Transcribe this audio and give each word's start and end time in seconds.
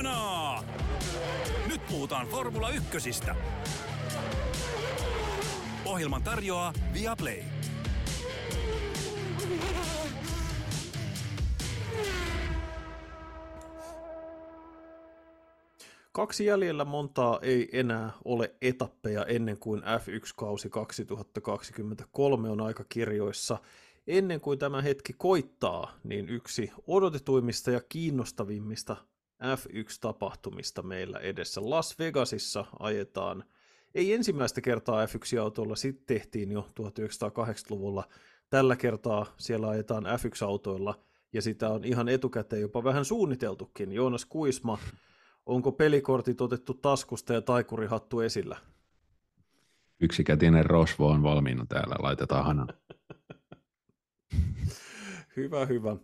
Ihanaa! 0.00 0.64
Nyt 1.68 1.86
puhutaan 1.86 2.26
Formula 2.26 2.70
Ykkösistä. 2.70 3.36
Ohjelman 5.84 6.22
tarjoaa 6.22 6.72
Viaplay. 6.94 7.42
Kaksi 16.12 16.44
jäljellä 16.44 16.84
montaa 16.84 17.38
ei 17.42 17.68
enää 17.72 18.12
ole 18.24 18.54
etappeja 18.62 19.24
ennen 19.24 19.58
kuin 19.58 19.82
F1-kausi 19.82 20.70
2023 20.70 22.50
on 22.50 22.60
aika 22.60 22.84
kirjoissa. 22.88 23.58
Ennen 24.06 24.40
kuin 24.40 24.58
tämä 24.58 24.82
hetki 24.82 25.12
koittaa, 25.12 25.92
niin 26.04 26.28
yksi 26.28 26.72
odotetuimmista 26.86 27.70
ja 27.70 27.80
kiinnostavimmista 27.88 28.96
F1-tapahtumista 29.42 30.82
meillä 30.82 31.18
edessä. 31.18 31.60
Las 31.64 31.98
Vegasissa 31.98 32.64
ajetaan, 32.78 33.44
ei 33.94 34.12
ensimmäistä 34.12 34.60
kertaa 34.60 35.06
F1-autolla, 35.06 35.76
sitten 35.76 36.06
tehtiin 36.06 36.52
jo 36.52 36.68
1980-luvulla. 36.80 38.08
Tällä 38.50 38.76
kertaa 38.76 39.26
siellä 39.36 39.68
ajetaan 39.68 40.04
F1-autoilla, 40.04 40.94
ja 41.32 41.42
sitä 41.42 41.68
on 41.68 41.84
ihan 41.84 42.08
etukäteen 42.08 42.62
jopa 42.62 42.84
vähän 42.84 43.04
suunniteltukin. 43.04 43.92
Joonas 43.92 44.24
Kuisma, 44.24 44.78
onko 45.46 45.72
pelikortit 45.72 46.40
otettu 46.40 46.74
taskusta 46.74 47.32
ja 47.32 47.40
taikurihattu 47.40 48.20
esillä? 48.20 48.56
Yksikätinen 50.00 50.66
rosvo 50.66 51.08
on 51.08 51.22
valmiina 51.22 51.66
täällä, 51.68 51.94
laitetaan 51.98 52.44
hana. 52.44 52.66
hyvä, 55.36 55.66
hyvä. 55.66 55.96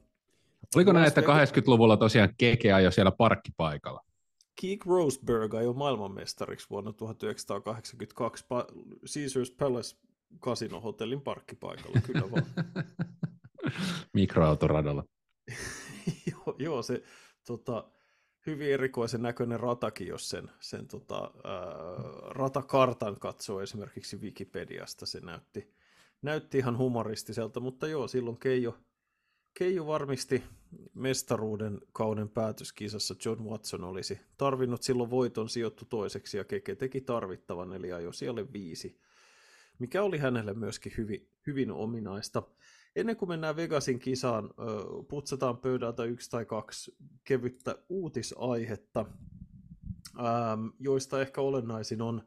Oliko 0.77 0.93
näin, 0.93 1.09
että 1.09 1.21
80-luvulla 1.21 1.97
tosiaan 1.97 2.29
Keke 2.39 2.73
ajoi 2.73 2.93
siellä 2.93 3.13
parkkipaikalla? 3.13 4.01
Keek 4.61 4.87
Roseberg 4.87 5.55
ajoi 5.55 5.75
maailmanmestariksi 5.75 6.67
vuonna 6.71 6.93
1982 6.93 8.45
pa- 8.45 8.97
Caesars 9.15 9.51
Palace 9.51 9.97
kasinohotellin 10.41 11.21
parkkipaikalla, 11.21 12.01
kyllä 12.01 12.31
vaan. 12.31 12.47
Mikroautoradalla. 14.15 15.05
joo, 16.31 16.57
joo, 16.59 16.83
se 16.83 17.03
tota, 17.47 17.91
hyvin 18.47 18.73
erikoisen 18.73 19.23
näköinen 19.23 19.61
ratakin, 19.61 20.07
jos 20.07 20.29
sen, 20.29 20.51
sen 20.61 20.87
tota, 20.87 21.31
ää, 21.45 21.63
ratakartan 22.29 23.21
katsoo 23.21 23.61
esimerkiksi 23.61 24.21
Wikipediasta, 24.21 25.07
se 25.07 25.21
näytti, 25.21 25.75
näytti 26.23 26.59
ihan 26.59 26.79
humoristiselta, 26.79 27.61
mutta 27.61 27.87
joo, 27.87 28.09
silloin 28.09 28.39
Keijo, 28.39 28.79
Keijo 29.59 29.87
varmisti 29.87 30.43
mestaruuden 30.95 31.81
kauden 31.93 32.29
päätöskisassa. 32.29 33.15
John 33.25 33.45
Watson 33.45 33.85
olisi 33.85 34.21
tarvinnut 34.37 34.83
silloin 34.83 35.11
voiton 35.11 35.49
sijoittu 35.49 35.85
toiseksi 35.85 36.37
ja 36.37 36.45
Keke 36.45 36.75
teki 36.75 37.01
tarvittavan, 37.01 37.73
eli 37.73 37.93
ajoi 37.93 38.15
siellä 38.15 38.53
viisi, 38.53 39.01
mikä 39.79 40.03
oli 40.03 40.19
hänelle 40.19 40.55
myöskin 40.55 40.93
hyvin, 40.97 41.31
hyvin 41.47 41.71
ominaista. 41.71 42.43
Ennen 42.97 43.17
kuin 43.17 43.29
mennään 43.29 43.57
Vegasin 43.57 43.99
kisaan, 43.99 44.51
putsataan 45.09 45.59
pöydältä 45.59 46.05
yksi 46.05 46.31
tai 46.31 46.45
kaksi 46.45 46.97
kevyttä 47.25 47.79
uutisaihetta, 47.89 49.07
joista 50.79 51.21
ehkä 51.21 51.41
olennaisin 51.41 52.03
on 52.03 52.23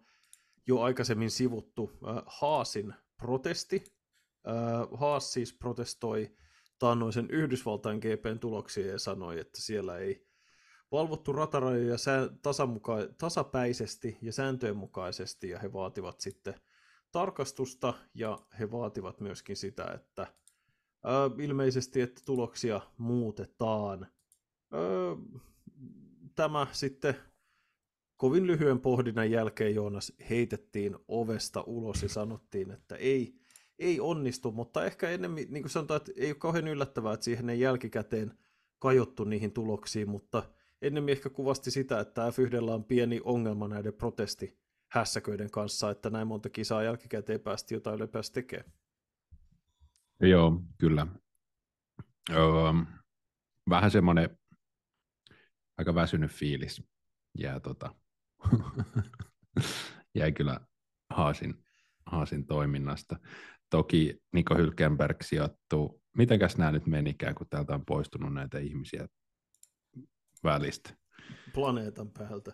jo 0.67 0.80
aikaisemmin 0.80 1.31
sivuttu 1.31 1.91
Haasin 2.25 2.93
protesti. 3.17 3.83
Haas 4.91 5.33
siis 5.33 5.53
protestoi 5.53 6.31
taannoisen 6.80 7.30
Yhdysvaltain 7.30 7.99
GPn 7.99 8.39
tuloksia 8.39 8.88
ja 8.88 8.99
sanoi, 8.99 9.39
että 9.39 9.61
siellä 9.61 9.97
ei 9.97 10.30
valvottu 10.91 11.33
ratarajoja 11.33 11.97
tasamuka- 12.41 13.13
tasapäisesti 13.17 14.17
ja 14.21 14.33
sääntöjen 14.33 14.77
mukaisesti, 14.77 15.49
ja 15.49 15.59
he 15.59 15.73
vaativat 15.73 16.20
sitten 16.20 16.55
tarkastusta, 17.11 17.93
ja 18.14 18.39
he 18.59 18.71
vaativat 18.71 19.20
myöskin 19.20 19.55
sitä, 19.55 19.92
että 19.95 20.27
ö, 21.05 21.43
ilmeisesti, 21.43 22.02
että 22.02 22.21
tuloksia 22.26 22.81
muutetaan. 22.98 24.08
Ö, 24.73 25.15
tämä 26.36 26.67
sitten 26.71 27.15
kovin 28.17 28.48
lyhyen 28.48 28.80
pohdinnan 28.80 29.31
jälkeen 29.31 29.75
Joonas 29.75 30.14
heitettiin 30.30 30.95
ovesta 31.08 31.61
ulos 31.61 32.04
ja 32.04 32.09
sanottiin, 32.09 32.71
että 32.71 32.95
ei, 32.95 33.39
ei 33.80 34.00
onnistu, 34.00 34.52
mutta 34.52 34.86
ehkä 34.86 35.10
enemmän, 35.10 35.44
niin 35.50 35.64
kuin 35.64 35.70
sanotaan, 35.70 35.98
että 35.98 36.12
ei 36.16 36.30
ole 36.30 36.36
kauhean 36.36 36.67
yllättävää, 36.67 37.14
että 37.14 37.23
siihen 37.23 37.50
ei 37.50 37.60
jälkikäteen 37.60 38.38
kajottu 38.80 39.23
niihin 39.23 39.52
tuloksiin, 39.52 40.10
mutta 40.10 40.44
ennemmin 40.82 41.12
ehkä 41.12 41.30
kuvasti 41.30 41.72
sitä, 41.72 42.00
että 42.00 42.30
F1 42.30 42.70
on 42.70 42.84
pieni 42.84 43.22
ongelma 43.23 43.67
näiden 43.67 43.94
protestihässäköiden 43.94 45.52
kanssa, 45.52 45.90
että 45.90 46.10
näin 46.10 46.28
monta 46.28 46.50
kisaa 46.50 46.84
jälkikäteen 46.84 47.40
päästi 47.40 47.73
jotain 47.73 47.95
ylipäänsä 47.95 48.34
tekemään. 48.34 48.72
Joo, 50.22 50.61
kyllä. 50.78 51.08
Öö, 52.32 52.73
vähän 53.70 53.92
semmoinen 53.92 54.38
aika 55.78 55.96
väsynyt 55.96 56.32
fiilis 56.32 56.84
jää 57.38 57.60
tota, 57.60 57.96
jäi 60.16 60.32
kyllä 60.32 60.60
Haasin, 61.10 61.64
Haasin 62.06 62.46
toiminnasta. 62.46 63.20
Toki 63.69 64.17
Niko 64.33 64.55
Hylkenberg 64.55 65.21
sijoittuu, 65.21 66.02
mitenkäs 66.17 66.57
nämä 66.57 66.71
nyt 66.71 66.87
menikään, 66.87 67.35
kun 67.35 67.47
täältä 67.49 67.73
on 67.73 67.85
poistunut 67.85 68.33
näitä 68.33 68.59
ihmisiä 68.59 69.07
välistä. 70.43 70.93
Planeetan 71.53 72.09
päältä. 72.09 72.52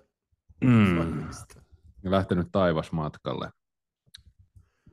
Mm. 0.64 1.28
Lähtenyt 2.04 2.48
taivasmatkalle. 2.52 3.52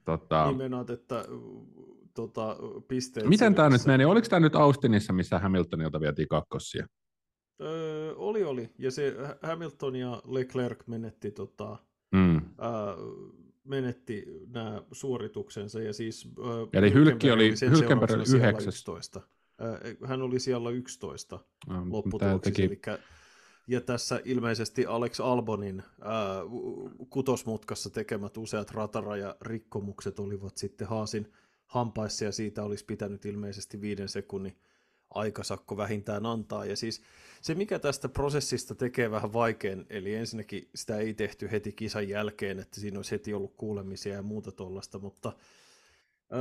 Tota... 0.05 0.51
Nimenaat, 0.51 0.91
että 0.91 1.25
tota, 2.15 2.57
pisteet... 2.89 3.27
Miten 3.27 3.55
tämä 3.55 3.71
nyt 3.71 3.87
meni? 3.87 4.05
Oliko 4.05 4.29
tämä 4.29 4.41
nyt 4.41 4.57
Austinissa, 4.57 5.13
missä 5.13 5.39
Hamiltonilta 5.39 6.01
vietiin 6.01 6.29
kakkossia? 6.29 6.87
Öö, 7.61 8.15
oli, 8.15 8.45
oli. 8.45 8.71
Ja 8.79 8.91
se 8.91 9.17
Hamilton 9.43 9.97
ja 9.97 10.23
Leclerc 10.25 10.87
menetti, 10.87 11.31
tota, 11.31 11.77
mm. 12.15 12.37
ää, 12.37 12.95
menetti 13.65 14.25
nämä 14.49 14.83
suorituksensa. 14.93 15.81
Ja 15.81 15.93
siis, 15.93 16.29
Eli 16.73 16.93
Hylki 16.93 17.31
oli, 17.31 17.55
Hylkenberg 17.71 18.13
oli 18.13 18.23
11. 18.67 19.21
Ää, 19.59 19.79
hän 20.07 20.23
oli 20.23 20.41
siellä 20.41 20.71
11 20.71 21.41
no, 21.69 21.87
lopputuloksissa. 21.91 22.55
Teki... 22.55 22.63
Eli 22.63 22.99
ja 23.67 23.81
tässä 23.81 24.21
ilmeisesti 24.25 24.87
Alex 24.87 25.21
Albonin 25.21 25.83
ää, 26.01 26.43
kutosmutkassa 27.11 27.91
tekemät 27.91 28.37
useat 28.37 28.71
ratarajarikkomukset 28.71 30.19
olivat 30.19 30.57
sitten 30.57 30.89
Haasin 30.89 31.33
hampaissa 31.67 32.25
ja 32.25 32.33
siitä 32.33 32.63
olisi 32.63 32.85
pitänyt 32.85 33.25
ilmeisesti 33.25 33.81
viiden 33.81 34.09
sekunnin 34.09 34.57
aikasakko 35.15 35.77
vähintään 35.77 36.27
antaa. 36.27 36.65
Ja 36.65 36.77
siis 36.77 37.03
se, 37.43 37.55
mikä 37.55 37.79
tästä 37.79 38.09
prosessista 38.09 38.75
tekee 38.75 39.11
vähän 39.11 39.33
vaikean, 39.33 39.87
eli 39.91 40.15
ensinnäkin 40.15 40.69
sitä 40.75 40.97
ei 40.97 41.15
tehty 41.15 41.51
heti 41.51 41.73
kisan 41.73 42.09
jälkeen, 42.09 42.59
että 42.59 42.81
siinä 42.81 42.99
olisi 42.99 43.11
heti 43.11 43.35
ollut 43.35 43.55
kuulemisia 43.57 44.15
ja 44.15 44.23
muuta 44.23 44.53
tuollaista, 44.53 44.99
mutta 44.99 45.33
öö, 46.33 46.41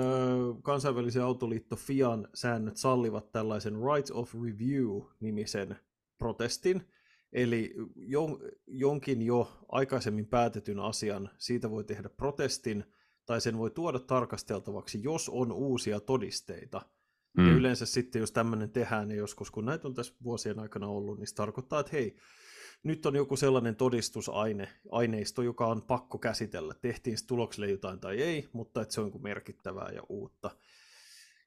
kansainvälisen 0.64 1.24
autoliitto 1.24 1.76
FIAN 1.76 2.28
säännöt 2.34 2.78
sallivat 2.78 3.32
tällaisen 3.32 3.74
Right 3.74 4.12
of 4.14 4.34
Review-nimisen 4.34 5.76
protestin, 6.18 6.86
Eli 7.34 7.74
jonkin 8.68 9.22
jo 9.22 9.52
aikaisemmin 9.70 10.28
päätetyn 10.28 10.80
asian, 10.80 11.30
siitä 11.38 11.72
voi 11.72 11.84
tehdä 11.84 12.10
protestin, 12.10 12.84
tai 13.26 13.42
sen 13.42 13.58
voi 13.58 13.72
tuoda 13.72 14.00
tarkasteltavaksi, 14.00 15.04
jos 15.04 15.30
on 15.30 15.52
uusia 15.52 16.00
todisteita. 16.00 16.82
Mm. 17.38 17.48
Ja 17.48 17.54
yleensä 17.54 17.86
sitten, 17.86 18.20
jos 18.20 18.32
tämmöinen 18.32 18.72
tehdään, 18.72 19.08
niin 19.08 19.18
joskus 19.18 19.52
kun 19.52 19.66
näitä 19.66 19.88
on 19.88 19.94
tässä 19.94 20.14
vuosien 20.24 20.60
aikana 20.60 20.88
ollut, 20.88 21.20
niin 21.20 21.28
se 21.28 21.36
tarkoittaa, 21.36 21.80
että 21.80 21.92
hei, 21.94 22.18
nyt 22.84 23.06
on 23.06 23.16
joku 23.16 23.36
sellainen 23.36 23.76
todistusaine, 23.76 24.70
aineisto, 24.92 25.42
joka 25.42 25.68
on 25.68 25.82
pakko 25.82 26.18
käsitellä. 26.18 26.74
Tehtiin 26.74 27.18
se 27.18 27.28
tulokselle 27.28 27.70
jotain 27.70 28.00
tai 28.00 28.22
ei, 28.22 28.50
mutta 28.54 28.82
että 28.82 28.94
se 28.94 29.02
on 29.02 29.12
merkittävää 29.22 29.92
ja 29.92 30.02
uutta. 30.10 30.52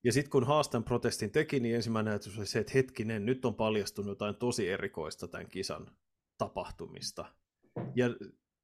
Ja 0.05 0.13
sitten 0.13 0.31
kun 0.31 0.47
haastan 0.47 0.85
protestin 0.85 1.31
teki, 1.31 1.61
niin 1.61 1.75
ensimmäinen 1.75 2.11
ajatus 2.11 2.39
oli 2.39 2.47
se, 2.47 2.59
että 2.59 2.73
hetkinen, 2.75 3.27
nyt 3.27 3.45
on 3.45 3.55
paljastunut 3.55 4.09
jotain 4.09 4.37
tosi 4.37 4.69
erikoista 4.69 5.29
tämän 5.29 5.49
kisan 5.49 5.91
tapahtumista. 6.39 7.25
Ja 7.95 8.07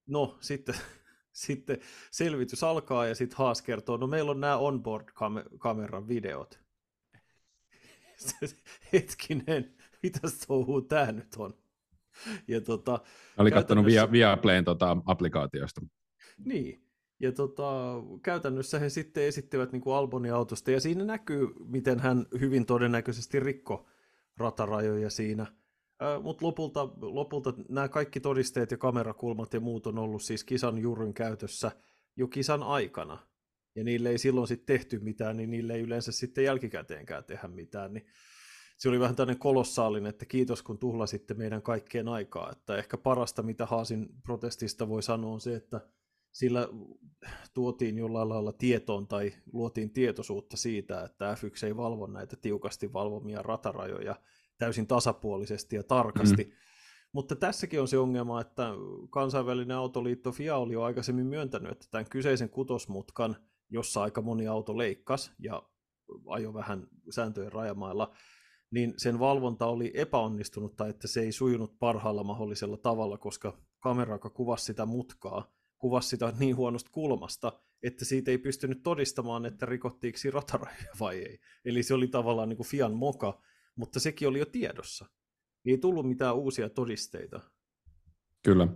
no, 0.06 0.38
sitten, 0.40 0.74
sitten 1.32 1.80
selvitys 2.10 2.64
alkaa 2.64 3.06
ja 3.06 3.14
sitten 3.14 3.38
Haas 3.38 3.62
kertoo, 3.62 3.96
no 3.96 4.06
meillä 4.06 4.30
on 4.30 4.40
nämä 4.40 4.56
onboard-kameran 4.56 6.08
videot. 6.08 6.60
Hetkinen, 8.92 9.74
mitä 10.02 10.20
touhuu 10.46 10.82
tämä 10.82 11.12
nyt 11.12 11.36
on? 11.38 11.54
Ja 12.48 12.60
tota, 12.60 13.00
Oli 13.38 13.50
katsonut 13.50 13.86
via, 13.86 14.12
Viaplayn 14.12 14.64
tota, 14.64 14.96
applikaatiosta. 15.06 15.80
Niin, 16.44 16.82
ja 17.20 17.32
tota, 17.32 17.94
käytännössä 18.22 18.78
he 18.78 18.88
sitten 18.88 19.24
esittivät 19.24 19.72
niin 19.72 19.82
Albonin 19.94 20.34
autosta, 20.34 20.70
ja 20.70 20.80
siinä 20.80 21.04
näkyy, 21.04 21.48
miten 21.66 22.00
hän 22.00 22.26
hyvin 22.40 22.66
todennäköisesti 22.66 23.40
rikko 23.40 23.86
ratarajoja 24.36 25.10
siinä. 25.10 25.46
Mutta 26.22 26.46
lopulta, 26.46 26.88
lopulta 27.00 27.54
nämä 27.68 27.88
kaikki 27.88 28.20
todisteet 28.20 28.70
ja 28.70 28.76
kamerakulmat 28.76 29.54
ja 29.54 29.60
muut 29.60 29.86
on 29.86 29.98
ollut 29.98 30.22
siis 30.22 30.44
kisan 30.44 30.78
juurin 30.78 31.14
käytössä 31.14 31.70
jo 32.16 32.28
kisan 32.28 32.62
aikana. 32.62 33.18
Ja 33.74 33.84
niille 33.84 34.08
ei 34.08 34.18
silloin 34.18 34.48
sitten 34.48 34.66
tehty 34.66 34.98
mitään, 34.98 35.36
niin 35.36 35.50
niille 35.50 35.74
ei 35.74 35.80
yleensä 35.80 36.12
sitten 36.12 36.44
jälkikäteenkään 36.44 37.24
tehdä 37.24 37.48
mitään. 37.48 37.92
Niin 37.92 38.06
se 38.76 38.88
oli 38.88 39.00
vähän 39.00 39.16
tämmöinen 39.16 39.38
kolossaalinen, 39.38 40.10
että 40.10 40.26
kiitos 40.26 40.62
kun 40.62 40.78
tuhlasitte 40.78 41.34
meidän 41.34 41.62
kaikkeen 41.62 42.08
aikaa. 42.08 42.52
Että 42.52 42.76
ehkä 42.76 42.96
parasta, 42.96 43.42
mitä 43.42 43.66
Haasin 43.66 44.08
protestista 44.22 44.88
voi 44.88 45.02
sanoa, 45.02 45.32
on 45.32 45.40
se, 45.40 45.56
että 45.56 45.80
sillä 46.32 46.68
tuotiin 47.54 47.98
jollain 47.98 48.28
lailla 48.28 48.52
tietoon 48.52 49.06
tai 49.06 49.32
luotiin 49.52 49.90
tietoisuutta 49.90 50.56
siitä, 50.56 51.04
että 51.04 51.34
F1 51.34 51.66
ei 51.66 51.76
valvo 51.76 52.06
näitä 52.06 52.36
tiukasti 52.36 52.92
valvomia 52.92 53.42
ratarajoja 53.42 54.16
täysin 54.58 54.86
tasapuolisesti 54.86 55.76
ja 55.76 55.82
tarkasti. 55.82 56.44
Mm. 56.44 56.52
Mutta 57.12 57.36
tässäkin 57.36 57.80
on 57.80 57.88
se 57.88 57.98
ongelma, 57.98 58.40
että 58.40 58.70
kansainvälinen 59.10 59.76
autoliitto 59.76 60.32
FIA 60.32 60.56
oli 60.56 60.72
jo 60.72 60.82
aikaisemmin 60.82 61.26
myöntänyt, 61.26 61.72
että 61.72 61.86
tämän 61.90 62.08
kyseisen 62.10 62.50
kutosmutkan, 62.50 63.36
jossa 63.70 64.02
aika 64.02 64.22
moni 64.22 64.46
auto 64.46 64.78
leikkas 64.78 65.32
ja 65.38 65.62
ajo 66.26 66.54
vähän 66.54 66.86
sääntöjen 67.10 67.52
rajamailla, 67.52 68.14
niin 68.70 68.94
sen 68.96 69.18
valvonta 69.18 69.66
oli 69.66 69.90
epäonnistunut 69.94 70.76
tai 70.76 70.90
että 70.90 71.08
se 71.08 71.20
ei 71.20 71.32
sujunut 71.32 71.78
parhaalla 71.78 72.24
mahdollisella 72.24 72.76
tavalla, 72.76 73.18
koska 73.18 73.58
kamera, 73.80 74.14
joka 74.14 74.30
kuvasi 74.30 74.64
sitä 74.64 74.86
mutkaa, 74.86 75.52
kuvasi 75.78 76.08
sitä 76.08 76.32
niin 76.40 76.56
huonosta 76.56 76.90
kulmasta, 76.92 77.52
että 77.82 78.04
siitä 78.04 78.30
ei 78.30 78.38
pystynyt 78.38 78.82
todistamaan, 78.82 79.46
että 79.46 79.66
rikottiinko 79.66 80.18
ratarajoja 80.30 80.92
vai 81.00 81.18
ei. 81.18 81.40
Eli 81.64 81.82
se 81.82 81.94
oli 81.94 82.08
tavallaan 82.08 82.48
niin 82.48 82.56
kuin 82.56 82.66
Fian 82.66 82.94
moka, 82.94 83.42
mutta 83.76 84.00
sekin 84.00 84.28
oli 84.28 84.38
jo 84.38 84.46
tiedossa. 84.46 85.06
Ei 85.66 85.78
tullut 85.78 86.08
mitään 86.08 86.36
uusia 86.36 86.68
todisteita. 86.68 87.40
Kyllä. 88.42 88.68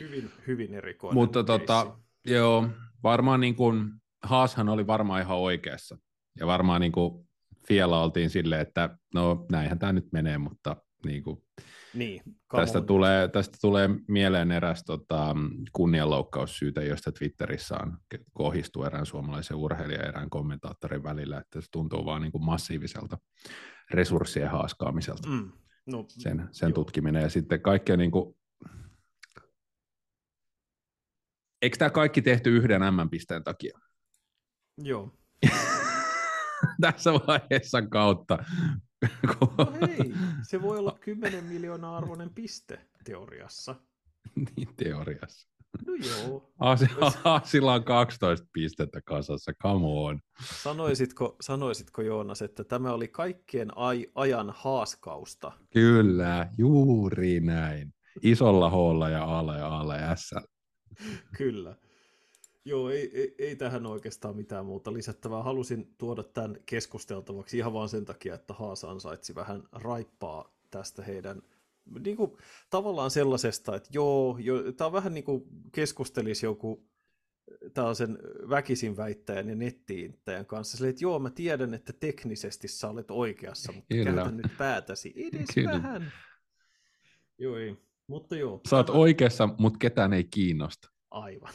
Hyvin, 0.00 0.30
hyvin 0.46 0.74
erikoinen 0.74 1.14
Mutta 1.14 1.44
tota, 1.44 1.98
joo, 2.24 2.68
varmaan 3.02 3.40
niin 3.40 3.56
kuin, 3.56 3.90
Haashan 4.22 4.68
oli 4.68 4.86
varmaan 4.86 5.22
ihan 5.22 5.38
oikeassa. 5.38 5.98
Ja 6.40 6.46
varmaan 6.46 6.80
niin 6.80 6.92
kuin 6.92 7.28
Fialla 7.68 8.02
oltiin 8.02 8.30
silleen, 8.30 8.60
että 8.60 8.98
no 9.14 9.46
näinhän 9.52 9.78
tämä 9.78 9.92
nyt 9.92 10.12
menee, 10.12 10.38
mutta 10.38 10.76
niin 11.06 11.22
kuin, 11.22 11.42
niin, 11.94 12.22
tästä, 12.56 12.80
tulee, 12.80 13.28
tästä 13.28 13.58
tulee 13.60 13.88
mieleen 14.08 14.52
eräs 14.52 14.84
tota, 14.84 15.36
kunnianloukkaussyytä, 15.72 16.82
josta 16.82 17.12
Twitterissä 17.12 17.76
on 17.82 17.98
kohistu 18.32 18.84
erään 18.84 19.06
suomalaisen 19.06 19.56
urheilijan 19.56 20.02
ja 20.02 20.08
erään 20.08 20.30
kommentaattorin 20.30 21.02
välillä, 21.02 21.38
että 21.38 21.60
se 21.60 21.66
tuntuu 21.72 22.04
vaan 22.04 22.22
niin 22.22 22.32
kuin 22.32 22.44
massiiviselta 22.44 23.18
resurssien 23.90 24.50
haaskaamiselta. 24.50 25.28
Mm. 25.28 25.52
No, 25.86 26.04
sen 26.08 26.48
sen 26.50 26.74
tutkiminen 26.74 27.22
ja 27.22 27.30
sitten 27.30 27.62
kaikkea 27.62 27.96
niin 27.96 28.10
kuin... 28.10 28.36
Eikö 31.62 31.76
tämä 31.76 31.90
kaikki 31.90 32.22
tehty 32.22 32.56
yhden 32.56 32.82
M-pisteen 32.94 33.44
takia? 33.44 33.78
Joo. 34.82 35.14
tässä 36.80 37.12
vaiheessa 37.12 37.82
kautta. 37.82 38.38
No 39.58 39.72
hei, 39.80 40.14
se 40.42 40.62
voi 40.62 40.78
olla 40.78 40.98
10 41.00 41.44
miljoonaa 41.44 41.96
arvoinen 41.96 42.30
piste 42.30 42.80
teoriassa. 43.04 43.74
niin, 44.56 44.68
teoriassa. 44.76 45.48
No 45.86 45.94
joo. 45.94 46.52
Aasilla 47.24 47.74
on 47.74 47.84
12 47.84 48.46
pistettä 48.52 49.00
kasassa, 49.04 49.52
come 49.62 49.86
on. 49.86 50.20
Sanoisitko, 50.62 51.36
sanoisitko 51.40 52.02
Joonas, 52.02 52.42
että 52.42 52.64
tämä 52.64 52.92
oli 52.92 53.08
kaikkien 53.08 53.76
ai, 53.76 54.06
ajan 54.14 54.52
haaskausta? 54.56 55.52
Kyllä, 55.72 56.48
juuri 56.58 57.40
näin. 57.40 57.94
Isolla 58.22 58.70
H 58.70 59.10
ja 59.10 59.38
A 59.38 59.56
ja 59.56 59.80
A 59.80 59.96
ja 59.96 60.16
S. 60.16 60.34
Kyllä. 61.36 61.76
Joo, 62.68 62.90
ei, 62.90 63.10
ei, 63.14 63.34
ei 63.38 63.56
tähän 63.56 63.86
oikeastaan 63.86 64.36
mitään 64.36 64.66
muuta 64.66 64.92
lisättävää. 64.92 65.42
Halusin 65.42 65.94
tuoda 65.98 66.22
tämän 66.22 66.56
keskusteltavaksi 66.66 67.58
ihan 67.58 67.72
vain 67.72 67.88
sen 67.88 68.04
takia, 68.04 68.34
että 68.34 68.54
Haasa 68.54 68.90
ansaitsi 68.90 69.34
vähän 69.34 69.62
raippaa 69.72 70.54
tästä 70.70 71.02
heidän 71.02 71.42
niin 72.04 72.16
kuin, 72.16 72.36
tavallaan 72.70 73.10
sellaisesta, 73.10 73.76
että 73.76 73.88
joo, 73.92 74.38
jo, 74.40 74.72
tämä 74.72 74.86
on 74.86 74.92
vähän 74.92 75.14
niin 75.14 75.24
kuin 75.24 75.44
keskustelisi 75.72 76.46
joku 76.46 76.88
tällaisen 77.74 78.18
väkisin 78.48 78.96
väittäjän 78.96 79.48
ja 79.48 79.54
nettiintäjän 79.54 80.46
kanssa. 80.46 80.76
Silleen, 80.76 80.90
että 80.90 81.04
joo, 81.04 81.18
mä 81.18 81.30
tiedän, 81.30 81.74
että 81.74 81.92
teknisesti 81.92 82.68
sä 82.68 82.88
olet 82.88 83.10
oikeassa, 83.10 83.72
mutta 83.72 83.94
Kyllä. 83.94 84.12
käytä 84.12 84.30
nyt 84.30 84.58
päätäsi 84.58 85.14
edes 85.16 85.48
Kyllä. 85.54 85.70
vähän. 85.70 86.12
Joo, 87.38 87.56
ei. 87.56 87.76
Mutta 88.06 88.36
joo. 88.36 88.60
Sä 88.70 88.76
oot 88.76 88.90
oikeassa, 88.90 89.48
mutta 89.58 89.78
ketään 89.78 90.12
ei 90.12 90.24
kiinnosta. 90.24 90.90
Aivan. 91.10 91.52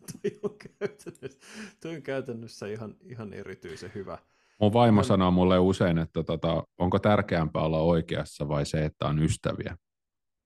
toi, 0.22 0.38
on 0.42 0.56
käytännössä, 0.78 1.40
toi 1.80 1.96
on 1.96 2.02
käytännössä 2.02 2.66
ihan, 2.66 2.94
ihan 3.02 3.32
erityisen 3.32 3.92
hyvä. 3.94 4.18
Mun 4.60 4.72
vaimo 4.72 4.98
on... 4.98 5.04
sanoo 5.04 5.30
mulle 5.30 5.58
usein, 5.58 5.98
että 5.98 6.22
tota, 6.22 6.64
onko 6.78 6.98
tärkeämpää 6.98 7.62
olla 7.62 7.80
oikeassa 7.80 8.48
vai 8.48 8.66
se, 8.66 8.84
että 8.84 9.06
on 9.06 9.18
ystäviä. 9.18 9.76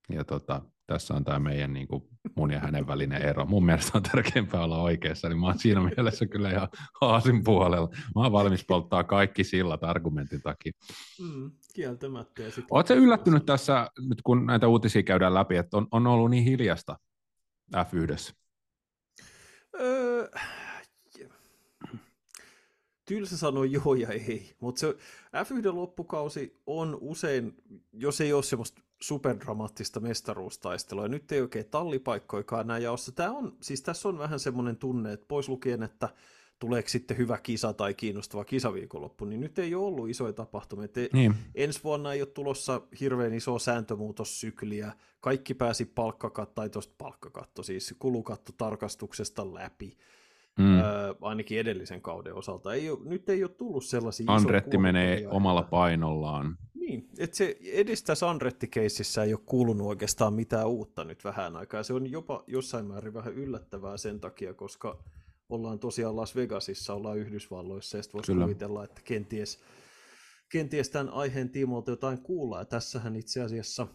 Ja 0.08 0.25
tota, 0.25 0.62
tässä 0.87 1.14
on 1.14 1.25
tämä 1.25 1.38
meidän 1.38 1.72
niin 1.72 1.88
kuin, 1.88 2.02
mun 2.37 2.50
ja 2.50 2.60
hänen 2.60 2.87
välinen 2.87 3.22
ero. 3.22 3.46
Mun 3.46 3.64
mielestä 3.64 3.98
on 3.98 4.02
tärkeämpää 4.02 4.64
olla 4.64 4.82
oikeassa, 4.82 5.28
niin 5.28 5.38
mä 5.38 5.46
oon 5.46 5.58
siinä 5.58 5.81
mielessä 5.81 6.26
kyllä 6.26 6.50
ihan 6.50 6.69
haasin 7.00 7.44
puolella. 7.44 7.88
Mä 7.88 8.22
oon 8.22 8.32
valmis 8.32 8.64
polttaa 8.69 9.04
kaikki 9.04 9.44
sillat 9.44 9.84
argumentin 9.84 10.42
takia. 10.42 10.72
Mm, 11.20 11.50
kieltämättä. 11.75 12.42
Oletko 12.70 12.94
yllättynyt 12.94 13.46
tässä, 13.46 13.90
nyt 14.08 14.22
kun 14.22 14.46
näitä 14.46 14.69
uutisia 14.69 15.02
käydään 15.02 15.34
läpi, 15.34 15.56
että 15.56 15.76
on, 15.76 15.87
on 15.90 16.06
ollut 16.06 16.31
niin 16.31 16.44
hiljasta 16.44 16.96
F1? 17.76 18.45
Öö, 19.81 20.28
tylsä 23.06 23.37
sanoa 23.37 23.64
joo 23.64 23.94
ja 23.94 24.08
ei, 24.08 24.55
mutta 24.61 24.81
se 24.81 24.96
F1 25.44 25.75
loppukausi 25.75 26.61
on 26.67 26.99
usein, 27.00 27.55
jos 27.93 28.20
ei 28.20 28.32
ole 28.32 28.43
semmoista 28.43 28.82
superdramaattista 29.00 30.00
mestaruustaistelua, 30.00 31.05
ja 31.05 31.08
nyt 31.08 31.32
ei 31.32 31.40
oikein 31.40 31.67
tallipaikkoikaan 31.70 32.67
näin 32.67 32.82
jaossa. 32.82 33.12
Tämä 33.12 33.31
on, 33.31 33.56
siis 33.61 33.82
tässä 33.82 34.08
on 34.08 34.19
vähän 34.19 34.40
semmoinen 34.40 34.76
tunne, 34.76 35.12
että 35.12 35.26
pois 35.28 35.49
lukien, 35.49 35.82
että 35.82 36.08
tuleeko 36.58 36.88
sitten 36.88 37.17
hyvä 37.17 37.38
kisa 37.38 37.73
tai 37.73 37.94
kiinnostava 37.94 38.44
kisaviikonloppu, 38.44 39.25
niin 39.25 39.41
nyt 39.41 39.58
ei 39.58 39.75
ole 39.75 39.87
ollut 39.87 40.08
isoja 40.08 40.32
tapahtumia. 40.32 40.88
niin. 41.12 41.35
Ensi 41.55 41.81
vuonna 41.85 42.12
ei 42.12 42.20
ole 42.23 42.26
tulossa 42.26 42.82
hirveän 43.00 43.35
iso 43.35 43.58
sääntömuutossykliä. 43.58 44.92
Kaikki 45.21 45.54
pääsi 45.54 45.85
palkkakatto, 45.85 46.54
tai 46.54 46.71
tuosta 46.71 46.95
palkkakatto, 46.99 47.62
siis 47.62 47.95
kulukattotarkastuksesta 47.99 49.54
läpi. 49.54 49.97
Mm. 50.59 50.78
Öö, 50.78 51.14
ainakin 51.21 51.59
edellisen 51.59 52.02
kauden 52.02 52.35
osalta. 52.35 52.75
Ei 52.75 52.90
ole, 52.90 52.99
nyt 53.04 53.28
ei 53.28 53.45
ole 53.45 53.50
tullut 53.50 53.85
sellaisia 53.85 54.26
Andretti 54.28 54.78
menee 54.78 55.28
omalla 55.28 55.62
painollaan. 55.62 56.59
Niin, 56.75 57.09
että 57.19 57.37
se 57.37 57.57
edes 57.73 58.02
tässä 58.02 58.30
Andretti-keississä 58.30 59.25
ei 59.25 59.33
ole 59.33 59.40
kuulunut 59.47 59.87
oikeastaan 59.87 60.35
mitään 60.35 60.69
uutta 60.69 61.04
nyt 61.04 61.25
vähän 61.25 61.57
aikaa. 61.57 61.83
Se 61.83 61.92
on 61.92 62.11
jopa 62.11 62.45
jossain 62.47 62.87
määrin 62.87 63.14
vähän 63.14 63.35
yllättävää 63.35 63.97
sen 63.97 64.21
takia, 64.21 64.54
koska 64.54 64.99
ollaan 65.49 65.79
tosiaan 65.79 66.17
Las 66.17 66.37
Vegasissa, 66.37 66.95
ollaan 66.95 67.19
Yhdysvalloissa, 67.19 67.97
ja 67.97 68.03
sitten 68.03 68.19
voisi 68.19 68.35
kuvitella, 68.35 68.85
että 68.85 69.00
kenties, 69.05 69.61
kenties 70.49 70.91
tämän 70.91 71.09
aiheen 71.09 71.50
tiimoilta 71.50 71.91
jotain 71.91 72.23
kuulla. 72.23 72.59
Ja 72.59 72.65
tässähän 72.65 73.17
itse 73.17 73.43
asiassa, 73.43 73.87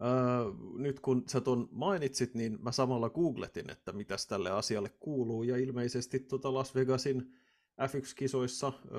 ää, 0.00 0.44
nyt 0.78 1.00
kun 1.00 1.24
sä 1.28 1.40
ton 1.40 1.68
mainitsit, 1.72 2.34
niin 2.34 2.58
mä 2.62 2.72
samalla 2.72 3.10
googletin, 3.10 3.70
että 3.70 3.92
mitäs 3.92 4.26
tälle 4.26 4.50
asialle 4.50 4.90
kuuluu, 5.00 5.42
ja 5.42 5.56
ilmeisesti 5.56 6.20
tota 6.20 6.54
Las 6.54 6.74
Vegasin 6.74 7.32
F1-kisoissa 7.80 8.66
ää, 8.66 8.92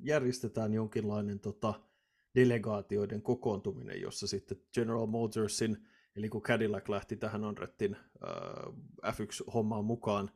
järjestetään 0.00 0.72
jonkinlainen 0.72 1.40
tota, 1.40 1.74
delegaatioiden 2.34 3.22
kokoontuminen, 3.22 4.00
jossa 4.00 4.26
sitten 4.26 4.60
General 4.74 5.06
Motorsin, 5.06 5.86
eli 6.16 6.28
kun 6.28 6.42
Cadillac 6.42 6.88
lähti 6.88 7.16
tähän 7.16 7.44
Andrettin 7.44 7.96
F1-hommaan 9.06 9.84
mukaan, 9.84 10.30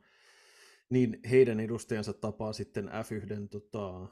niin 0.89 1.19
heidän 1.29 1.59
edustajansa 1.59 2.13
tapaa 2.13 2.53
sitten 2.53 2.85
F1 2.85 3.47
tota, 3.49 4.07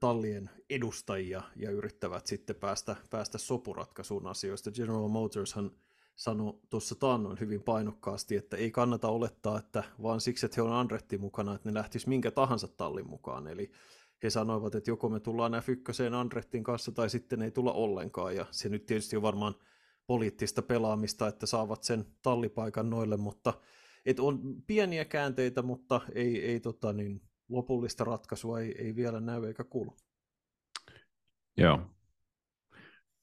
tallien 0.00 0.50
edustajia 0.70 1.42
ja 1.56 1.70
yrittävät 1.70 2.26
sitten 2.26 2.56
päästä, 2.56 2.96
päästä 3.10 3.38
sopuratkaisuun 3.38 4.26
asioista. 4.26 4.70
General 4.70 5.08
Motorshan 5.08 5.70
sanoi 6.16 6.58
tuossa 6.70 6.94
taannoin 6.94 7.40
hyvin 7.40 7.62
painokkaasti, 7.62 8.36
että 8.36 8.56
ei 8.56 8.70
kannata 8.70 9.08
olettaa, 9.08 9.58
että 9.58 9.84
vaan 10.02 10.20
siksi, 10.20 10.46
että 10.46 10.56
he 10.56 10.62
on 10.62 10.72
Andretti 10.72 11.18
mukana, 11.18 11.54
että 11.54 11.68
ne 11.68 11.74
lähtis 11.74 12.06
minkä 12.06 12.30
tahansa 12.30 12.68
tallin 12.68 13.10
mukaan. 13.10 13.46
Eli 13.46 13.70
he 14.22 14.30
sanoivat, 14.30 14.74
että 14.74 14.90
joko 14.90 15.08
me 15.08 15.20
tullaan 15.20 15.52
F1 15.52 16.14
Andrettin 16.14 16.64
kanssa 16.64 16.92
tai 16.92 17.10
sitten 17.10 17.42
ei 17.42 17.50
tulla 17.50 17.72
ollenkaan. 17.72 18.36
Ja 18.36 18.46
se 18.50 18.68
nyt 18.68 18.86
tietysti 18.86 19.16
on 19.16 19.22
varmaan 19.22 19.54
poliittista 20.06 20.62
pelaamista, 20.62 21.28
että 21.28 21.46
saavat 21.46 21.82
sen 21.82 22.04
tallipaikan 22.22 22.90
noille, 22.90 23.16
mutta 23.16 23.54
et 24.06 24.20
on 24.20 24.62
pieniä 24.66 25.04
käänteitä, 25.04 25.62
mutta 25.62 26.00
ei, 26.14 26.44
ei 26.44 26.60
tota, 26.60 26.92
niin, 26.92 27.22
lopullista 27.48 28.04
ratkaisua 28.04 28.60
ei, 28.60 28.74
ei 28.78 28.96
vielä 28.96 29.20
näy 29.20 29.44
eikä 29.44 29.64
kuulu. 29.64 29.96
Joo. 31.56 31.80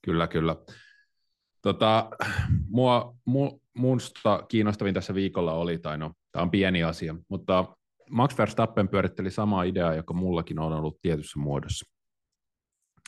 Kyllä, 0.02 0.26
kyllä. 0.26 0.56
Tota, 1.62 2.10
mua, 2.68 3.16
mu, 3.24 3.60
musta 3.74 4.42
kiinnostavin 4.48 4.94
tässä 4.94 5.14
viikolla 5.14 5.52
oli, 5.52 5.78
tai 5.78 5.98
no, 5.98 6.12
tämä 6.32 6.42
on 6.42 6.50
pieni 6.50 6.82
asia, 6.82 7.14
mutta 7.28 7.76
Max 8.10 8.38
Verstappen 8.38 8.88
pyöritteli 8.88 9.30
samaa 9.30 9.62
ideaa, 9.62 9.94
joka 9.94 10.14
mullakin 10.14 10.58
on 10.58 10.72
ollut 10.72 11.00
tietyssä 11.02 11.38
muodossa. 11.38 11.93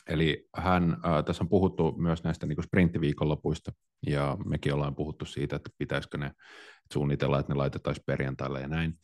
Eli 0.09 0.47
hän, 0.55 0.97
äh, 1.05 1.23
tässä 1.25 1.43
on 1.43 1.49
puhuttu 1.49 1.95
myös 1.97 2.23
näistä 2.23 2.47
niin 2.47 2.63
sprinttiviikonlopuista, 2.63 3.71
ja 4.07 4.37
mekin 4.45 4.73
ollaan 4.73 4.95
puhuttu 4.95 5.25
siitä, 5.25 5.55
että 5.55 5.69
pitäisikö 5.77 6.17
ne 6.17 6.31
suunnitella, 6.93 7.39
että 7.39 7.53
ne 7.53 7.57
laitettaisiin 7.57 8.03
perjantaille 8.05 8.61
ja 8.61 8.67
näin. 8.67 8.99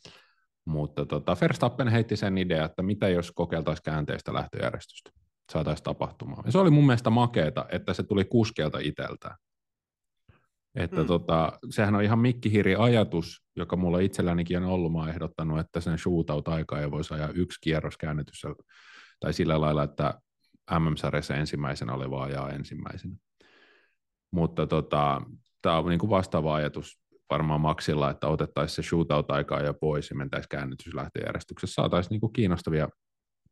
Mutta 0.65 1.05
tota, 1.05 1.37
Verstappen 1.41 1.87
heitti 1.87 2.15
sen 2.15 2.37
idea, 2.37 2.65
että 2.65 2.83
mitä 2.83 3.09
jos 3.09 3.31
kokeiltaisiin 3.31 3.83
käänteistä 3.83 4.33
lähtöjärjestystä, 4.33 5.11
saataisiin 5.51 5.83
tapahtumaan. 5.83 6.43
Ja 6.45 6.51
se 6.51 6.57
oli 6.57 6.69
mun 6.69 6.85
mielestä 6.85 7.09
makeeta, 7.09 7.65
että 7.69 7.93
se 7.93 8.03
tuli 8.03 8.25
kuskelta 8.25 8.79
itseltään. 8.79 9.35
Että 10.75 11.01
mm. 11.01 11.07
tota, 11.07 11.59
sehän 11.69 11.95
on 11.95 12.03
ihan 12.03 12.19
mikkihiri 12.19 12.75
ajatus, 12.75 13.43
joka 13.55 13.75
mulla 13.75 13.99
itsellänikin 13.99 14.57
on 14.57 14.63
ollut. 14.63 14.91
Mä 14.91 14.99
oon 14.99 15.09
ehdottanut, 15.09 15.59
että 15.59 15.81
sen 15.81 15.97
shootout-aikaa 15.97 16.81
ei 16.81 16.91
voisi 16.91 17.13
ajaa 17.13 17.29
yksi 17.29 17.59
kierros 17.61 17.97
käännetyssä, 17.97 18.47
tai 19.19 19.33
sillä 19.33 19.61
lailla, 19.61 19.83
että 19.83 20.19
MM-sarjassa 20.79 21.35
ensimmäisenä 21.35 21.93
oleva 21.93 22.23
ajaa 22.23 22.49
ensimmäisenä. 22.49 23.15
Mutta 24.31 24.67
tota, 24.67 25.21
tämä 25.61 25.77
on 25.77 25.89
niin 25.89 25.99
kuin 25.99 26.09
vastaava 26.09 26.55
ajatus 26.55 27.03
varmaan 27.29 27.61
maksilla, 27.61 28.09
että 28.09 28.27
otettaisiin 28.27 28.75
se 28.75 28.89
shootout-aikaa 28.89 29.61
jo 29.61 29.73
pois 29.73 30.09
ja 30.09 30.15
mentäisiin 30.15 30.49
käännytyslähtöjärjestyksessä. 30.49 31.73
Saataisiin 31.73 32.09
niin 32.09 32.21
kuin 32.21 32.33
kiinnostavia 32.33 32.87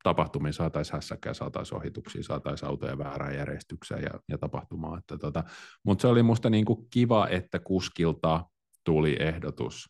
tapahtumia, 0.03 0.51
saataisiin 0.51 0.93
hässäkkää, 0.93 1.33
saataisiin 1.33 1.77
ohituksia, 1.77 2.23
saataisiin 2.23 2.69
autoja 2.69 2.97
väärään 2.97 3.35
järjestykseen 3.35 4.03
ja, 4.03 4.19
ja 4.29 4.37
tapahtumaa. 4.37 4.97
Että 4.97 5.17
tota, 5.17 5.43
mutta 5.85 6.01
se 6.01 6.07
oli 6.07 6.23
musta 6.23 6.49
niin 6.49 6.65
kuin 6.65 6.87
kiva, 6.89 7.27
että 7.27 7.59
kuskilta 7.59 8.45
tuli 8.83 9.15
ehdotus, 9.19 9.89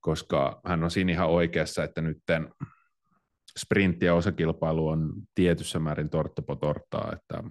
koska 0.00 0.60
hän 0.66 0.84
on 0.84 0.90
siinä 0.90 1.12
ihan 1.12 1.28
oikeassa, 1.28 1.84
että 1.84 2.00
nytten 2.00 2.48
sprintti 3.58 4.06
ja 4.06 4.14
osakilpailu 4.14 4.88
on 4.88 5.12
tietyssä 5.34 5.78
määrin 5.78 6.10
torttapo 6.10 6.56
torttaa, 6.56 7.12
että 7.12 7.42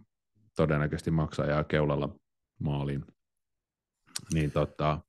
todennäköisesti 0.55 1.11
maksaa 1.11 1.45
jää 1.45 1.63
keulalla 1.63 2.15
maaliin. 2.59 3.05
Niin 4.33 4.51
tota, 4.51 5.01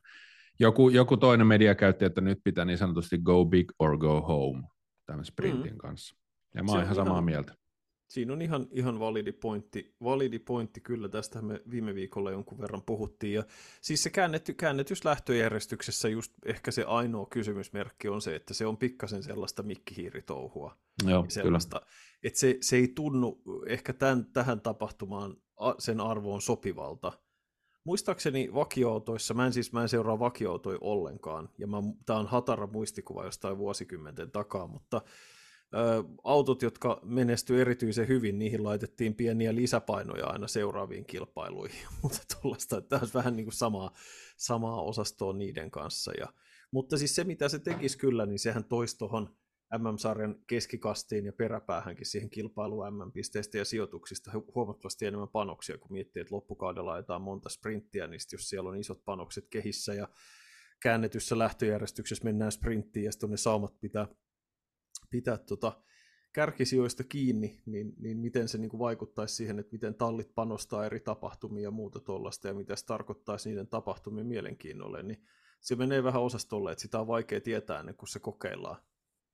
joku, 0.58 0.88
joku 0.88 1.16
toinen 1.16 1.46
media 1.46 1.74
käytti, 1.74 2.04
että 2.04 2.20
nyt 2.20 2.38
pitää 2.44 2.64
niin 2.64 2.78
sanotusti 2.78 3.18
go 3.18 3.44
big 3.44 3.72
or 3.78 3.98
go 3.98 4.20
home 4.20 4.62
tämän 5.06 5.24
sprintin 5.24 5.72
mm. 5.72 5.78
kanssa. 5.78 6.16
Ja 6.54 6.62
mä 6.62 6.72
oon 6.72 6.82
ihan 6.82 6.94
samaa 6.94 7.12
ihan, 7.12 7.24
mieltä. 7.24 7.54
Siinä 8.08 8.32
on 8.32 8.42
ihan, 8.42 8.66
ihan 8.70 8.98
validi, 8.98 9.32
pointti, 9.32 9.94
validi 10.02 10.38
pointti 10.38 10.80
kyllä, 10.80 11.08
tästä 11.08 11.42
me 11.42 11.60
viime 11.70 11.94
viikolla 11.94 12.30
jonkun 12.30 12.60
verran 12.60 12.82
puhuttiin. 12.86 13.34
Ja 13.34 13.44
siis 13.80 14.02
se 14.02 14.10
käännetty, 14.10 14.54
käännetys 14.54 15.04
lähtöjärjestyksessä 15.04 16.08
just 16.08 16.32
ehkä 16.44 16.70
se 16.70 16.84
ainoa 16.84 17.26
kysymysmerkki 17.26 18.08
on 18.08 18.22
se, 18.22 18.36
että 18.36 18.54
se 18.54 18.66
on 18.66 18.76
pikkasen 18.76 19.22
sellaista 19.22 19.62
mikkihiiritouhua. 19.62 20.76
Joo, 21.06 21.26
sellaista, 21.28 21.78
kyllä. 21.78 21.92
Että 22.22 22.38
se, 22.38 22.58
se 22.60 22.76
ei 22.76 22.88
tunnu 22.88 23.42
ehkä 23.66 23.92
tämän, 23.92 24.26
tähän 24.32 24.60
tapahtumaan 24.60 25.36
sen 25.78 26.00
arvoon 26.00 26.42
sopivalta. 26.42 27.12
Muistaakseni 27.84 28.54
vakioautoissa, 28.54 29.34
mä 29.34 29.46
en 29.46 29.52
siis 29.52 29.72
mä 29.72 29.82
en 29.82 29.88
seuraa 29.88 30.18
vakioautoja 30.18 30.78
ollenkaan, 30.80 31.48
ja 31.58 31.66
tämä 32.06 32.18
on 32.18 32.26
hatara 32.26 32.66
muistikuva 32.66 33.24
jostain 33.24 33.58
vuosikymmenten 33.58 34.30
takaa, 34.30 34.66
mutta 34.66 35.02
autot, 36.24 36.62
jotka 36.62 37.00
menestyivät 37.02 37.60
erityisen 37.60 38.08
hyvin, 38.08 38.38
niihin 38.38 38.64
laitettiin 38.64 39.14
pieniä 39.14 39.54
lisäpainoja 39.54 40.26
aina 40.26 40.48
seuraaviin 40.48 41.04
kilpailuihin, 41.04 41.86
mutta 42.02 42.18
tuollaista, 42.40 42.78
että 42.78 42.88
tämä 42.88 43.00
olisi 43.00 43.14
vähän 43.14 43.36
niin 43.36 43.46
kuin 43.46 43.54
samaa, 43.54 43.92
samaa 44.36 44.82
osastoa 44.82 45.32
niiden 45.32 45.70
kanssa. 45.70 46.12
Ja, 46.20 46.26
mutta 46.70 46.98
siis 46.98 47.14
se, 47.14 47.24
mitä 47.24 47.48
se 47.48 47.58
tekisi 47.58 47.98
kyllä, 47.98 48.26
niin 48.26 48.38
sehän 48.38 48.64
toisi 48.64 48.98
tuohon 48.98 49.36
MM-sarjan 49.78 50.36
keskikastiin 50.46 51.26
ja 51.26 51.32
peräpäähänkin 51.32 52.06
siihen 52.06 52.30
kilpailuun 52.30 52.94
MM-pisteistä 52.94 53.58
ja 53.58 53.64
sijoituksista 53.64 54.30
huomattavasti 54.54 55.06
enemmän 55.06 55.28
panoksia, 55.28 55.78
kun 55.78 55.92
miettii, 55.92 56.20
että 56.20 56.34
loppukaudella 56.34 56.92
ajetaan 56.92 57.22
monta 57.22 57.48
sprinttiä, 57.48 58.06
niin 58.06 58.20
jos 58.32 58.48
siellä 58.48 58.70
on 58.70 58.76
isot 58.76 59.04
panokset 59.04 59.46
kehissä 59.50 59.94
ja 59.94 60.08
käännetyssä 60.80 61.38
lähtöjärjestyksessä 61.38 62.24
mennään 62.24 62.52
sprinttiin 62.52 63.04
ja 63.04 63.12
sitten 63.12 63.30
ne 63.30 63.36
saumat 63.36 63.80
pitää 63.80 64.08
pitää 65.10 65.38
tota 65.38 65.82
kärkisijoista 66.32 67.04
kiinni, 67.04 67.62
niin, 67.66 67.94
niin 67.98 68.18
miten 68.18 68.48
se 68.48 68.58
niin 68.58 68.68
kuin 68.68 68.78
vaikuttaisi 68.78 69.34
siihen, 69.34 69.58
että 69.58 69.72
miten 69.72 69.94
tallit 69.94 70.34
panostaa 70.34 70.86
eri 70.86 71.00
tapahtumia 71.00 71.62
ja 71.62 71.70
muuta 71.70 72.00
tuollaista, 72.00 72.48
ja 72.48 72.54
mitä 72.54 72.76
se 72.76 72.86
tarkoittaisi 72.86 73.48
niiden 73.48 73.66
tapahtumien 73.66 74.26
mielenkiinnolle, 74.26 75.02
niin 75.02 75.24
se 75.60 75.76
menee 75.76 76.04
vähän 76.04 76.22
osastolle, 76.22 76.72
että 76.72 76.82
sitä 76.82 77.00
on 77.00 77.06
vaikea 77.06 77.40
tietää 77.40 77.80
ennen 77.80 77.94
kuin 77.94 78.08
se 78.08 78.18
kokeillaan. 78.18 78.82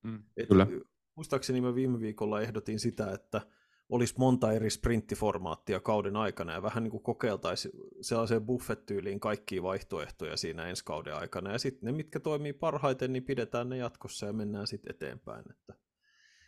Mm, 0.03 0.23
Et, 0.37 0.49
kyllä. 0.49 0.67
Muistaakseni 1.15 1.61
mä 1.61 1.75
viime 1.75 2.01
viikolla 2.01 2.41
ehdotin 2.41 2.81
sitä, 2.81 3.13
että 3.13 3.41
olisi 3.89 4.15
monta 4.19 4.53
eri 4.53 4.71
sprinttiformaattia 4.71 5.81
kauden 5.81 6.17
aikana 6.17 6.53
ja 6.53 6.63
vähän 6.63 6.83
niin 6.83 6.91
kuin 6.91 7.03
kokeiltaisiin 7.03 7.75
sellaiseen 8.01 8.47
buffet-tyyliin 8.47 9.21
kaikkia 9.21 9.63
vaihtoehtoja 9.63 10.37
siinä 10.37 10.67
ensi 10.67 10.85
kauden 10.85 11.15
aikana. 11.15 11.53
Ja 11.53 11.59
sitten 11.59 11.87
ne, 11.87 11.93
mitkä 11.93 12.21
toimii 12.21 12.53
parhaiten, 12.53 13.13
niin 13.13 13.25
pidetään 13.25 13.69
ne 13.69 13.77
jatkossa 13.77 14.27
ja 14.27 14.33
mennään 14.33 14.67
sitten 14.67 14.95
eteenpäin. 14.95 15.45
Että... 15.51 15.75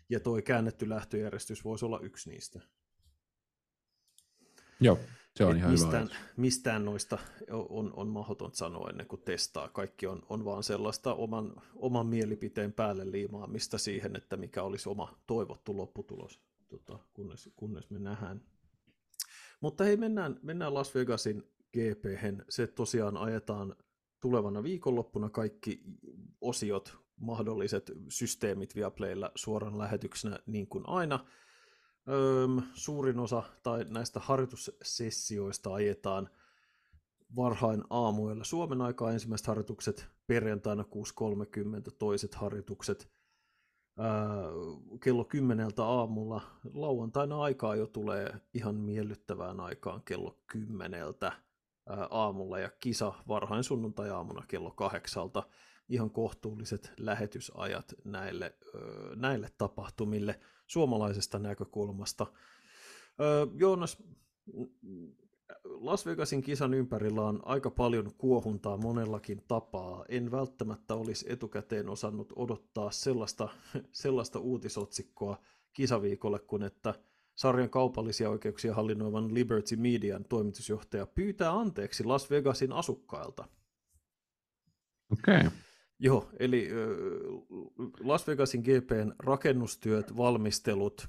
Ja 0.08 0.20
toi 0.20 0.42
käännetty 0.42 0.88
lähtöjärjestys 0.88 1.64
voisi 1.64 1.84
olla 1.84 2.00
yksi 2.00 2.30
niistä. 2.30 2.60
Joo, 4.80 4.98
se 5.36 5.44
on 5.44 5.56
ihan 5.56 5.70
mistään, 5.70 6.04
hyvä. 6.04 6.14
Mistään 6.36 6.84
noista 6.84 7.18
on, 7.50 7.92
on 7.96 8.08
mahdotonta 8.08 8.56
sanoa 8.56 8.90
ennen 8.90 9.06
kuin 9.06 9.22
testaa. 9.22 9.68
Kaikki 9.68 10.06
on, 10.06 10.22
on 10.28 10.44
vaan 10.44 10.62
sellaista 10.62 11.14
oman, 11.14 11.54
oman 11.76 12.06
mielipiteen 12.06 12.72
päälle 12.72 13.10
liimaamista 13.10 13.78
siihen, 13.78 14.16
että 14.16 14.36
mikä 14.36 14.62
olisi 14.62 14.88
oma 14.88 15.18
toivottu 15.26 15.76
lopputulos 15.76 16.40
tota, 16.68 16.98
kunnes, 17.12 17.50
kunnes 17.56 17.90
me 17.90 17.98
nähdään. 17.98 18.42
Mutta 19.60 19.84
hei, 19.84 19.96
mennään, 19.96 20.40
mennään 20.42 20.74
Las 20.74 20.94
Vegasin 20.94 21.42
gp 21.72 22.04
Se 22.48 22.66
tosiaan 22.66 23.16
ajetaan 23.16 23.76
tulevana 24.20 24.62
viikonloppuna 24.62 25.30
kaikki 25.30 25.82
osiot, 26.40 26.98
mahdolliset 27.16 27.92
systeemit 28.08 28.74
Viaplaylla 28.74 29.32
suoran 29.34 29.78
lähetyksenä 29.78 30.38
niin 30.46 30.66
kuin 30.66 30.88
aina. 30.88 31.24
Öm, 32.08 32.62
suurin 32.74 33.18
osa 33.18 33.42
tai 33.62 33.84
näistä 33.88 34.20
harjoitussessioista 34.20 35.74
ajetaan 35.74 36.28
varhain 37.36 37.84
aamuilla 37.90 38.44
Suomen 38.44 38.80
aikaa 38.80 39.12
ensimmäiset 39.12 39.46
harjoitukset, 39.46 40.08
perjantaina 40.26 40.82
6.30 40.82 40.88
toiset 41.98 42.34
harjoitukset, 42.34 43.12
kello 45.00 45.24
kymmeneltä 45.24 45.84
aamulla. 45.84 46.40
Lauantaina 46.74 47.42
aikaa 47.42 47.76
jo 47.76 47.86
tulee 47.86 48.34
ihan 48.54 48.74
miellyttävään 48.74 49.60
aikaan 49.60 50.02
kello 50.02 50.42
kymmeneltä 50.46 51.32
aamulla 52.10 52.58
ja 52.58 52.70
kisa 52.80 53.12
varhain 53.28 53.64
sunnuntai-aamuna 53.64 54.44
kello 54.48 54.70
kahdeksalta. 54.70 55.42
Ihan 55.88 56.10
kohtuulliset 56.10 56.92
lähetysajat 56.98 57.94
näille, 58.04 58.56
näille 59.16 59.50
tapahtumille 59.58 60.40
suomalaisesta 60.72 61.38
näkökulmasta. 61.38 62.26
Joonas, 63.54 64.02
Las 65.64 66.06
Vegasin 66.06 66.42
kisan 66.42 66.74
ympärillä 66.74 67.22
on 67.22 67.40
aika 67.44 67.70
paljon 67.70 68.14
kuohuntaa 68.18 68.76
monellakin 68.76 69.42
tapaa. 69.48 70.04
En 70.08 70.30
välttämättä 70.30 70.94
olisi 70.94 71.32
etukäteen 71.32 71.88
osannut 71.88 72.32
odottaa 72.36 72.90
sellaista, 72.90 73.48
sellaista 74.02 74.38
uutisotsikkoa 74.38 75.38
kisaviikolle, 75.72 76.38
kun 76.38 76.62
että 76.62 76.94
sarjan 77.34 77.70
kaupallisia 77.70 78.30
oikeuksia 78.30 78.74
hallinnoivan 78.74 79.34
Liberty 79.34 79.76
Median 79.76 80.24
toimitusjohtaja 80.24 81.06
pyytää 81.06 81.52
anteeksi 81.52 82.04
Las 82.04 82.30
Vegasin 82.30 82.72
asukkailta. 82.72 83.48
Okei. 85.12 85.36
Okay. 85.36 85.50
Joo, 86.04 86.28
eli 86.38 86.70
Las 88.00 88.26
Vegasin 88.26 88.60
GPn 88.62 89.12
rakennustyöt, 89.18 90.16
valmistelut, 90.16 91.08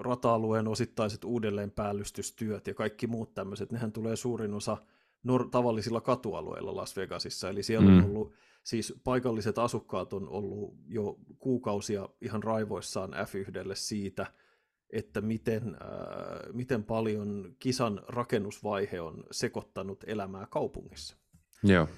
rata-alueen 0.00 0.68
osittaiset 0.68 1.24
uudelleenpäällystystyöt 1.24 2.66
ja 2.66 2.74
kaikki 2.74 3.06
muut 3.06 3.34
tämmöiset, 3.34 3.72
nehän 3.72 3.92
tulee 3.92 4.16
suurin 4.16 4.54
osa 4.54 4.76
nor- 5.22 5.48
tavallisilla 5.50 6.00
katualueilla 6.00 6.76
Las 6.76 6.96
Vegasissa, 6.96 7.48
eli 7.48 7.62
siellä 7.62 7.90
mm. 7.90 7.98
on 7.98 8.04
ollut, 8.04 8.32
siis 8.62 8.94
paikalliset 9.04 9.58
asukkaat 9.58 10.12
on 10.12 10.28
ollut 10.28 10.74
jo 10.86 11.18
kuukausia 11.38 12.08
ihan 12.20 12.42
raivoissaan 12.42 13.10
F1 13.10 13.70
siitä, 13.74 14.26
että 14.92 15.20
miten, 15.20 15.62
äh, 15.62 16.52
miten 16.52 16.84
paljon 16.84 17.54
kisan 17.58 18.02
rakennusvaihe 18.08 19.00
on 19.00 19.24
sekoittanut 19.30 20.04
elämää 20.06 20.46
kaupungissa. 20.46 21.16
Joo. 21.62 21.88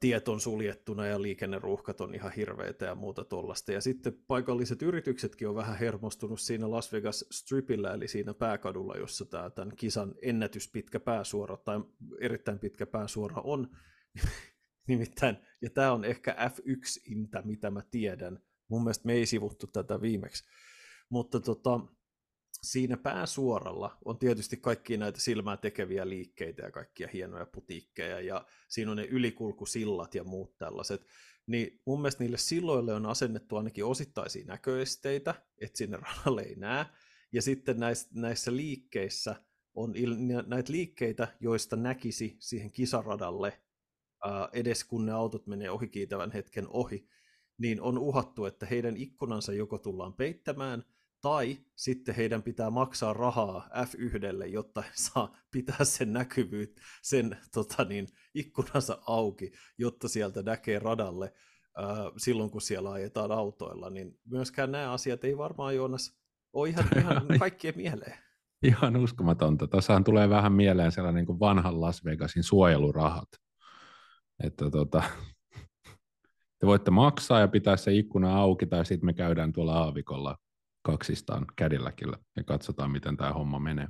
Tiet 0.00 0.28
on 0.28 0.40
suljettuna 0.40 1.06
ja 1.06 1.22
liikenneruuhkat 1.22 2.00
on 2.00 2.14
ihan 2.14 2.32
hirveitä 2.32 2.86
ja 2.86 2.94
muuta 2.94 3.24
tuollaista. 3.24 3.72
Ja 3.72 3.80
sitten 3.80 4.12
paikalliset 4.26 4.82
yrityksetkin 4.82 5.48
on 5.48 5.54
vähän 5.54 5.78
hermostunut 5.78 6.40
siinä 6.40 6.70
Las 6.70 6.92
Vegas 6.92 7.24
Stripillä, 7.30 7.94
eli 7.94 8.08
siinä 8.08 8.34
pääkadulla, 8.34 8.96
jossa 8.96 9.24
tämä 9.24 9.50
tämän 9.50 9.76
kisan 9.76 10.14
ennätyspitkä 10.22 11.00
pääsuora 11.00 11.56
tai 11.56 11.80
erittäin 12.20 12.58
pitkä 12.58 12.86
pääsuora 12.86 13.42
on. 13.44 13.76
Nimittäin, 14.88 15.36
ja 15.62 15.70
tämä 15.70 15.92
on 15.92 16.04
ehkä 16.04 16.36
F1-intä, 16.50 17.42
mitä 17.42 17.70
mä 17.70 17.82
tiedän. 17.90 18.38
Mun 18.68 18.84
mielestä 18.84 19.06
me 19.06 19.12
ei 19.12 19.26
sivuttu 19.26 19.66
tätä 19.66 20.00
viimeksi. 20.00 20.44
Mutta 21.08 21.40
tota, 21.40 21.80
siinä 22.62 22.96
pääsuoralla 22.96 23.98
on 24.04 24.18
tietysti 24.18 24.56
kaikki 24.56 24.96
näitä 24.96 25.20
silmää 25.20 25.56
tekeviä 25.56 26.08
liikkeitä 26.08 26.62
ja 26.62 26.70
kaikkia 26.70 27.08
hienoja 27.12 27.46
putiikkeja 27.46 28.20
ja 28.20 28.46
siinä 28.68 28.90
on 28.90 28.96
ne 28.96 29.04
ylikulkusillat 29.04 30.14
ja 30.14 30.24
muut 30.24 30.58
tällaiset. 30.58 31.06
Niin 31.46 31.80
mun 31.86 32.00
mielestä 32.00 32.24
niille 32.24 32.38
silloille 32.38 32.94
on 32.94 33.06
asennettu 33.06 33.56
ainakin 33.56 33.84
osittaisia 33.84 34.44
näköesteitä, 34.46 35.34
että 35.60 35.78
sinne 35.78 35.98
radalle 36.06 36.42
ei 36.42 36.56
näe. 36.56 36.86
Ja 37.32 37.42
sitten 37.42 37.80
näissä, 37.80 38.08
näissä 38.14 38.56
liikkeissä 38.56 39.36
on 39.74 39.94
il- 39.94 40.46
näitä 40.46 40.72
liikkeitä, 40.72 41.28
joista 41.40 41.76
näkisi 41.76 42.36
siihen 42.38 42.72
kisaradalle 42.72 43.62
ää, 44.24 44.48
edes 44.52 44.84
kun 44.84 45.06
ne 45.06 45.12
autot 45.12 45.46
menee 45.46 45.70
ohikiitävän 45.70 46.32
hetken 46.32 46.66
ohi, 46.68 47.08
niin 47.58 47.80
on 47.80 47.98
uhattu, 47.98 48.44
että 48.44 48.66
heidän 48.66 48.96
ikkunansa 48.96 49.52
joko 49.52 49.78
tullaan 49.78 50.14
peittämään– 50.14 50.84
tai 51.22 51.58
sitten 51.76 52.14
heidän 52.14 52.42
pitää 52.42 52.70
maksaa 52.70 53.12
rahaa 53.12 53.68
F1, 53.74 54.46
jotta 54.46 54.82
he 54.82 54.90
saa 54.94 55.36
pitää 55.50 55.84
sen 55.84 56.12
näkyvyyt, 56.12 56.80
sen 57.02 57.36
tota 57.54 57.84
niin, 57.84 58.08
ikkunansa 58.34 58.98
auki, 59.06 59.52
jotta 59.78 60.08
sieltä 60.08 60.42
näkee 60.42 60.78
radalle 60.78 61.32
äh, 61.78 62.12
silloin, 62.16 62.50
kun 62.50 62.60
siellä 62.60 62.92
ajetaan 62.92 63.32
autoilla. 63.32 63.90
Niin 63.90 64.18
myöskään 64.24 64.72
nämä 64.72 64.92
asiat 64.92 65.24
ei 65.24 65.38
varmaan, 65.38 65.76
Joonas, 65.76 66.18
ole 66.52 66.68
ihan, 66.68 66.84
ihan 66.98 67.26
kaikkien 67.38 67.76
mieleen. 67.76 68.18
Ihan 68.62 68.96
uskomatonta. 68.96 69.66
Tuossahan 69.66 70.04
tulee 70.04 70.28
vähän 70.28 70.52
mieleen 70.52 70.92
sellainen 70.92 71.20
niin 71.20 71.26
kuin 71.26 71.40
vanhan 71.40 71.80
Las 71.80 72.04
Vegasin 72.04 72.42
suojelurahat. 72.42 73.28
Että 74.44 74.70
tota, 74.70 75.02
te 76.58 76.66
voitte 76.66 76.90
maksaa 76.90 77.40
ja 77.40 77.48
pitää 77.48 77.76
se 77.76 77.94
ikkuna 77.94 78.36
auki, 78.36 78.66
tai 78.66 78.86
sitten 78.86 79.06
me 79.06 79.12
käydään 79.12 79.52
tuolla 79.52 79.78
aavikolla 79.78 80.36
kaksistaan 80.82 81.46
kädilläkillä 81.56 82.18
ja 82.36 82.44
katsotaan, 82.44 82.90
miten 82.90 83.16
tämä 83.16 83.32
homma 83.32 83.58
menee. 83.58 83.88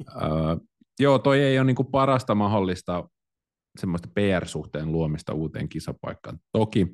uh, 0.00 0.66
joo, 0.98 1.18
toi 1.18 1.40
ei 1.40 1.58
ole 1.58 1.66
niinku 1.66 1.84
parasta 1.84 2.34
mahdollista 2.34 3.08
semmoista 3.78 4.08
PR-suhteen 4.14 4.92
luomista 4.92 5.32
uuteen 5.32 5.68
kisapaikkaan. 5.68 6.38
Toki 6.52 6.86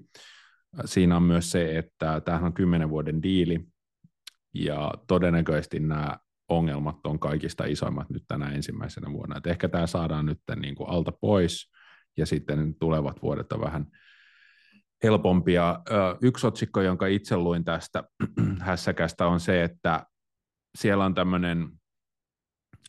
siinä 0.85 1.17
on 1.17 1.23
myös 1.23 1.50
se, 1.53 1.79
että 1.79 2.21
tämähän 2.21 2.47
on 2.47 2.53
kymmenen 2.53 2.91
vuoden 2.91 3.23
diili, 3.23 3.67
ja 4.55 4.93
todennäköisesti 5.07 5.81
nämä 5.81 6.19
ongelmat 6.49 7.07
on 7.07 7.19
kaikista 7.19 7.65
isoimmat 7.65 8.11
nyt 8.11 8.25
tänä 8.29 8.50
ensimmäisenä 8.50 9.12
vuonna. 9.12 9.37
Et 9.37 9.47
ehkä 9.47 9.69
tämä 9.69 9.87
saadaan 9.87 10.26
nyt 10.26 10.38
niin 10.61 10.75
kuin 10.75 10.91
alta 10.91 11.12
pois, 11.21 11.71
ja 12.17 12.26
sitten 12.26 12.75
tulevat 12.81 13.23
vuodet 13.23 13.53
on 13.53 13.61
vähän 13.61 13.87
helpompia. 15.03 15.81
Yksi 16.23 16.47
otsikko, 16.47 16.81
jonka 16.81 17.07
itse 17.07 17.37
luin 17.37 17.65
tästä 17.65 18.05
hässäkästä, 18.61 19.26
on 19.26 19.41
se, 19.41 19.62
että 19.62 20.07
siellä 20.79 21.05
on 21.05 21.15
tämmöinen 21.15 21.69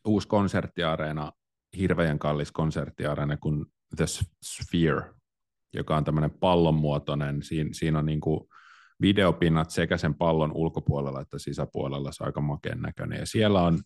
uusi 0.05 0.27
konserttiareena, 0.27 1.31
hirveän 1.77 2.19
kallis 2.19 2.51
konserttiareena 2.51 3.37
kuin 3.37 3.65
The 3.95 4.05
Sphere, 4.43 5.13
joka 5.73 5.97
on 5.97 6.03
tämmöinen 6.03 6.31
pallonmuotoinen. 6.31 7.43
Siinä, 7.43 7.69
siinä 7.73 7.99
on 7.99 8.05
niin 8.05 8.21
kuin 8.21 8.39
videopinnat 9.01 9.69
sekä 9.69 9.97
sen 9.97 10.15
pallon 10.15 10.51
ulkopuolella 10.53 11.21
että 11.21 11.39
sisäpuolella, 11.39 12.11
se 12.11 12.23
on 12.23 12.27
aika 12.27 12.41
makeen 12.41 12.81
näköinen. 12.81 13.19
Ja 13.19 13.25
siellä 13.25 13.61
on 13.61 13.79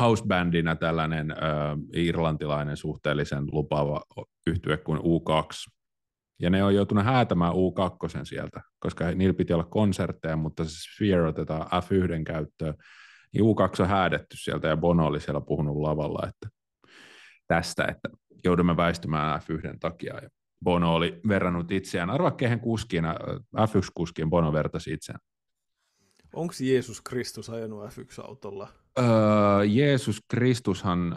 housebandina 0.00 0.76
tällainen 0.76 1.30
ö, 1.30 1.34
irlantilainen 1.94 2.76
suhteellisen 2.76 3.44
lupaava 3.52 4.02
yhtye 4.46 4.76
kuin 4.76 4.98
U2, 4.98 5.72
ja 6.40 6.50
ne 6.50 6.64
on 6.64 6.74
joutunut 6.74 7.04
häätämään 7.04 7.52
U2 7.52 8.24
sieltä, 8.24 8.60
koska 8.78 9.10
niillä 9.10 9.34
piti 9.34 9.52
olla 9.52 9.64
konsertteja, 9.64 10.36
mutta 10.36 10.64
se 10.64 10.70
Sphere 10.70 11.28
otetaan 11.28 11.66
F1 11.66 12.24
käyttöön. 12.24 12.74
Niin 13.32 13.44
U2 13.44 13.82
on 13.82 13.88
häädetty 13.88 14.36
sieltä 14.36 14.68
ja 14.68 14.76
Bono 14.76 15.06
oli 15.06 15.20
siellä 15.20 15.40
puhunut 15.40 15.76
lavalla 15.76 16.28
että 16.28 16.48
tästä, 17.46 17.84
että 17.84 18.08
joudumme 18.44 18.76
väistymään 18.76 19.40
F1 19.40 19.78
takia. 19.80 20.14
Ja 20.22 20.28
Bono 20.64 20.94
oli 20.94 21.20
verrannut 21.28 21.70
itseään. 21.70 22.10
Arvaa 22.10 22.30
kehen 22.30 22.60
kuskina, 22.60 23.14
F1-kuskien 23.56 24.30
Bono 24.30 24.52
vertasi 24.52 24.92
itseään. 24.92 25.20
Onko 26.34 26.54
Jeesus 26.60 27.00
Kristus 27.00 27.50
ajanut 27.50 27.84
F1-autolla? 27.84 28.68
Öö, 28.98 29.64
Jeesus 29.64 30.20
Kristushan 30.28 31.16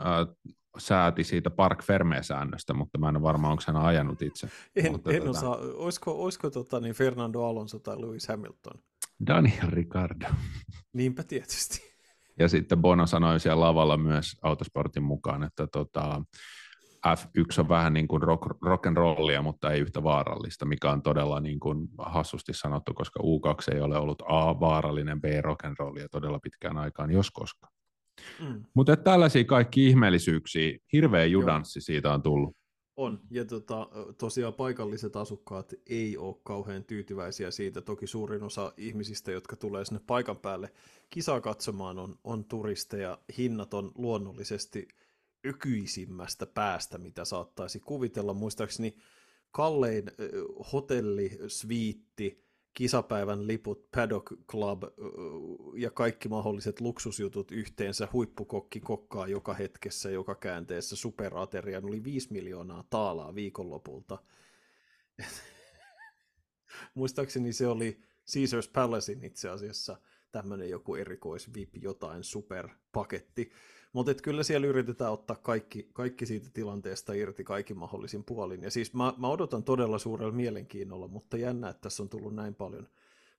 sääti 0.78 1.24
siitä 1.24 1.50
Park 1.50 1.84
Ferme-säännöstä, 1.84 2.74
mutta 2.74 2.98
mä 2.98 3.10
en 3.10 3.16
ole 3.16 3.24
varma, 3.24 3.50
onko 3.50 3.64
hän 3.68 3.76
ajanut 3.76 4.22
itse. 4.22 4.50
En, 4.76 4.92
mutta 4.92 5.12
en 5.12 5.24
tota... 5.24 5.30
osaa. 5.30 5.56
Olisiko, 5.56 6.24
olisiko 6.24 6.50
tota, 6.50 6.80
niin 6.80 6.96
Fernando 6.96 7.44
Alonso 7.44 7.80
tai 7.80 8.02
Lewis 8.02 8.28
Hamilton? 8.28 8.82
Daniel 9.28 9.70
Ricardo. 9.70 10.26
Niinpä 10.94 11.24
tietysti. 11.24 11.96
Ja 12.40 12.48
sitten 12.48 12.82
Bono 12.82 13.08
sanoi 13.08 13.40
siellä 13.40 13.66
lavalla 13.66 13.98
myös 13.98 14.38
autosportin 14.42 15.04
mukaan, 15.04 15.44
että 15.44 15.68
tota, 15.68 16.22
F1 17.08 17.60
on 17.60 17.70
vähän 17.70 17.94
niin 17.94 18.08
kuin 18.08 18.22
rock, 18.22 18.62
rock 18.62 18.86
and 18.86 18.98
rollia, 18.98 19.42
mutta 19.42 19.72
ei 19.72 19.80
yhtä 19.80 20.04
vaarallista, 20.04 20.66
mikä 20.66 20.92
on 20.92 21.02
todella 21.02 21.40
niin 21.40 21.60
kuin 21.60 21.88
hassusti 21.98 22.54
sanottu, 22.54 22.94
koska 22.94 23.20
U2 23.20 23.76
ei 23.76 23.82
ole 23.82 23.98
ollut 23.98 24.24
A 24.28 24.60
vaarallinen, 24.60 25.22
B 25.22 25.26
rock 25.42 25.66
and 25.66 25.76
rollia 25.80 26.10
todella 26.10 26.40
pitkään 26.40 26.78
aikaan, 26.78 27.12
jos 27.12 27.32
koskaan. 27.32 27.75
Mm. 28.40 28.64
Mutta 28.74 28.96
tällaisia 28.96 29.44
kaikki 29.44 29.88
ihmeellisyyksiä, 29.88 30.78
hirveä 30.94 31.26
judanssi 31.26 31.80
Joo. 31.80 31.84
siitä 31.84 32.14
on 32.14 32.22
tullut. 32.22 32.56
On, 32.98 33.20
ja 33.32 33.46
tota, 33.46 33.90
tosiaan 34.18 34.54
paikalliset 34.54 35.16
asukkaat 35.16 35.74
ei 35.90 36.18
ole 36.18 36.36
kauhean 36.44 36.84
tyytyväisiä 36.84 37.52
siitä. 37.52 37.82
Toki 37.82 38.08
suurin 38.08 38.44
osa 38.44 38.74
ihmisistä, 38.78 39.32
jotka 39.32 39.56
tulee 39.56 39.86
sinne 39.86 40.02
paikan 40.08 40.38
päälle 40.38 40.74
kisaa 41.10 41.42
katsomaan, 41.42 42.00
on, 42.00 42.20
on 42.24 42.46
turisteja. 42.46 43.18
Hinnat 43.38 43.74
on 43.74 43.92
luonnollisesti 43.96 44.88
ökyisimmästä 45.46 46.46
päästä, 46.46 46.98
mitä 46.98 47.26
saattaisi 47.26 47.80
kuvitella. 47.80 48.34
Muistaakseni 48.34 48.98
kallein 49.52 50.12
hotelli, 50.74 51.38
sviitti, 51.48 52.45
kisapäivän 52.76 53.48
liput, 53.48 53.92
Paddock 53.92 54.34
Club 54.48 54.84
ja 55.76 55.92
kaikki 55.92 56.30
mahdolliset 56.30 56.82
luksusjutut 56.82 57.52
yhteensä, 57.52 58.08
huippukokki 58.14 58.80
kokkaa 58.80 59.28
joka 59.28 59.54
hetkessä, 59.54 60.10
joka 60.10 60.36
käänteessä, 60.36 60.96
superateria, 60.96 61.82
oli 61.84 62.04
5 62.04 62.34
miljoonaa 62.34 62.84
taalaa 62.90 63.36
viikonlopulta. 63.36 64.18
Muistaakseni 66.96 67.54
se 67.54 67.68
oli 67.68 68.02
Caesars 68.34 68.68
Palacein 68.68 69.24
itse 69.24 69.50
asiassa 69.50 69.98
tämmöinen 70.32 70.70
joku 70.70 70.96
erikois 70.96 71.54
VIP 71.54 71.76
jotain 71.76 72.24
superpaketti. 72.24 73.52
Mutta 73.96 74.14
kyllä 74.14 74.44
siellä 74.44 74.68
yritetään 74.68 75.12
ottaa 75.12 75.36
kaikki, 75.36 75.90
kaikki 75.94 76.26
siitä 76.26 76.48
tilanteesta 76.54 77.14
irti 77.14 77.44
kaikin 77.44 77.78
mahdollisin 77.78 78.24
puolin. 78.24 78.64
Ja 78.64 78.72
siis 78.72 78.94
mä, 78.94 79.14
mä 79.18 79.28
odotan 79.28 79.64
todella 79.64 79.98
suurella 79.98 80.34
mielenkiinnolla, 80.34 81.08
mutta 81.08 81.38
jännä, 81.38 81.70
että 81.70 81.82
tässä 81.82 82.04
on 82.04 82.10
tullut 82.10 82.36
näin 82.36 82.56
paljon 82.56 82.88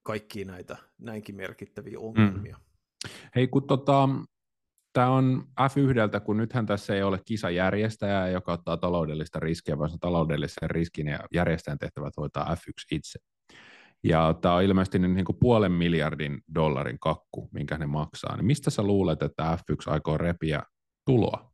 kaikkia 0.02 0.44
näitä 0.44 0.76
näinkin 0.98 1.36
merkittäviä 1.36 1.98
ongelmia. 1.98 2.56
Mm. 2.56 3.10
Hei, 3.34 3.48
kun 3.48 3.66
tota, 3.66 4.08
tämä 4.92 5.10
on 5.10 5.48
F1, 5.60 6.20
kun 6.20 6.36
nythän 6.36 6.66
tässä 6.66 6.94
ei 6.94 7.02
ole 7.02 7.20
kisajärjestäjää, 7.24 8.28
joka 8.28 8.52
ottaa 8.52 8.76
taloudellista 8.76 9.40
riskiä, 9.40 9.78
vaan 9.78 9.90
se 9.90 9.96
taloudellisen 10.00 10.70
riskin 10.70 11.06
ja 11.06 11.18
järjestäjän 11.34 11.78
tehtävät 11.78 12.16
hoitaa 12.16 12.54
F1 12.54 12.86
itse. 12.90 13.18
Ja 14.04 14.34
tämä 14.42 14.54
on 14.54 14.62
ilmeisesti 14.62 14.98
niin 14.98 15.24
kuin 15.24 15.36
puolen 15.40 15.72
miljardin 15.72 16.40
dollarin 16.54 16.98
kakku, 17.00 17.48
minkä 17.52 17.78
ne 17.78 17.86
maksaa. 17.86 18.36
Niin 18.36 18.46
mistä 18.46 18.70
sä 18.70 18.82
luulet, 18.82 19.22
että 19.22 19.58
F1 19.58 19.92
aikoo 19.92 20.18
repiä 20.18 20.62
tuloa? 21.04 21.52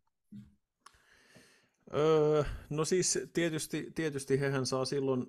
Öö, 1.95 2.45
no 2.71 2.85
siis 2.85 3.19
tietysti, 3.33 3.93
tietysti 3.95 4.41
hehän 4.41 4.67
saa 4.67 4.85
silloin, 4.85 5.27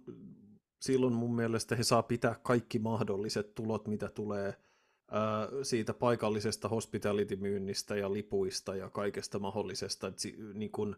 silloin 0.79 1.13
mun 1.13 1.35
mielestä 1.35 1.75
he 1.75 1.83
saa 1.83 2.03
pitää 2.03 2.35
kaikki 2.43 2.79
mahdolliset 2.79 3.55
tulot, 3.55 3.87
mitä 3.87 4.09
tulee 4.09 4.47
öö, 5.13 5.63
siitä 5.63 5.93
paikallisesta 5.93 6.67
hospitality-myynnistä 6.69 7.95
ja 7.95 8.13
lipuista 8.13 8.75
ja 8.75 8.89
kaikesta 8.89 9.39
mahdollisesta. 9.39 10.07
Et, 10.07 10.15
niin 10.53 10.71
kun, 10.71 10.95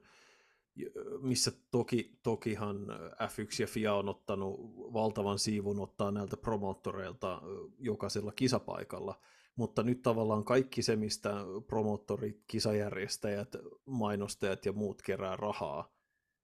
missä 1.21 1.51
toki, 1.71 2.19
tokihan 2.23 2.77
F1 3.11 3.61
ja 3.61 3.67
FIA 3.67 3.93
on 3.93 4.09
ottanut 4.09 4.59
valtavan 4.93 5.39
siivun 5.39 5.79
ottaa 5.79 6.11
näiltä 6.11 6.37
promoottoreilta 6.37 7.41
jokaisella 7.79 8.31
kisapaikalla, 8.31 9.21
mutta 9.55 9.83
nyt 9.83 10.01
tavallaan 10.01 10.43
kaikki 10.45 10.81
se, 10.81 10.95
mistä 10.95 11.33
promoottorit, 11.67 12.43
kisajärjestäjät, 12.47 13.55
mainostajat 13.85 14.65
ja 14.65 14.73
muut 14.73 15.01
kerää 15.01 15.35
rahaa, 15.35 15.95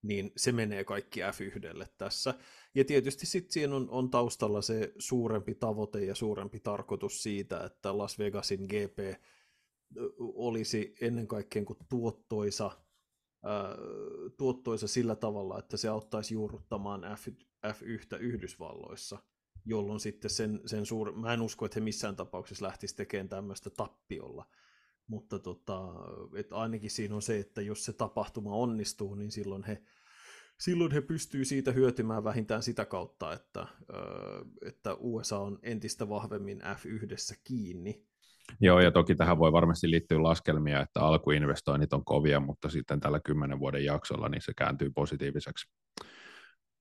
niin 0.01 0.31
se 0.37 0.51
menee 0.51 0.83
kaikki 0.83 1.19
F1 1.21 1.85
tässä. 1.97 2.33
Ja 2.75 2.85
tietysti 2.85 3.25
sitten 3.25 3.51
siinä 3.51 3.75
on, 3.75 3.89
on 3.89 4.09
taustalla 4.09 4.61
se 4.61 4.93
suurempi 4.97 5.55
tavoite 5.55 6.05
ja 6.05 6.15
suurempi 6.15 6.59
tarkoitus 6.59 7.23
siitä, 7.23 7.63
että 7.63 7.97
Las 7.97 8.19
Vegasin 8.19 8.65
GP 8.65 9.21
olisi 10.19 10.95
ennen 11.01 11.27
kaikkea 11.27 11.65
kuin 11.65 11.79
tuottoisa, 11.89 12.71
tuottoisa 14.37 14.87
sillä 14.87 15.15
tavalla, 15.15 15.59
että 15.59 15.77
se 15.77 15.87
auttaisi 15.87 16.33
juurruttamaan 16.33 17.01
F, 17.17 17.27
F1 17.67 18.17
Yhdysvalloissa, 18.19 19.17
jolloin 19.65 19.99
sitten 19.99 20.31
sen, 20.31 20.61
sen 20.65 20.85
suur... 20.85 21.11
mä 21.11 21.33
en 21.33 21.41
usko, 21.41 21.65
että 21.65 21.79
he 21.79 21.83
missään 21.83 22.15
tapauksessa 22.15 22.65
lähtisi 22.65 22.95
tekemään 22.95 23.29
tämmöistä 23.29 23.69
tappiolla, 23.69 24.45
mutta 25.07 25.39
tota, 25.39 25.93
et 26.35 26.53
ainakin 26.53 26.91
siinä 26.91 27.15
on 27.15 27.21
se, 27.21 27.39
että 27.39 27.61
jos 27.61 27.85
se 27.85 27.93
tapahtuma 27.93 28.55
onnistuu, 28.55 29.15
niin 29.15 29.31
silloin 29.31 29.63
he, 29.63 29.83
silloin 30.59 30.91
he 30.91 31.01
pystyy 31.01 31.45
siitä 31.45 31.71
hyötymään 31.71 32.23
vähintään 32.23 32.63
sitä 32.63 32.85
kautta, 32.85 33.33
että, 33.33 33.67
että 34.65 34.95
USA 34.99 35.39
on 35.39 35.59
entistä 35.63 36.09
vahvemmin 36.09 36.61
F1 36.61 37.39
kiinni. 37.43 38.10
Joo, 38.61 38.79
ja 38.79 38.91
toki 38.91 39.15
tähän 39.15 39.39
voi 39.39 39.51
varmasti 39.51 39.91
liittyä 39.91 40.23
laskelmia, 40.23 40.81
että 40.81 41.01
alkuinvestoinnit 41.01 41.93
on 41.93 42.05
kovia, 42.05 42.39
mutta 42.39 42.69
sitten 42.69 42.99
tällä 42.99 43.19
kymmenen 43.25 43.59
vuoden 43.59 43.85
jaksolla 43.85 44.29
niin 44.29 44.41
se 44.41 44.53
kääntyy 44.57 44.89
positiiviseksi. 44.95 45.71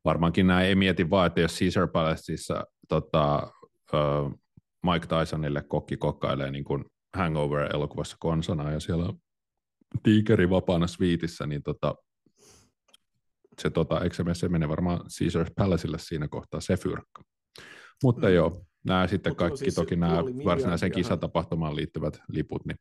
Varmaankin 0.04 0.46
näin 0.46 0.66
ei 0.66 0.74
mieti 0.74 1.10
vaan, 1.10 1.26
että 1.26 1.40
jos 1.40 1.58
Caesar 1.58 1.88
Palaceissa 1.88 2.64
tota, 2.88 3.52
Mike 4.82 5.06
Tysonille 5.06 5.62
kokki 5.62 5.96
kokkailee 5.96 6.50
niin 6.50 6.64
kuin 6.64 6.84
Hangover-elokuvassa 7.16 8.16
konsana 8.20 8.72
ja 8.72 8.80
siellä 8.80 9.04
on 9.04 9.18
tiikeri 10.02 10.50
vapaana 10.50 10.86
sviitissä, 10.86 11.46
niin 11.46 11.62
tota, 11.62 11.94
se, 13.58 13.70
tota, 13.70 14.00
eikö 14.00 14.16
se, 14.16 14.24
se 14.32 14.48
menee 14.48 14.68
varmaan 14.68 15.00
Caesars 15.18 15.50
Palacelle 15.56 15.98
siinä 15.98 16.28
kohtaa 16.28 16.60
se 16.60 16.76
fyrkka. 16.76 17.22
Mutta 18.02 18.26
mm. 18.26 18.34
joo, 18.34 18.64
nämä 18.84 19.06
sitten 19.06 19.30
Mut 19.30 19.38
kaikki 19.38 19.58
siis 19.58 19.74
toki 19.74 19.96
nämä 19.96 20.24
varsinaiseen 20.44 20.92
kisatapahtumaan 20.92 21.76
liittyvät 21.76 22.20
liput. 22.28 22.66
Niin. 22.66 22.76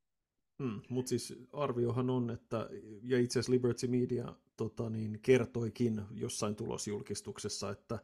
Mm, 0.60 0.82
Mutta 0.90 1.10
siis 1.10 1.34
arviohan 1.54 2.10
on, 2.10 2.30
että, 2.30 2.70
ja 3.04 3.20
itse 3.20 3.40
asiassa 3.40 3.52
Liberty 3.52 3.88
Media 3.88 4.36
tota, 4.58 4.90
niin, 4.90 5.20
kertoikin 5.22 6.02
jossain 6.12 6.56
tulosjulkistuksessa, 6.56 7.72
että 7.72 8.00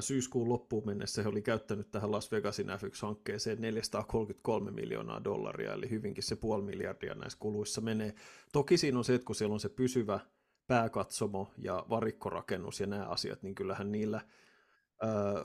syyskuun 0.00 0.48
loppuun 0.48 0.86
mennessä 0.86 1.22
he 1.22 1.28
oli 1.28 1.42
käyttänyt 1.42 1.90
tähän 1.90 2.10
Las 2.10 2.32
Vegasin 2.32 2.66
F1-hankkeeseen 2.66 3.60
433 3.60 4.70
miljoonaa 4.70 5.24
dollaria, 5.24 5.72
eli 5.72 5.90
hyvinkin 5.90 6.24
se 6.24 6.36
puoli 6.36 6.62
miljardia 6.62 7.14
näissä 7.14 7.38
kuluissa 7.38 7.80
menee. 7.80 8.14
Toki 8.52 8.76
siinä 8.76 8.98
on 8.98 9.04
se, 9.04 9.14
että 9.14 9.24
kun 9.24 9.34
siellä 9.34 9.54
on 9.54 9.60
se 9.60 9.68
pysyvä 9.68 10.20
pääkatsomo 10.66 11.52
ja 11.58 11.86
varikkorakennus 11.90 12.80
ja 12.80 12.86
nämä 12.86 13.04
asiat, 13.04 13.42
niin 13.42 13.54
kyllähän 13.54 13.92
niillä 13.92 14.20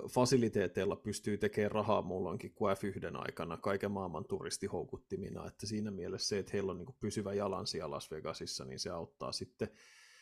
fasiliteeteilla 0.10 0.96
pystyy 0.96 1.38
tekemään 1.38 1.72
rahaa 1.72 2.02
muulloinkin 2.02 2.54
kuin 2.54 2.76
F1 2.76 3.18
aikana 3.18 3.58
kaiken 3.58 3.92
maailman 3.92 4.26
turistihoukuttimina, 4.26 5.48
että 5.48 5.68
siinä 5.68 5.92
mielessä 5.92 6.28
se, 6.28 6.40
että 6.40 6.52
heillä 6.54 6.72
on 6.72 6.78
niin 6.78 6.96
pysyvä 7.00 7.34
jalansija 7.34 7.92
Las 7.92 8.12
Vegasissa, 8.12 8.66
niin 8.66 8.80
se 8.80 8.90
auttaa 8.90 9.32
sitten 9.32 9.70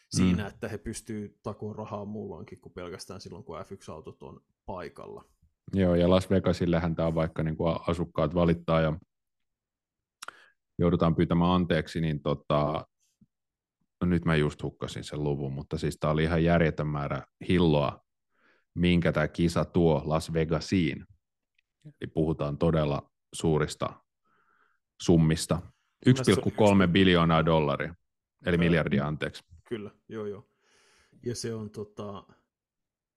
siinä, 0.10 0.44
mm. 0.44 0.50
että 0.50 0.68
he 0.68 0.78
pystyy 0.78 1.40
takoon 1.44 1.76
rahaa 1.76 2.06
muulloinkin 2.06 2.62
kuin 2.62 2.74
pelkästään 2.74 3.22
silloin, 3.22 3.44
kun 3.44 3.60
F1-autot 3.60 4.24
on 4.24 4.42
paikalla. 4.66 5.26
Joo, 5.74 5.96
ja 5.96 6.10
Las 6.10 6.30
Vegasillehän 6.30 6.96
tämä 6.96 7.08
on 7.08 7.16
vaikka 7.16 7.44
niin 7.44 7.58
kuin 7.58 7.76
asukkaat 7.88 8.36
valittaa 8.36 8.82
ja 8.82 9.00
joudutaan 10.80 11.16
pyytämään 11.16 11.52
anteeksi, 11.52 12.02
niin 12.02 12.22
tota, 12.22 12.88
no 14.02 14.08
nyt 14.08 14.26
mä 14.26 14.36
just 14.36 14.64
hukkasin 14.64 15.04
sen 15.04 15.24
luvun, 15.24 15.54
mutta 15.54 15.78
siis 15.78 15.98
tämä 16.00 16.14
oli 16.14 16.24
ihan 16.24 16.44
järjetön 16.44 16.88
määrä 16.88 17.24
hilloa, 17.48 18.05
minkä 18.76 19.12
tämä 19.12 19.28
kisa 19.28 19.66
tuo 19.66 20.02
Las 20.06 20.34
Vegasiin. 20.34 21.06
Eli 21.86 22.12
puhutaan 22.14 22.58
todella 22.58 23.12
suurista 23.34 23.94
summista. 25.02 25.62
1,3 26.10 26.88
biljoonaa 26.92 27.46
dollaria, 27.46 27.96
eli 28.46 28.58
miljardia 28.58 29.08
anteeksi. 29.08 29.44
Kyllä, 29.70 29.92
joo 30.10 30.26
joo. 30.26 30.50
Ja 31.26 31.36
se 31.36 31.54
on 31.54 31.70
tota, 31.70 32.24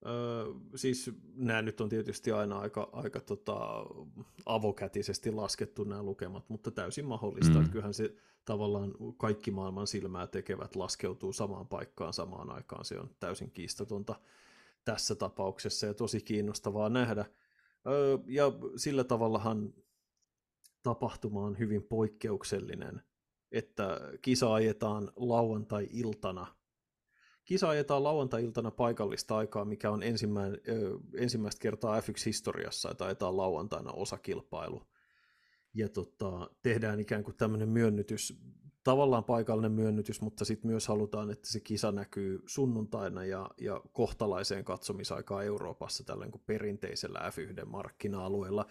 Öö, 0.06 0.44
siis 0.74 1.10
nämä 1.34 1.62
nyt 1.62 1.80
on 1.80 1.88
tietysti 1.88 2.32
aina 2.32 2.58
aika, 2.58 2.88
aika 2.92 3.20
tota, 3.20 3.56
avokätisesti 4.46 5.30
laskettu 5.30 5.84
nämä 5.84 6.02
lukemat, 6.02 6.48
mutta 6.48 6.70
täysin 6.70 7.04
mahdollista, 7.04 7.54
mm. 7.54 7.60
että 7.60 7.72
kyllähän 7.72 7.94
se 7.94 8.14
tavallaan 8.44 8.94
kaikki 9.16 9.50
maailman 9.50 9.86
silmää 9.86 10.26
tekevät 10.26 10.76
laskeutuu 10.76 11.32
samaan 11.32 11.68
paikkaan 11.68 12.12
samaan 12.12 12.50
aikaan, 12.50 12.84
se 12.84 12.98
on 12.98 13.10
täysin 13.20 13.50
kiistatonta 13.50 14.20
tässä 14.88 15.14
tapauksessa 15.14 15.86
ja 15.86 15.94
tosi 15.94 16.20
kiinnostavaa 16.20 16.88
nähdä. 16.88 17.24
Ja 18.26 18.52
sillä 18.76 19.04
tavallahan 19.04 19.74
tapahtuma 20.82 21.44
on 21.44 21.58
hyvin 21.58 21.82
poikkeuksellinen, 21.82 23.02
että 23.52 24.00
kisa 24.22 24.54
ajetaan 24.54 25.12
lauantai-iltana 25.16 26.46
Kisa 27.44 27.68
ajetaan 27.68 28.04
lauantai-iltana 28.04 28.70
paikallista 28.70 29.36
aikaa, 29.36 29.64
mikä 29.64 29.90
on 29.90 30.02
ensimmäinen, 30.02 30.60
ensimmäistä 31.16 31.60
kertaa 31.60 32.00
F1-historiassa, 32.00 32.90
että 32.90 33.04
ajetaan 33.04 33.36
lauantaina 33.36 33.92
osakilpailu. 33.92 34.82
Ja 35.74 35.88
tota, 35.88 36.50
tehdään 36.62 37.00
ikään 37.00 37.24
kuin 37.24 37.36
tämmöinen 37.36 37.68
myönnytys, 37.68 38.38
tavallaan 38.88 39.24
paikallinen 39.24 39.72
myönnytys, 39.72 40.20
mutta 40.20 40.44
sitten 40.44 40.70
myös 40.70 40.88
halutaan, 40.88 41.30
että 41.30 41.48
se 41.48 41.60
kisa 41.60 41.92
näkyy 41.92 42.42
sunnuntaina 42.46 43.24
ja, 43.24 43.50
ja 43.60 43.80
kohtalaiseen 43.92 44.64
katsomisaikaan 44.64 45.44
Euroopassa 45.44 46.04
tällä 46.04 46.28
kuin 46.30 46.42
perinteisellä 46.46 47.18
F1-markkina-alueella. 47.18 48.66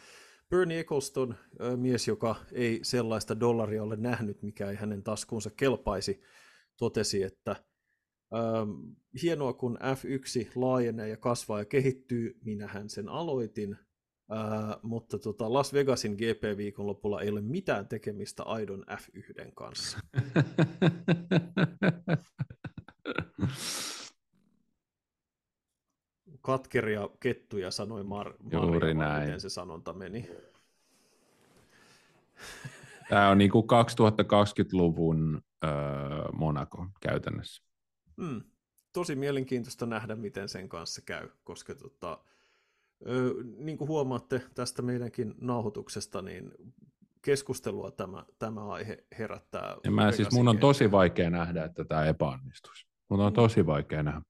Bernie 0.49 0.79
Eccleston, 0.79 1.35
mies, 1.75 2.07
joka 2.07 2.35
ei 2.51 2.79
sellaista 2.83 3.39
dollaria 3.39 3.83
ole 3.83 3.95
nähnyt, 3.95 4.41
mikä 4.41 4.69
ei 4.69 4.75
hänen 4.75 5.03
taskuunsa 5.03 5.49
kelpaisi, 5.49 6.21
totesi, 6.77 7.23
että 7.23 7.55
hienoa, 9.21 9.53
kun 9.53 9.77
F1 9.77 10.51
laajenee 10.55 11.09
ja 11.09 11.17
kasvaa 11.17 11.59
ja 11.59 11.65
kehittyy, 11.65 12.39
minähän 12.45 12.89
sen 12.89 13.09
aloitin, 13.09 13.77
äh, 14.31 14.77
mutta 14.81 15.19
tota 15.19 15.53
Las 15.53 15.73
Vegasin 15.73 16.13
GP-viikonlopulla 16.13 17.21
ei 17.21 17.29
ole 17.29 17.41
mitään 17.41 17.87
tekemistä 17.87 18.43
aidon 18.43 18.85
F1 18.91 19.51
kanssa. 19.55 19.99
Katkeria 26.41 27.09
kettuja 27.19 27.71
sanoi 27.71 28.03
Mar- 28.03 28.35
Juuri 28.51 28.93
näin. 28.93 29.23
miten 29.23 29.41
se 29.41 29.49
sanonta 29.49 29.93
meni. 29.93 30.29
Tämä 33.09 33.29
on 33.29 33.37
niin 33.37 33.51
kuin 33.51 33.65
2020-luvun 33.65 35.41
äh, 35.63 35.69
Monaco 36.33 36.87
käytännössä. 37.01 37.63
Mm. 38.17 38.41
Tosi 38.93 39.15
mielenkiintoista 39.15 39.85
nähdä, 39.85 40.15
miten 40.15 40.49
sen 40.49 40.69
kanssa 40.69 41.01
käy, 41.05 41.29
koska 41.43 41.75
tota, 41.75 42.23
niin 43.57 43.77
kuin 43.77 43.87
huomaatte 43.87 44.41
tästä 44.55 44.81
meidänkin 44.81 45.33
nauhoituksesta, 45.41 46.21
niin 46.21 46.51
keskustelua 47.21 47.91
tämä, 47.91 48.25
tämä 48.39 48.67
aihe 48.67 48.97
herättää. 49.17 49.75
Ja 49.83 49.91
mä 49.91 50.11
siis, 50.11 50.31
mun 50.31 50.47
on 50.47 50.57
tosi 50.57 50.91
vaikea 50.91 51.29
nähdä, 51.29 51.63
että 51.63 51.85
tämä 51.85 52.05
epäonnistuisi. 52.05 52.87
Mun 53.09 53.19
on 53.19 53.31
mm. 53.31 53.35
tosi 53.35 53.65
vaikea 53.65 54.03
nähdä. 54.03 54.21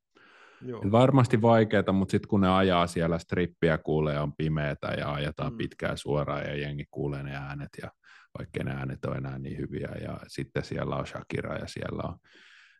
Joo. 0.62 0.82
Varmasti 0.92 1.42
vaikeaa, 1.42 1.92
mutta 1.94 2.12
sitten 2.12 2.30
kun 2.30 2.42
ne 2.42 2.50
ajaa 2.50 2.88
siellä 2.88 3.20
strippiä, 3.20 3.78
kuulee 3.78 4.20
on 4.20 4.34
pimeätä 4.38 4.88
ja 4.88 5.14
ajetaan 5.14 5.54
mm. 5.54 5.58
pitkään 5.58 5.98
suoraan 5.98 6.44
ja 6.44 6.56
jengi 6.56 6.86
kuulee 6.92 7.24
ne 7.24 7.36
äänet 7.36 7.70
ja 7.82 7.92
vaikka 8.38 8.64
ne 8.64 8.72
äänet 8.72 9.06
on 9.06 9.18
enää 9.18 9.40
niin 9.40 9.58
hyviä 9.58 9.92
ja 10.02 10.20
sitten 10.28 10.64
siellä 10.64 10.96
on 10.96 11.08
Shakira 11.08 11.58
ja 11.58 11.68
siellä 11.68 12.04
on 12.04 12.18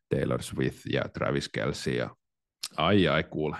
Taylor 0.10 0.44
Swift 0.44 0.86
ja 0.92 1.02
Travis 1.14 1.50
Kelsey 1.50 1.94
ja 1.94 2.16
ai 2.78 3.08
ai 3.08 3.24
kuule. 3.24 3.58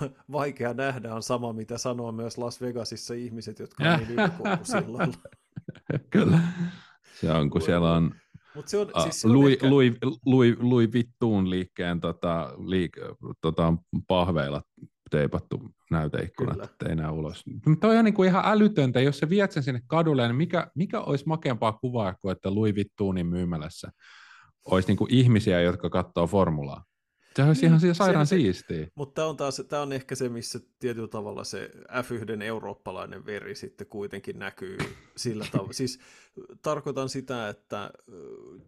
Vaikea 0.32 0.74
nähdä 0.74 1.14
on 1.14 1.22
sama, 1.22 1.52
mitä 1.52 1.78
sanoo 1.78 2.12
myös 2.12 2.38
Las 2.38 2.60
Vegasissa 2.60 3.14
ihmiset, 3.14 3.58
jotka 3.58 3.84
on 3.84 3.98
niin 3.98 4.58
silloin. 4.62 5.14
Kyllä. 6.10 6.38
Se 7.20 7.32
on, 7.32 7.50
kun 7.50 7.62
siellä 7.62 7.92
on 7.92 8.14
Mut 8.56 8.68
se 8.68 8.78
on, 8.78 8.90
siis 9.02 9.20
se 9.20 9.28
on 9.28 9.34
Louis, 9.34 9.52
ehkä... 9.52 9.70
Louis, 9.70 9.92
Louis, 10.26 10.56
Louis 10.58 10.92
Vittuun 10.92 11.50
liikkeen 11.50 12.00
tota, 12.00 12.52
liik, 12.66 12.92
tota, 13.40 13.74
pahveilla 14.08 14.62
teipattu 15.10 15.70
näyteikkunat, 15.90 16.64
että 16.64 16.88
ei 16.88 16.96
näe 16.96 17.10
ulos. 17.10 17.44
Mutta 17.66 17.88
on 17.88 18.04
niin 18.04 18.14
kuin 18.14 18.28
ihan 18.28 18.42
älytöntä, 18.46 19.00
jos 19.00 19.18
sä 19.18 19.28
viet 19.28 19.52
sen 19.52 19.62
sinne 19.62 19.80
kadulle, 19.86 20.26
niin 20.26 20.36
mikä, 20.36 20.70
mikä 20.74 21.00
olisi 21.00 21.24
makeampaa 21.26 21.72
kuvaa 21.72 22.14
kuin 22.20 22.32
että 22.32 22.54
Louis 22.54 22.74
Vittuunin 22.74 23.26
myymälässä 23.26 23.90
olisi 24.64 24.88
niin 24.88 24.96
kuin 24.96 25.14
ihmisiä, 25.14 25.60
jotka 25.60 25.90
katsoo 25.90 26.26
formulaa. 26.26 26.84
Se 27.36 27.42
olisi 27.42 27.60
niin, 27.60 27.68
ihan 27.68 27.80
siellä 27.80 27.94
sairaan 27.94 28.26
se, 28.26 28.36
siistiä. 28.36 28.88
Mutta 28.94 29.14
tämä 29.14 29.28
on, 29.28 29.36
taas, 29.36 29.62
tämä 29.68 29.82
on 29.82 29.92
ehkä 29.92 30.14
se, 30.14 30.28
missä 30.28 30.60
tietyllä 30.78 31.08
tavalla 31.08 31.44
se 31.44 31.70
F1 31.88 32.42
eurooppalainen 32.42 33.26
veri 33.26 33.54
sitten 33.54 33.86
kuitenkin 33.86 34.38
näkyy 34.38 34.78
sillä 35.16 35.46
tavalla. 35.52 35.72
siis 35.72 35.98
tarkoitan 36.62 37.08
sitä, 37.08 37.48
että 37.48 37.90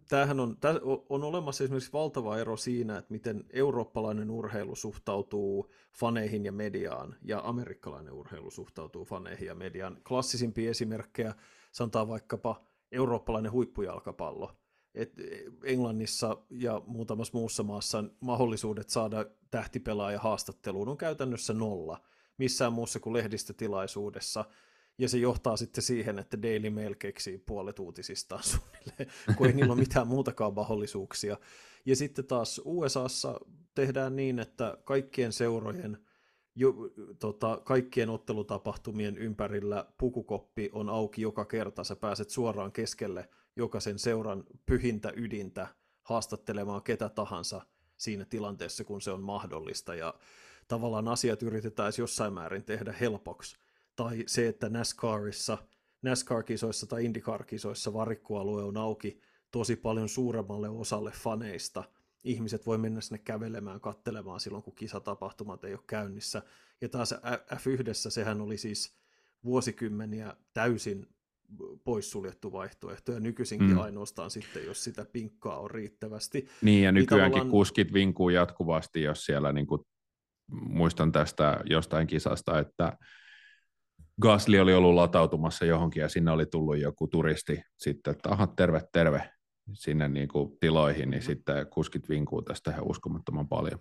tämähän 0.09 0.39
on, 0.39 0.57
tämä 0.57 0.79
on 1.09 1.23
olemassa 1.23 1.63
esimerkiksi 1.63 1.93
valtava 1.93 2.37
ero 2.37 2.57
siinä, 2.57 2.97
että 2.97 3.13
miten 3.13 3.43
eurooppalainen 3.49 4.31
urheilu 4.31 4.75
suhtautuu 4.75 5.71
faneihin 5.93 6.45
ja 6.45 6.51
mediaan, 6.51 7.15
ja 7.21 7.41
amerikkalainen 7.43 8.13
urheilu 8.13 8.51
suhtautuu 8.51 9.05
faneihin 9.05 9.47
ja 9.47 9.55
mediaan. 9.55 9.97
Klassisimpia 10.07 10.69
esimerkkejä 10.69 11.35
sanotaan 11.71 12.07
vaikkapa 12.07 12.61
eurooppalainen 12.91 13.51
huippujalkapallo, 13.51 14.57
et 14.95 15.13
Englannissa 15.63 16.37
ja 16.49 16.81
muutamassa 16.87 17.37
muussa 17.37 17.63
maassa 17.63 18.03
mahdollisuudet 18.19 18.89
saada 18.89 19.25
tähtipelaaja 19.51 20.19
haastatteluun 20.19 20.89
on 20.89 20.97
käytännössä 20.97 21.53
nolla 21.53 22.01
missään 22.39 22.73
muussa 22.73 22.99
kuin 22.99 23.13
lehdistötilaisuudessa. 23.13 24.45
Ja 24.97 25.09
se 25.09 25.17
johtaa 25.17 25.57
sitten 25.57 25.83
siihen, 25.83 26.19
että 26.19 26.41
Daily 26.41 26.69
Mail 26.69 26.95
keksii 26.95 27.37
puolet 27.37 27.79
uutisistaan 27.79 28.43
suunnilleen, 28.51 29.09
kun 29.37 29.47
ei 29.47 29.53
niillä 29.53 29.73
ole 29.73 29.79
mitään 29.79 30.07
muutakaan 30.07 30.53
mahdollisuuksia. 30.53 31.37
Ja 31.85 31.95
sitten 31.95 32.25
taas 32.25 32.61
USAssa 32.65 33.39
tehdään 33.75 34.15
niin, 34.15 34.39
että 34.39 34.77
kaikkien 34.83 35.33
seurojen, 35.33 35.97
jo, 36.55 36.73
tota, 37.19 37.61
kaikkien 37.63 38.09
ottelutapahtumien 38.09 39.17
ympärillä 39.17 39.85
pukukoppi 39.97 40.69
on 40.73 40.89
auki 40.89 41.21
joka 41.21 41.45
kerta, 41.45 41.83
sä 41.83 41.95
pääset 41.95 42.29
suoraan 42.29 42.71
keskelle 42.71 43.29
jokaisen 43.59 43.99
seuran 43.99 44.43
pyhintä 44.65 45.13
ydintä 45.15 45.67
haastattelemaan 46.03 46.83
ketä 46.83 47.09
tahansa 47.09 47.61
siinä 47.97 48.25
tilanteessa, 48.25 48.83
kun 48.83 49.01
se 49.01 49.11
on 49.11 49.23
mahdollista, 49.23 49.95
ja 49.95 50.13
tavallaan 50.67 51.07
asiat 51.07 51.43
yritetään 51.43 51.93
jossain 51.97 52.33
määrin 52.33 52.63
tehdä 52.63 52.93
helpoksi. 52.99 53.57
Tai 53.95 54.23
se, 54.27 54.47
että 54.47 54.69
NASCARissa, 54.69 55.57
NASCAR-kisoissa 56.01 56.87
tai 56.87 57.05
IndyCar-kisoissa 57.05 57.93
varikkoalue 57.93 58.63
on 58.63 58.77
auki 58.77 59.21
tosi 59.51 59.75
paljon 59.75 60.09
suuremmalle 60.09 60.69
osalle 60.69 61.11
faneista. 61.11 61.83
Ihmiset 62.23 62.65
voi 62.65 62.77
mennä 62.77 63.01
sinne 63.01 63.17
kävelemään, 63.17 63.81
kattelemaan 63.81 64.39
silloin, 64.39 64.63
kun 64.63 64.75
kisatapahtumat 64.75 65.63
ei 65.63 65.73
ole 65.73 65.83
käynnissä. 65.87 66.41
Ja 66.81 66.89
taas 66.89 67.13
F1, 67.53 68.09
sehän 68.09 68.41
oli 68.41 68.57
siis 68.57 68.95
vuosikymmeniä 69.43 70.35
täysin 70.53 71.07
poissuljettu 71.83 72.51
vaihtoehto, 72.51 73.11
ja 73.11 73.19
nykyisinkin 73.19 73.69
mm. 73.69 73.77
ainoastaan 73.77 74.31
sitten, 74.31 74.65
jos 74.65 74.83
sitä 74.83 75.05
pinkkaa 75.11 75.59
on 75.59 75.71
riittävästi. 75.71 76.47
Niin, 76.61 76.83
ja 76.83 76.91
niin 76.91 77.01
nykyäänkin 77.01 77.31
tavallaan... 77.31 77.51
kuskit 77.51 77.93
vinkuu 77.93 78.29
jatkuvasti, 78.29 79.01
jos 79.01 79.25
siellä, 79.25 79.53
niin 79.53 79.67
kuin, 79.67 79.81
muistan 80.51 81.11
tästä 81.11 81.59
jostain 81.65 82.07
kisasta, 82.07 82.59
että 82.59 82.97
Gasli 84.21 84.59
oli 84.59 84.73
ollut 84.73 84.95
latautumassa 84.95 85.65
johonkin, 85.65 86.01
ja 86.01 86.09
sinne 86.09 86.31
oli 86.31 86.45
tullut 86.45 86.77
joku 86.77 87.07
turisti 87.07 87.61
sitten, 87.77 88.11
että 88.11 88.29
aha, 88.29 88.47
terve, 88.47 88.81
terve, 88.93 89.29
sinne 89.73 90.07
niin 90.07 90.27
kuin 90.27 90.57
tiloihin, 90.59 91.09
niin 91.09 91.23
mm. 91.23 91.25
sitten 91.25 91.67
kuskit 91.67 92.09
vinkuu 92.09 92.41
tästä 92.41 92.71
ihan 92.71 92.89
uskomattoman 92.89 93.47
paljon. 93.47 93.79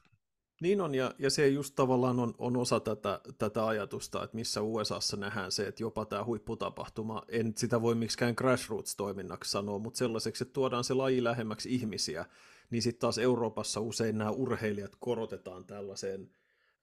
Niin 0.61 0.81
on, 0.81 0.95
ja, 0.95 1.15
ja 1.19 1.31
se 1.31 1.49
just 1.49 1.75
tavallaan 1.77 2.21
on, 2.21 2.35
on 2.39 2.57
osa 2.57 2.81
tätä, 2.81 3.21
tätä 3.39 3.67
ajatusta, 3.67 4.25
että 4.25 4.35
missä 4.35 4.63
USAssa 4.63 5.17
nähdään 5.17 5.53
se, 5.53 5.67
että 5.67 5.83
jopa 5.83 6.05
tämä 6.05 6.25
huipputapahtuma, 6.25 7.23
en 7.29 7.53
sitä 7.57 7.83
voi 7.83 7.95
miksikään 7.95 8.35
grassroots-toiminnaksi 8.37 9.51
sanoa, 9.51 9.79
mutta 9.79 9.99
sellaiseksi, 9.99 10.45
että 10.45 10.53
tuodaan 10.53 10.85
se 10.85 10.95
laji 10.95 11.25
lähemmäksi 11.25 11.75
ihmisiä, 11.75 12.25
niin 12.71 12.83
sitten 12.83 13.01
taas 13.01 13.19
Euroopassa 13.19 13.81
usein 13.81 14.19
nämä 14.19 14.31
urheilijat 14.31 14.97
korotetaan 15.01 15.65
tällaiseen 15.65 16.31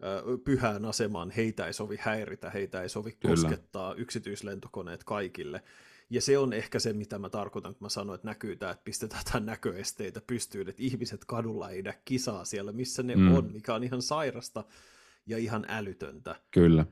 ö, 0.04 0.38
pyhään 0.38 0.86
asemaan, 0.86 1.32
heitä 1.32 1.68
ei 1.68 1.74
sovi 1.74 1.98
häiritä, 2.00 2.50
heitä 2.50 2.82
ei 2.82 2.90
sovi 2.90 3.12
Kyllä. 3.12 3.36
koskettaa 3.36 3.94
yksityislentokoneet 3.94 5.04
kaikille, 5.04 5.64
ja 6.10 6.22
se 6.22 6.38
on 6.38 6.54
ehkä 6.54 6.80
se, 6.80 6.94
mitä 6.94 7.20
mä 7.20 7.30
tarkoitan, 7.30 7.74
kun 7.74 7.86
mä 7.86 7.90
sanoin, 7.90 8.16
että 8.16 8.28
näkyy 8.28 8.56
tämä, 8.56 8.72
että 8.72 8.84
pistetään 8.84 9.46
näköesteitä 9.46 10.22
pystyyn, 10.28 10.70
että 10.70 10.84
ihmiset 10.84 11.26
kadulla 11.26 11.70
ei 11.70 11.82
näe 11.82 12.02
kisaa 12.06 12.46
siellä, 12.46 12.72
missä 12.72 13.04
ne 13.04 13.16
mm. 13.16 13.36
on, 13.36 13.52
mikä 13.54 13.76
on 13.76 13.84
ihan 13.84 14.02
sairasta 14.02 14.64
ja 15.26 15.38
ihan 15.38 15.66
älytöntä. 15.68 16.36
Kyllä. 16.52 16.86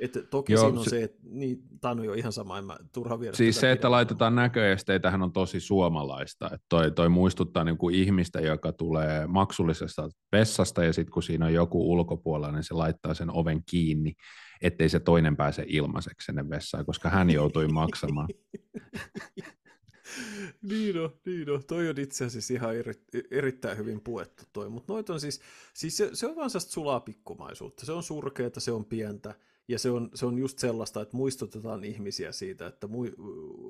Et 0.00 0.18
toki 0.30 0.52
Joo, 0.52 0.62
siinä 0.62 0.78
on 0.78 0.84
se, 0.84 0.90
se 0.90 1.02
että 1.02 1.18
niin, 1.22 1.58
tämä 1.80 1.92
on 1.92 2.04
jo 2.04 2.12
ihan 2.12 2.32
sama, 2.32 2.58
en 2.58 2.64
mä 2.64 2.76
turha 2.92 3.20
viedä 3.20 3.36
Siis 3.36 3.60
se, 3.60 3.72
että 3.72 3.80
pidä. 3.80 3.90
laitetaan 3.90 4.34
näköesteitähän 4.34 5.22
on 5.22 5.32
tosi 5.32 5.60
suomalaista. 5.60 6.46
Että 6.46 6.66
toi, 6.68 6.90
toi 6.90 7.08
muistuttaa 7.08 7.64
niin 7.64 7.78
kuin 7.78 7.94
ihmistä, 7.94 8.40
joka 8.40 8.72
tulee 8.72 9.26
maksullisesta 9.26 10.08
vessasta 10.32 10.84
ja 10.84 10.92
sitten 10.92 11.12
kun 11.12 11.22
siinä 11.22 11.46
on 11.46 11.52
joku 11.52 11.92
ulkopuolella, 11.92 12.52
niin 12.52 12.64
se 12.64 12.74
laittaa 12.74 13.14
sen 13.14 13.30
oven 13.30 13.62
kiinni 13.70 14.14
ettei 14.60 14.88
se 14.88 15.00
toinen 15.00 15.36
pääse 15.36 15.64
ilmaiseksi 15.66 16.24
sinne 16.24 16.48
vessaan, 16.48 16.86
koska 16.86 17.10
hän 17.10 17.30
joutui 17.30 17.68
maksamaan. 17.68 18.28
niin 20.70 21.00
on, 21.00 21.10
niin 21.26 21.50
on. 21.50 21.64
Toi 21.64 21.88
on 21.88 21.98
itse 21.98 22.24
asiassa 22.24 22.54
ihan 22.54 22.76
eri, 22.76 22.92
erittäin 23.30 23.78
hyvin 23.78 24.00
puettu 24.00 24.44
toi, 24.52 24.68
mutta 24.68 24.92
noit 24.92 25.10
on 25.10 25.20
siis, 25.20 25.40
siis 25.74 25.96
se, 25.96 26.10
se 26.12 26.26
on 26.26 26.36
vaan 26.36 26.50
sellaista 26.50 26.72
sulaa 26.72 27.00
pikkumaisuutta. 27.00 27.86
Se 27.86 27.92
on 27.92 28.02
surkeata, 28.02 28.60
se 28.60 28.72
on 28.72 28.84
pientä, 28.84 29.34
ja 29.68 29.78
se 29.78 29.90
on, 29.90 30.10
se 30.14 30.26
on 30.26 30.38
just 30.38 30.58
sellaista, 30.58 31.02
että 31.02 31.16
muistutetaan 31.16 31.84
ihmisiä 31.84 32.32
siitä, 32.32 32.66
että 32.66 32.88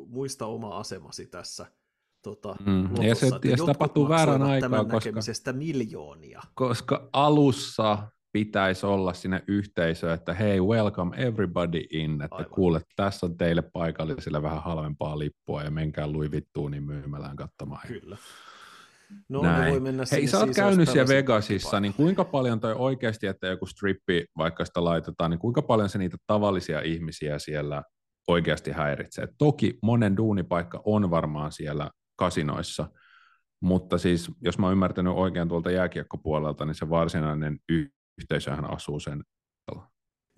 muista 0.06 0.46
oma 0.46 0.78
asemasi 0.78 1.26
tässä 1.26 1.66
tota, 2.22 2.56
mm. 2.66 2.82
lotossa, 2.82 3.04
ja 3.04 3.14
se, 3.14 3.26
ja 3.26 3.56
se 3.56 3.66
tapahtuu 3.66 4.08
väärän 4.08 4.42
aikaa, 4.42 4.84
koska, 4.84 5.52
miljoonia. 5.52 6.40
Koska 6.54 7.08
alussa 7.12 7.98
pitäisi 8.32 8.86
olla 8.86 9.12
sinne 9.12 9.42
yhteisö, 9.46 10.12
että 10.12 10.34
hei, 10.34 10.60
welcome 10.60 11.16
everybody 11.16 11.82
in, 11.90 12.22
että 12.22 12.36
Aivan. 12.36 12.50
kuule, 12.50 12.80
tässä 12.96 13.26
on 13.26 13.36
teille 13.36 13.62
paikallisille 13.62 14.42
vähän 14.42 14.62
halvempaa 14.62 15.18
lippua 15.18 15.62
ja 15.62 15.70
menkää 15.70 16.12
Louis 16.12 16.32
Vuittonin 16.32 16.82
myymälään 16.82 17.36
katsomaan. 17.36 17.88
Kyllä. 17.88 18.16
No, 19.28 19.42
Näin. 19.42 19.72
voi 19.72 19.80
mennä 19.80 20.04
Hei, 20.12 20.26
sä 20.26 20.38
oot 20.38 20.50
käynyt 20.54 20.88
siellä 20.88 21.08
Vegasissa, 21.08 21.80
niin 21.80 21.94
kuinka 21.94 22.24
paljon 22.24 22.60
toi 22.60 22.74
oikeasti, 22.74 23.26
että 23.26 23.46
joku 23.46 23.66
strippi, 23.66 24.24
vaikka 24.36 24.64
sitä 24.64 24.84
laitetaan, 24.84 25.30
niin 25.30 25.38
kuinka 25.38 25.62
paljon 25.62 25.88
se 25.88 25.98
niitä 25.98 26.16
tavallisia 26.26 26.80
ihmisiä 26.80 27.38
siellä 27.38 27.82
oikeasti 28.28 28.70
häiritsee? 28.70 29.28
Toki 29.38 29.78
monen 29.82 30.16
duunipaikka 30.16 30.82
on 30.84 31.10
varmaan 31.10 31.52
siellä 31.52 31.90
kasinoissa, 32.16 32.88
mutta 33.62 33.98
siis 33.98 34.30
jos 34.40 34.58
mä 34.58 34.66
oon 34.66 34.72
ymmärtänyt 34.72 35.12
oikein 35.16 35.48
tuolta 35.48 35.70
jääkiekkopuolelta, 35.70 36.64
niin 36.64 36.74
se 36.74 36.88
varsinainen 36.90 37.58
yhteisöhän 38.18 38.70
asuu 38.70 39.00
sen 39.00 39.24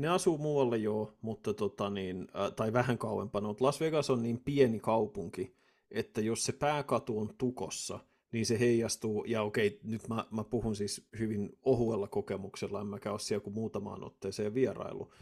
ne 0.02 0.08
asuu 0.08 0.38
muualle 0.38 0.76
joo, 0.76 1.16
mutta 1.20 1.54
tota 1.54 1.90
niin, 1.90 2.28
äh, 2.36 2.52
tai 2.52 2.72
vähän 2.72 2.98
kauempana, 2.98 3.48
mutta 3.48 3.64
Las 3.64 3.80
Vegas 3.80 4.10
on 4.10 4.22
niin 4.22 4.40
pieni 4.40 4.80
kaupunki, 4.80 5.56
että 5.90 6.20
jos 6.20 6.44
se 6.44 6.52
pääkatu 6.52 7.20
on 7.20 7.34
tukossa, 7.38 7.98
niin 8.32 8.46
se 8.46 8.60
heijastuu, 8.60 9.24
ja 9.24 9.42
okei, 9.42 9.80
nyt 9.82 10.08
mä, 10.08 10.24
mä 10.30 10.44
puhun 10.44 10.76
siis 10.76 11.08
hyvin 11.18 11.58
ohuella 11.62 12.08
kokemuksella, 12.08 12.80
en 12.80 12.86
mäkään 12.86 13.12
ole 13.12 13.20
siellä 13.20 13.44
kuin 13.44 13.54
muutamaan 13.54 14.04
otteeseen 14.04 14.54
vierailu, 14.54 15.12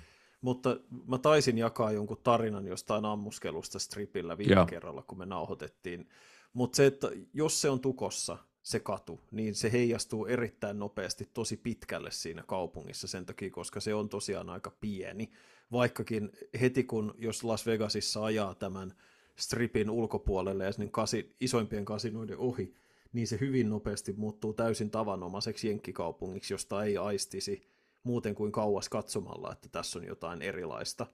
mutta 0.41 0.77
mä 1.07 1.19
taisin 1.19 1.59
jakaa 1.59 1.93
jonkun 1.93 2.21
tarinan 2.23 2.67
jostain 2.67 3.05
ammuskelusta 3.05 3.79
stripillä 3.79 4.39
viime 4.39 4.67
kerralla, 4.69 5.03
kun 5.03 5.19
me 5.19 5.27
nauhoitettiin, 5.27 6.09
mutta 6.53 6.77
se, 6.77 6.87
että 6.87 7.11
jos 7.35 7.61
se 7.61 7.71
on 7.71 7.81
tukossa, 7.81 8.39
se 8.71 8.81
katu, 8.81 9.21
niin 9.31 9.55
se 9.55 9.73
heijastuu 9.73 10.27
erittäin 10.27 10.79
nopeasti 10.79 11.29
tosi 11.35 11.57
pitkälle 11.57 12.11
siinä 12.11 12.43
kaupungissa 12.47 13.09
sen 13.09 13.27
takia, 13.27 13.51
koska 13.51 13.81
se 13.81 13.95
on 13.95 14.09
tosiaan 14.09 14.51
aika 14.51 14.71
pieni. 14.71 15.31
Vaikkakin 15.73 16.31
heti 16.61 16.85
kun, 16.85 17.15
jos 17.19 17.45
Las 17.45 17.67
Vegasissa 17.67 18.25
ajaa 18.25 18.55
tämän 18.55 18.95
stripin 19.37 19.91
ulkopuolelle 19.91 20.65
ja 20.65 20.73
sinne 20.73 20.89
kasi, 20.93 21.35
isoimpien 21.41 21.85
kasinoiden 21.85 22.39
ohi, 22.39 22.75
niin 23.13 23.27
se 23.27 23.41
hyvin 23.41 23.71
nopeasti 23.71 24.13
muuttuu 24.13 24.53
täysin 24.53 24.91
tavanomaiseksi 24.91 25.69
jenkkikaupungiksi, 25.69 26.55
josta 26.55 26.85
ei 26.85 26.97
aistisi 26.97 27.69
muuten 28.03 28.35
kuin 28.35 28.53
kauas 28.53 28.89
katsomalla, 28.89 29.53
että 29.53 29.69
tässä 29.69 29.99
on 29.99 30.07
jotain 30.07 30.43
erilaista. 30.43 31.07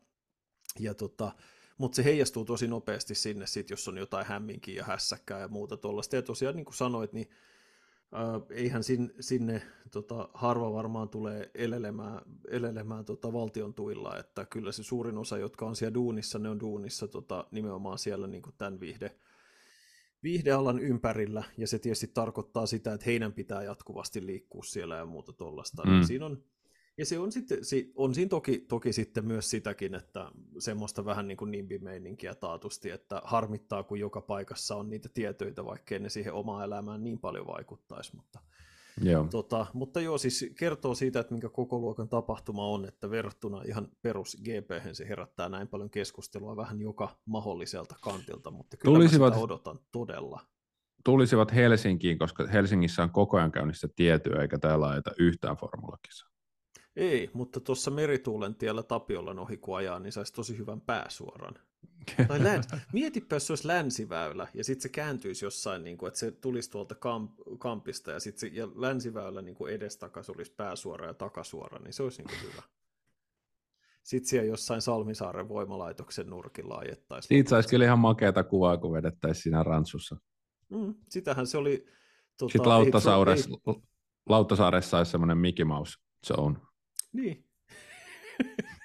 Ja 0.78 0.94
tota, 0.94 1.32
mutta 1.78 1.96
se 1.96 2.04
heijastuu 2.04 2.44
tosi 2.44 2.68
nopeasti 2.68 3.14
sinne, 3.14 3.46
sit, 3.46 3.70
jos 3.70 3.88
on 3.88 3.98
jotain 3.98 4.26
hämminkiä 4.26 4.74
ja 4.74 4.84
hässäkkää 4.84 5.40
ja 5.40 5.48
muuta 5.48 5.76
tuollaista. 5.76 6.16
Ja 6.16 6.22
tosiaan, 6.22 6.56
niin 6.56 6.64
kuin 6.64 6.76
sanoit, 6.76 7.12
niin 7.12 7.30
äh, 8.14 8.42
eihän 8.50 8.84
sinne, 8.84 9.14
sinne 9.20 9.62
tota, 9.90 10.28
harva 10.34 10.72
varmaan 10.72 11.08
tulee 11.08 11.50
elelemään, 11.54 12.20
elelemään 12.50 13.04
tota, 13.04 13.32
valtion 13.32 13.74
tuilla, 13.74 14.18
että 14.18 14.44
kyllä 14.44 14.72
se 14.72 14.82
suurin 14.82 15.18
osa, 15.18 15.38
jotka 15.38 15.66
on 15.66 15.76
siellä 15.76 15.94
duunissa, 15.94 16.38
ne 16.38 16.48
on 16.48 16.60
duunissa 16.60 17.08
tota, 17.08 17.46
nimenomaan 17.50 17.98
siellä 17.98 18.26
niin 18.26 18.42
kuin 18.42 18.54
tämän 18.58 18.80
viihde, 18.80 19.16
viihdealan 20.22 20.78
ympärillä, 20.78 21.44
ja 21.58 21.66
se 21.66 21.78
tietysti 21.78 22.06
tarkoittaa 22.14 22.66
sitä, 22.66 22.92
että 22.92 23.06
heidän 23.06 23.32
pitää 23.32 23.62
jatkuvasti 23.62 24.26
liikkua 24.26 24.62
siellä 24.62 24.96
ja 24.96 25.06
muuta 25.06 25.32
tuollaista. 25.32 25.82
Niin 25.84 26.00
mm. 26.00 26.06
Siinä 26.06 26.26
on, 26.26 26.42
ja 26.98 27.06
se 27.06 27.18
on, 27.18 27.32
sitten, 27.32 27.58
on 27.94 28.14
siinä 28.14 28.28
toki, 28.28 28.58
toki 28.58 28.92
sitten 28.92 29.24
myös 29.24 29.50
sitäkin, 29.50 29.94
että 29.94 30.30
semmoista 30.58 31.04
vähän 31.04 31.28
niin 31.28 31.36
kuin 31.36 31.50
nimbimeininkiä 31.50 32.34
taatusti, 32.34 32.90
että 32.90 33.22
harmittaa, 33.24 33.82
kun 33.82 34.00
joka 34.00 34.20
paikassa 34.20 34.76
on 34.76 34.90
niitä 34.90 35.08
tietöitä, 35.14 35.64
vaikkei 35.64 35.98
ne 35.98 36.08
siihen 36.08 36.32
omaan 36.32 36.64
elämään 36.64 37.04
niin 37.04 37.18
paljon 37.18 37.46
vaikuttaisi, 37.46 38.16
mutta 38.16 38.40
Joo. 39.02 39.26
Tota, 39.30 39.66
mutta 39.72 40.00
joo, 40.00 40.18
siis 40.18 40.52
kertoo 40.58 40.94
siitä, 40.94 41.20
että 41.20 41.34
minkä 41.34 41.48
koko 41.48 41.78
luokan 41.78 42.08
tapahtuma 42.08 42.66
on, 42.66 42.84
että 42.84 43.10
verrattuna 43.10 43.62
ihan 43.62 43.88
perus 44.02 44.42
gp 44.44 44.94
se 44.94 45.08
herättää 45.08 45.48
näin 45.48 45.68
paljon 45.68 45.90
keskustelua 45.90 46.56
vähän 46.56 46.80
joka 46.80 47.16
mahdolliselta 47.26 47.94
kantilta, 48.00 48.50
mutta 48.50 48.76
kyllä 48.76 48.94
Tulisivat... 48.94 49.30
mä 49.30 49.34
sitä 49.34 49.44
odotan 49.44 49.78
todella 49.92 50.40
tulisivat 51.04 51.54
Helsinkiin, 51.54 52.18
koska 52.18 52.46
Helsingissä 52.46 53.02
on 53.02 53.10
koko 53.10 53.36
ajan 53.36 53.52
käynnissä 53.52 53.88
tietyä, 53.96 54.42
eikä 54.42 54.58
täällä 54.58 54.88
ajeta 54.88 55.10
yhtään 55.18 55.56
formulakisaa. 55.56 56.35
Ei, 56.96 57.30
mutta 57.32 57.60
tuossa 57.60 57.90
merituulen 57.90 58.54
tiellä 58.54 58.82
Tapiolan 58.82 59.38
ohi 59.38 59.56
kun 59.56 59.76
ajaa, 59.76 59.98
niin 59.98 60.12
saisi 60.12 60.32
tosi 60.32 60.58
hyvän 60.58 60.80
pääsuoran. 60.80 61.54
Tai 62.28 62.44
läns... 62.44 62.66
Mietipä, 62.92 63.36
jos 63.36 63.46
se 63.46 63.52
olisi 63.52 63.66
länsiväylä, 63.66 64.48
ja 64.54 64.64
sitten 64.64 64.82
se 64.82 64.88
kääntyisi 64.88 65.44
jossain, 65.44 65.84
niin 65.84 65.98
kuin, 65.98 66.08
että 66.08 66.20
se 66.20 66.30
tulisi 66.30 66.70
tuolta 66.70 66.94
kamp, 66.94 67.32
kampista, 67.58 68.10
ja 68.10 68.20
sitten 68.20 68.54
ja 68.54 68.68
länsiväylä 68.74 69.42
niin 69.42 69.54
kuin 69.54 69.74
edestakas 69.74 70.30
olisi 70.30 70.52
pääsuora 70.52 71.06
ja 71.06 71.14
takasuora, 71.14 71.78
niin 71.78 71.92
se 71.92 72.02
olisi 72.02 72.22
niin 72.22 72.28
kuin 72.28 72.52
hyvä. 72.52 72.62
Sitten 74.02 74.28
siellä 74.28 74.48
jossain 74.48 74.82
Salmisaaren 74.82 75.48
voimalaitoksen 75.48 76.26
nurkilla 76.26 76.74
ajettaisiin. 76.74 77.28
Siitä 77.28 77.50
saisi 77.50 77.68
kyllä 77.68 77.84
ihan 77.84 77.98
makeata 77.98 78.44
kuvaa, 78.44 78.76
kun 78.76 78.92
vedettäisiin 78.92 79.42
siinä 79.42 79.62
rantsussa. 79.62 80.16
Mm, 80.68 80.94
sitähän 81.08 81.46
se 81.46 81.58
oli... 81.58 81.86
Tuota, 82.38 82.52
Sitten 82.52 82.72
ei... 82.72 83.74
Lauttasaaressa 84.28 84.98
olisi 84.98 85.10
semmoinen 85.10 85.38
Mickey 85.38 85.64
Mouse 85.64 85.92
Zone. 86.26 86.58
Niin. 87.16 87.44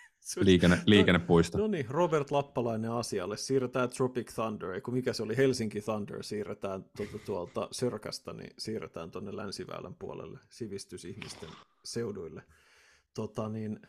Liikenne, 0.41 0.81
liikennepuisto. 0.85 1.57
No, 1.57 1.63
no 1.63 1.71
niin, 1.71 1.85
Robert 1.89 2.31
Lappalainen 2.31 2.91
asialle. 2.91 3.37
Siirretään 3.37 3.89
Tropic 3.89 4.33
Thunder, 4.33 4.81
kun 4.81 4.93
mikä 4.93 5.13
se 5.13 5.23
oli, 5.23 5.37
Helsinki 5.37 5.81
Thunder, 5.81 6.23
siirretään 6.23 6.85
tuolta, 6.97 7.19
tuolta 7.25 7.67
Sörkästä, 7.71 8.33
niin 8.33 8.53
siirretään 8.57 9.11
tuonne 9.11 9.35
Länsiväylän 9.35 9.95
puolelle 9.95 10.39
sivistysihmisten 10.49 11.49
seuduille. 11.83 12.43
Tota, 13.13 13.49
niin, 13.49 13.79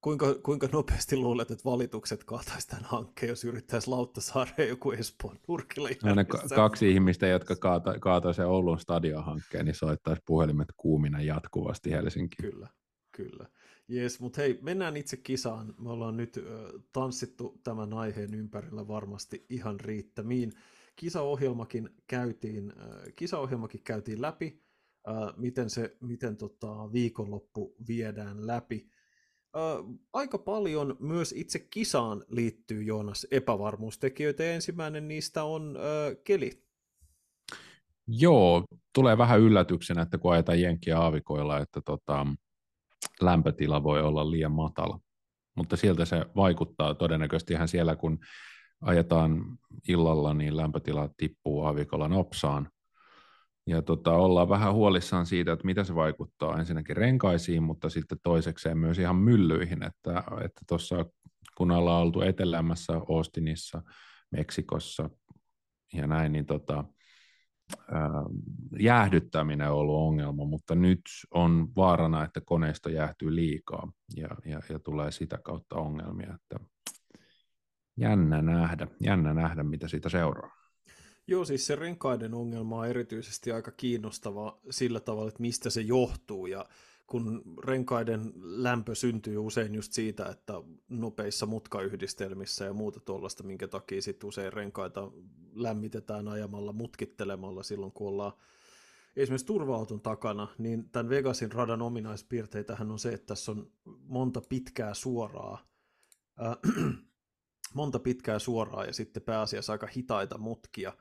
kuinka, 0.00 0.34
kuinka 0.34 0.68
nopeasti 0.72 1.16
luulet, 1.16 1.50
että 1.50 1.70
valitukset 1.70 2.24
kaataisi 2.24 2.68
tämän 2.68 2.84
hankkeen, 2.84 3.30
jos 3.30 3.44
yrittäisi 3.44 3.90
Lauttasaareen 3.90 4.68
joku 4.68 4.90
Espoon 4.90 5.38
nurkilla? 5.48 5.88
No 5.88 6.24
kaksi 6.54 6.90
ihmistä, 6.90 7.26
jotka 7.26 7.56
kaata, 7.56 7.98
kaatoi 7.98 8.34
sen 8.34 8.46
Oulun 8.46 8.80
stadionhankkeen, 8.80 9.64
niin 9.64 9.74
soittaisi 9.74 10.22
puhelimet 10.26 10.68
kuumina 10.76 11.22
jatkuvasti 11.22 11.90
Helsinkiin. 11.90 12.52
Kyllä, 12.52 12.68
kyllä. 13.16 13.46
Jes, 13.88 14.20
mutta 14.20 14.40
hei, 14.40 14.58
mennään 14.62 14.96
itse 14.96 15.16
kisaan. 15.16 15.74
Me 15.78 15.90
ollaan 15.90 16.16
nyt 16.16 16.36
ö, 16.36 16.42
tanssittu 16.92 17.60
tämän 17.64 17.92
aiheen 17.92 18.34
ympärillä 18.34 18.88
varmasti 18.88 19.46
ihan 19.48 19.80
riittämiin. 19.80 20.52
Kisaohjelmakin 20.96 21.90
käytiin, 22.06 22.72
ö, 22.76 23.12
kisaohjelmakin 23.16 23.82
käytiin 23.84 24.22
läpi, 24.22 24.62
ö, 25.08 25.10
miten 25.36 25.70
se 25.70 25.96
miten 26.00 26.36
tota, 26.36 26.92
viikonloppu 26.92 27.76
viedään 27.88 28.46
läpi 28.46 28.88
aika 30.12 30.38
paljon 30.38 30.96
myös 31.00 31.32
itse 31.36 31.58
kisaan 31.58 32.24
liittyy 32.28 32.82
Joonas 32.82 33.26
epävarmuustekijöitä 33.30 34.44
ensimmäinen 34.44 35.08
niistä 35.08 35.44
on 35.44 35.76
ö, 35.76 36.16
keli. 36.24 36.64
Joo, 38.06 38.64
tulee 38.94 39.18
vähän 39.18 39.40
yllätyksenä, 39.40 40.02
että 40.02 40.18
kun 40.18 40.32
ajetaan 40.32 40.60
jenkkiä 40.60 40.98
aavikoilla, 40.98 41.58
että 41.58 41.80
tota, 41.80 42.26
lämpötila 43.20 43.82
voi 43.82 44.02
olla 44.02 44.30
liian 44.30 44.52
matala. 44.52 45.00
Mutta 45.56 45.76
sieltä 45.76 46.04
se 46.04 46.26
vaikuttaa 46.36 46.94
todennäköisesti 46.94 47.52
ihan 47.52 47.68
siellä, 47.68 47.96
kun 47.96 48.18
ajetaan 48.80 49.44
illalla, 49.88 50.34
niin 50.34 50.56
lämpötila 50.56 51.10
tippuu 51.16 51.62
aavikolla 51.62 52.08
nopsaan 52.08 52.68
ja 53.66 53.82
tota, 53.82 54.12
ollaan 54.12 54.48
vähän 54.48 54.74
huolissaan 54.74 55.26
siitä, 55.26 55.52
että 55.52 55.66
mitä 55.66 55.84
se 55.84 55.94
vaikuttaa 55.94 56.58
ensinnäkin 56.58 56.96
renkaisiin, 56.96 57.62
mutta 57.62 57.88
sitten 57.90 58.18
toisekseen 58.22 58.78
myös 58.78 58.98
ihan 58.98 59.16
myllyihin, 59.16 59.82
että 59.82 60.22
tuossa 60.68 61.00
että 61.00 61.12
kun 61.56 61.70
ollaan 61.70 62.02
oltu 62.02 62.20
etelämässä 62.20 62.92
Austinissa, 63.08 63.82
Meksikossa 64.30 65.10
ja 65.92 66.06
näin, 66.06 66.32
niin 66.32 66.46
tota, 66.46 66.84
jäähdyttäminen 68.78 69.70
on 69.70 69.76
ollut 69.76 69.96
ongelma, 69.96 70.44
mutta 70.44 70.74
nyt 70.74 71.00
on 71.30 71.68
vaarana, 71.76 72.24
että 72.24 72.40
koneisto 72.40 72.88
jäähtyy 72.88 73.34
liikaa 73.34 73.92
ja, 74.16 74.28
ja, 74.44 74.60
ja 74.68 74.78
tulee 74.78 75.12
sitä 75.12 75.38
kautta 75.44 75.76
ongelmia, 75.76 76.34
että 76.34 76.64
jännä 77.96 78.42
nähdä, 78.42 78.88
jännä 79.00 79.34
nähdä, 79.34 79.62
mitä 79.62 79.88
siitä 79.88 80.08
seuraa. 80.08 80.50
Joo, 81.26 81.44
siis 81.44 81.66
se 81.66 81.76
renkaiden 81.76 82.34
ongelma 82.34 82.78
on 82.78 82.88
erityisesti 82.88 83.52
aika 83.52 83.70
kiinnostava 83.70 84.58
sillä 84.70 85.00
tavalla, 85.00 85.28
että 85.28 85.42
mistä 85.42 85.70
se 85.70 85.80
johtuu 85.80 86.46
ja 86.46 86.64
kun 87.06 87.42
renkaiden 87.64 88.32
lämpö 88.36 88.94
syntyy 88.94 89.38
usein 89.38 89.74
just 89.74 89.92
siitä, 89.92 90.26
että 90.26 90.52
nopeissa 90.88 91.46
mutkayhdistelmissä 91.46 92.64
ja 92.64 92.72
muuta 92.72 93.00
tuollaista, 93.00 93.42
minkä 93.42 93.68
takia 93.68 94.02
sitten 94.02 94.28
usein 94.28 94.52
renkaita 94.52 95.12
lämmitetään 95.52 96.28
ajamalla, 96.28 96.72
mutkittelemalla 96.72 97.62
silloin, 97.62 97.92
kun 97.92 98.08
ollaan 98.08 98.32
esimerkiksi 99.16 99.46
turva-auton 99.46 100.00
takana, 100.00 100.48
niin 100.58 100.90
tämän 100.90 101.08
Vegasin 101.08 101.52
radan 101.52 101.82
ominaispiirteitähän 101.82 102.90
on 102.90 102.98
se, 102.98 103.12
että 103.12 103.26
tässä 103.26 103.52
on 103.52 103.72
monta 104.00 104.40
pitkää 104.48 104.94
suoraa, 104.94 105.68
äh, 106.42 106.56
monta 107.74 107.98
pitkää 107.98 108.38
suoraa 108.38 108.84
ja 108.84 108.92
sitten 108.92 109.22
pääasiassa 109.22 109.72
aika 109.72 109.86
hitaita 109.86 110.38
mutkia, 110.38 110.92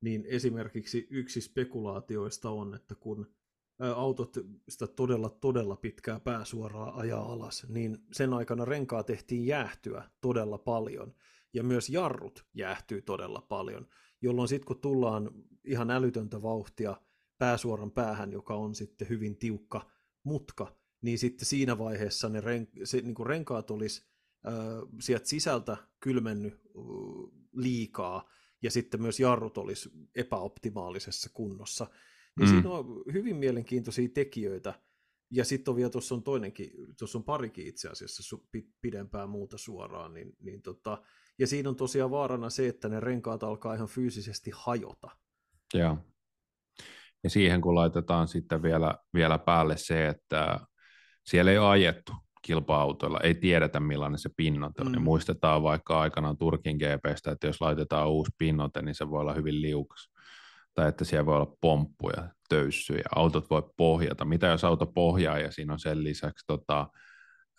niin 0.00 0.24
esimerkiksi 0.26 1.06
yksi 1.10 1.40
spekulaatioista 1.40 2.50
on, 2.50 2.74
että 2.74 2.94
kun 2.94 3.34
autot 3.96 4.36
sitä 4.68 4.86
todella, 4.86 5.30
todella 5.30 5.76
pitkää 5.76 6.20
pääsuoraa 6.20 6.98
ajaa 6.98 7.32
alas, 7.32 7.66
niin 7.68 7.98
sen 8.12 8.32
aikana 8.32 8.64
renkaa 8.64 9.02
tehtiin 9.02 9.46
jäähtyä 9.46 10.10
todella 10.20 10.58
paljon, 10.58 11.14
ja 11.54 11.62
myös 11.62 11.90
jarrut 11.90 12.46
jäähtyy 12.54 13.02
todella 13.02 13.46
paljon, 13.48 13.86
jolloin 14.22 14.48
sitten 14.48 14.66
kun 14.66 14.80
tullaan 14.80 15.30
ihan 15.64 15.90
älytöntä 15.90 16.42
vauhtia 16.42 16.96
pääsuoran 17.38 17.90
päähän, 17.90 18.32
joka 18.32 18.54
on 18.54 18.74
sitten 18.74 19.08
hyvin 19.08 19.36
tiukka 19.36 19.90
mutka, 20.24 20.76
niin 21.02 21.18
sitten 21.18 21.46
siinä 21.46 21.78
vaiheessa 21.78 22.28
ne 22.28 22.40
ren, 22.40 22.68
se, 22.84 23.00
niin 23.00 23.14
kuin 23.14 23.26
renkaat 23.26 23.70
olisi 23.70 24.06
äh, 24.46 24.54
sieltä 25.00 25.28
sisältä 25.28 25.76
kylmennyt 26.00 26.54
äh, 26.54 26.60
liikaa, 27.52 28.28
ja 28.62 28.70
sitten 28.70 29.02
myös 29.02 29.20
jarrut 29.20 29.58
olisi 29.58 29.90
epäoptimaalisessa 30.14 31.30
kunnossa. 31.34 31.86
Niin 32.38 32.48
mm. 32.48 32.52
siinä 32.52 32.70
on 32.70 33.02
hyvin 33.12 33.36
mielenkiintoisia 33.36 34.08
tekijöitä, 34.14 34.74
ja 35.30 35.44
sitten 35.44 35.72
on 35.72 35.76
vielä 35.76 35.90
tuossa 35.90 36.14
on 36.14 36.22
toinenkin, 36.22 36.70
tuossa 36.98 37.18
on 37.18 37.24
parikin 37.24 37.66
itse 37.66 37.88
asiassa 37.88 38.36
pidempää 38.80 39.26
muuta 39.26 39.58
suoraan, 39.58 40.14
niin, 40.14 40.32
niin 40.40 40.62
tota, 40.62 41.02
ja 41.38 41.46
siinä 41.46 41.68
on 41.68 41.76
tosiaan 41.76 42.10
vaarana 42.10 42.50
se, 42.50 42.68
että 42.68 42.88
ne 42.88 43.00
renkaat 43.00 43.42
alkaa 43.42 43.74
ihan 43.74 43.88
fyysisesti 43.88 44.50
hajota. 44.54 45.08
Joo. 45.74 45.98
Ja 47.24 47.30
siihen 47.30 47.60
kun 47.60 47.74
laitetaan 47.74 48.28
sitten 48.28 48.62
vielä, 48.62 48.94
vielä 49.14 49.38
päälle 49.38 49.76
se, 49.76 50.08
että 50.08 50.60
siellä 51.26 51.50
ei 51.50 51.58
ole 51.58 51.68
ajettu 51.68 52.12
kilpa-autoilla, 52.42 53.20
ei 53.20 53.34
tiedetä 53.34 53.80
millainen 53.80 54.18
se 54.18 54.30
pinnote 54.36 54.82
on. 54.82 54.88
Mm. 54.88 54.94
Ja 54.94 55.00
muistetaan 55.00 55.62
vaikka 55.62 56.00
aikanaan 56.00 56.38
Turkin 56.38 56.76
GPstä, 56.76 57.30
että 57.30 57.46
jos 57.46 57.60
laitetaan 57.60 58.10
uusi 58.10 58.30
pinnote, 58.38 58.82
niin 58.82 58.94
se 58.94 59.10
voi 59.10 59.20
olla 59.20 59.34
hyvin 59.34 59.62
liukas. 59.62 60.11
Tai 60.74 60.88
että 60.88 61.04
siellä 61.04 61.26
voi 61.26 61.36
olla 61.36 61.56
pomppuja, 61.60 62.28
töyssyjä, 62.48 63.04
autot 63.14 63.50
voi 63.50 63.62
pohjata. 63.76 64.24
Mitä 64.24 64.46
jos 64.46 64.64
auto 64.64 64.86
pohjaa 64.86 65.38
ja 65.38 65.52
siinä 65.52 65.72
on 65.72 65.78
sen 65.78 66.04
lisäksi 66.04 66.44
tota, 66.46 66.88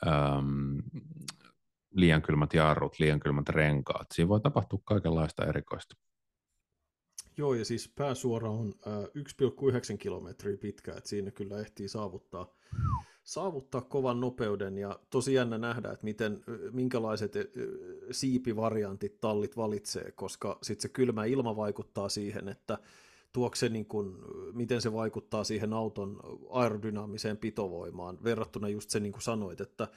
äm, 0.07 0.77
liian 1.91 2.21
kylmät 2.21 2.53
jarrut, 2.53 2.99
liian 2.99 3.19
kylmät 3.19 3.49
renkaat. 3.49 4.07
Siinä 4.13 4.29
voi 4.29 4.41
tapahtua 4.41 4.79
kaikenlaista 4.83 5.45
erikoista. 5.45 5.95
Joo, 7.37 7.53
ja 7.53 7.65
siis 7.65 7.93
pääsuora 7.95 8.49
on 8.49 8.73
äh, 8.87 8.93
1,9 9.03 9.97
kilometriä 9.97 10.57
pitkä, 10.57 10.93
että 10.97 11.09
siinä 11.09 11.31
kyllä 11.31 11.59
ehtii 11.59 11.87
saavuttaa 11.87 12.55
saavuttaa 13.23 13.81
kovan 13.81 14.19
nopeuden 14.19 14.77
ja 14.77 14.99
tosi 15.09 15.33
jännä 15.33 15.57
nähdä, 15.57 15.91
että 15.91 16.03
miten, 16.03 16.43
minkälaiset 16.71 17.33
siipivariantit 18.11 19.21
tallit 19.21 19.57
valitsee, 19.57 20.11
koska 20.11 20.57
sitten 20.61 20.81
se 20.81 20.89
kylmä 20.89 21.25
ilma 21.25 21.55
vaikuttaa 21.55 22.09
siihen, 22.09 22.47
että 22.47 22.77
tuokse 23.33 23.69
niin 23.69 23.85
kun, 23.85 24.19
miten 24.53 24.81
se 24.81 24.93
vaikuttaa 24.93 25.43
siihen 25.43 25.73
auton 25.73 26.19
aerodynaamiseen 26.49 27.37
pitovoimaan, 27.37 28.17
verrattuna 28.23 28.69
just 28.69 28.89
se 28.89 28.99
niin 28.99 29.11
kuin 29.11 29.21
sanoit, 29.21 29.61
että 29.61 29.87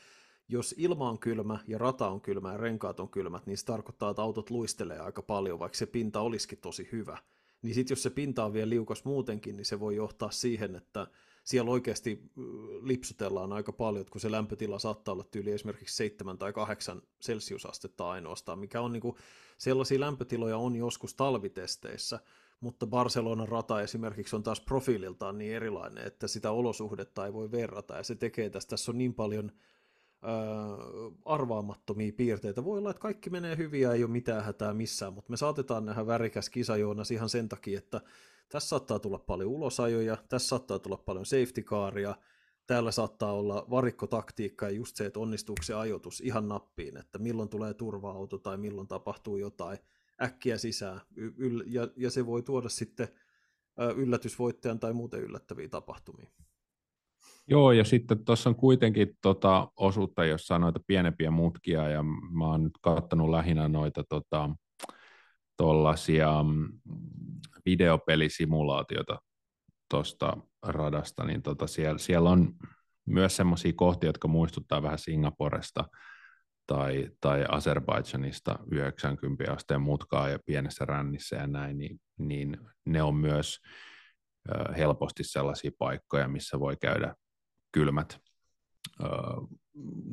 jos 0.48 0.74
ilma 0.78 1.10
on 1.10 1.18
kylmä 1.18 1.58
ja 1.66 1.78
rata 1.78 2.08
on 2.08 2.20
kylmä 2.20 2.52
ja 2.52 2.58
renkaat 2.58 3.00
on 3.00 3.08
kylmät, 3.08 3.46
niin 3.46 3.58
se 3.58 3.64
tarkoittaa, 3.64 4.10
että 4.10 4.22
autot 4.22 4.50
luistelee 4.50 4.98
aika 4.98 5.22
paljon, 5.22 5.58
vaikka 5.58 5.78
se 5.78 5.86
pinta 5.86 6.20
olisikin 6.20 6.58
tosi 6.58 6.88
hyvä. 6.92 7.18
Niin 7.62 7.74
sitten 7.74 7.92
jos 7.92 8.02
se 8.02 8.10
pinta 8.10 8.44
on 8.44 8.52
vielä 8.52 8.70
liukas 8.70 9.04
muutenkin, 9.04 9.56
niin 9.56 9.64
se 9.64 9.80
voi 9.80 9.96
johtaa 9.96 10.30
siihen, 10.30 10.76
että 10.76 11.06
siellä 11.46 11.70
oikeasti 11.70 12.22
lipsutellaan 12.82 13.52
aika 13.52 13.72
paljon, 13.72 14.06
kun 14.10 14.20
se 14.20 14.30
lämpötila 14.30 14.78
saattaa 14.78 15.12
olla 15.12 15.24
tyyli 15.24 15.52
esimerkiksi 15.52 15.96
7 15.96 16.38
tai 16.38 16.52
8 16.52 17.02
celsiusastetta 17.22 18.10
ainoastaan, 18.10 18.58
mikä 18.58 18.80
on 18.80 18.92
niin 18.92 19.00
kuin, 19.00 19.16
sellaisia 19.58 20.00
lämpötiloja 20.00 20.58
on 20.58 20.76
joskus 20.76 21.14
talvitesteissä, 21.14 22.20
mutta 22.60 22.86
Barcelonan 22.86 23.48
rata 23.48 23.80
esimerkiksi 23.80 24.36
on 24.36 24.42
taas 24.42 24.60
profiililtaan 24.60 25.38
niin 25.38 25.54
erilainen, 25.54 26.06
että 26.06 26.28
sitä 26.28 26.50
olosuhdetta 26.50 27.26
ei 27.26 27.32
voi 27.32 27.50
verrata, 27.50 27.96
ja 27.96 28.02
se 28.02 28.14
tekee 28.14 28.50
tästä, 28.50 28.70
tässä 28.70 28.92
on 28.92 28.98
niin 28.98 29.14
paljon 29.14 29.52
arvaamattomia 31.24 32.12
piirteitä. 32.12 32.64
Voi 32.64 32.78
olla, 32.78 32.90
että 32.90 33.00
kaikki 33.00 33.30
menee 33.30 33.56
hyvin 33.56 33.80
ja 33.80 33.92
ei 33.92 34.04
ole 34.04 34.10
mitään 34.10 34.44
hätää 34.44 34.74
missään, 34.74 35.12
mutta 35.12 35.30
me 35.30 35.36
saatetaan 35.36 35.84
nähdä 35.84 36.06
värikäs 36.06 36.50
kisajoonas 36.50 37.10
ihan 37.10 37.28
sen 37.28 37.48
takia, 37.48 37.78
että 37.78 38.00
tässä 38.48 38.68
saattaa 38.68 38.98
tulla 38.98 39.18
paljon 39.18 39.50
ulosajoja, 39.50 40.16
tässä 40.28 40.48
saattaa 40.48 40.78
tulla 40.78 40.96
paljon 40.96 41.26
safety 41.26 41.62
caria, 41.62 42.14
täällä 42.66 42.90
saattaa 42.90 43.32
olla 43.32 43.66
varikkotaktiikka 43.70 44.66
ja 44.66 44.70
just 44.72 44.96
se, 44.96 45.06
että 45.06 45.20
onnistuuko 45.20 45.62
se 45.62 45.74
ajoitus 45.74 46.20
ihan 46.20 46.48
nappiin, 46.48 46.96
että 46.96 47.18
milloin 47.18 47.48
tulee 47.48 47.74
turva-auto 47.74 48.38
tai 48.38 48.56
milloin 48.56 48.88
tapahtuu 48.88 49.36
jotain 49.36 49.78
äkkiä 50.22 50.58
sisään, 50.58 51.00
ja, 51.66 51.88
ja 51.96 52.10
se 52.10 52.26
voi 52.26 52.42
tuoda 52.42 52.68
sitten 52.68 53.08
yllätysvoittajan 53.96 54.80
tai 54.80 54.92
muuten 54.92 55.20
yllättäviä 55.20 55.68
tapahtumia. 55.68 56.30
Joo, 57.48 57.72
ja 57.72 57.84
sitten 57.84 58.24
tuossa 58.24 58.50
on 58.50 58.56
kuitenkin 58.56 59.18
tota 59.22 59.68
osuutta, 59.76 60.24
jos 60.24 60.50
on 60.50 60.60
noita 60.60 60.80
pienempiä 60.86 61.30
mutkia, 61.30 61.88
ja 61.88 62.02
mä 62.30 62.46
oon 62.46 62.64
nyt 62.64 62.78
kattanut 62.80 63.30
lähinnä 63.30 63.68
noita 63.68 64.04
tota, 64.08 64.50
tuollaisia 65.56 66.42
mm, 66.42 66.68
videopelisimulaatiota 67.66 69.18
tuosta 69.90 70.36
radasta, 70.62 71.24
niin 71.24 71.42
tota 71.42 71.66
siellä, 71.66 71.98
siellä 71.98 72.30
on 72.30 72.54
myös 73.06 73.36
semmoisia 73.36 73.72
kohtia, 73.76 74.08
jotka 74.08 74.28
muistuttaa 74.28 74.82
vähän 74.82 74.98
Singaporesta 74.98 75.84
tai, 76.66 77.10
tai 77.20 77.44
Azerbaidžanista 77.44 78.58
90 78.70 79.52
asteen 79.52 79.80
mutkaa 79.80 80.28
ja 80.28 80.38
pienessä 80.46 80.84
rännissä 80.84 81.36
ja 81.36 81.46
näin, 81.46 81.78
niin, 81.78 82.00
niin 82.18 82.58
ne 82.84 83.02
on 83.02 83.14
myös 83.14 83.58
helposti 84.76 85.24
sellaisia 85.24 85.70
paikkoja, 85.78 86.28
missä 86.28 86.60
voi 86.60 86.76
käydä 86.76 87.14
kylmät 87.72 88.18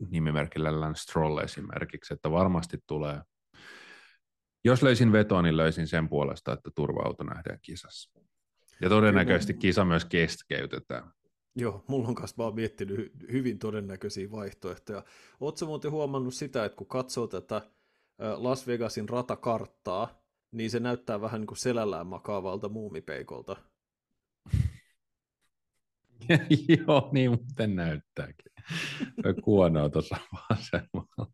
nimimerkillä 0.09 0.79
Lance 0.79 1.01
Stroll 1.01 1.37
esimerkiksi, 1.37 2.13
että 2.13 2.31
varmasti 2.31 2.77
tulee, 2.87 3.21
jos 4.63 4.83
löysin 4.83 5.11
vetoa, 5.11 5.41
niin 5.41 5.57
löysin 5.57 5.87
sen 5.87 6.09
puolesta, 6.09 6.53
että 6.53 6.71
turva-auto 6.75 7.23
nähdään 7.23 7.59
kisassa. 7.61 8.19
Ja 8.81 8.89
todennäköisesti 8.89 9.53
kisa 9.53 9.85
myös 9.85 10.05
keskeytetään. 10.05 11.11
Joo, 11.55 11.83
mulla 11.87 12.07
on 12.07 12.15
kanssa 12.15 12.37
vaan 12.37 12.55
miettinyt 12.55 13.11
hyvin 13.31 13.59
todennäköisiä 13.59 14.31
vaihtoehtoja. 14.31 15.03
Oletko 15.39 15.65
muuten 15.65 15.91
huomannut 15.91 16.33
sitä, 16.33 16.65
että 16.65 16.75
kun 16.75 16.87
katsoo 16.87 17.27
tätä 17.27 17.61
Las 18.19 18.67
Vegasin 18.67 19.09
ratakarttaa, 19.09 20.23
niin 20.51 20.69
se 20.69 20.79
näyttää 20.79 21.21
vähän 21.21 21.41
niin 21.41 21.47
kuin 21.47 21.57
selällään 21.57 22.07
makaavalta 22.07 22.69
muumipeikolta. 22.69 23.55
Joo, 26.87 27.09
niin 27.11 27.31
muuten 27.31 27.75
näyttääkin. 27.75 28.51
Kuonoa 29.43 29.89
tuossa 29.89 30.17
vasemmalla. 30.49 31.31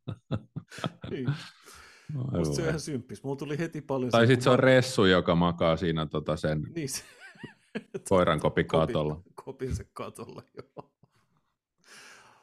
Niin. 2.14 2.38
Musta 2.38 2.56
se 2.56 2.62
on 2.62 2.68
ihan 2.68 2.80
symppis. 2.80 3.24
Mulla 3.24 3.36
tuli 3.36 3.60
heti 3.60 3.82
paljon... 3.82 4.12
Tai 4.12 4.28
sitten 4.28 4.44
se 4.44 4.50
on 4.50 4.60
Ressu, 4.60 5.06
joka 5.06 5.36
makaa 5.36 5.78
siinä 5.78 6.06
tota 6.06 6.38
sen 6.38 6.62
niin 6.76 6.90
se... 6.90 7.04
koiran 8.10 8.40
kopi 8.40 8.64
katolla. 8.64 9.16
Kopin, 9.16 9.34
kopin 9.44 9.76
se 9.76 9.86
katolla, 9.94 10.44
joo. 10.58 10.92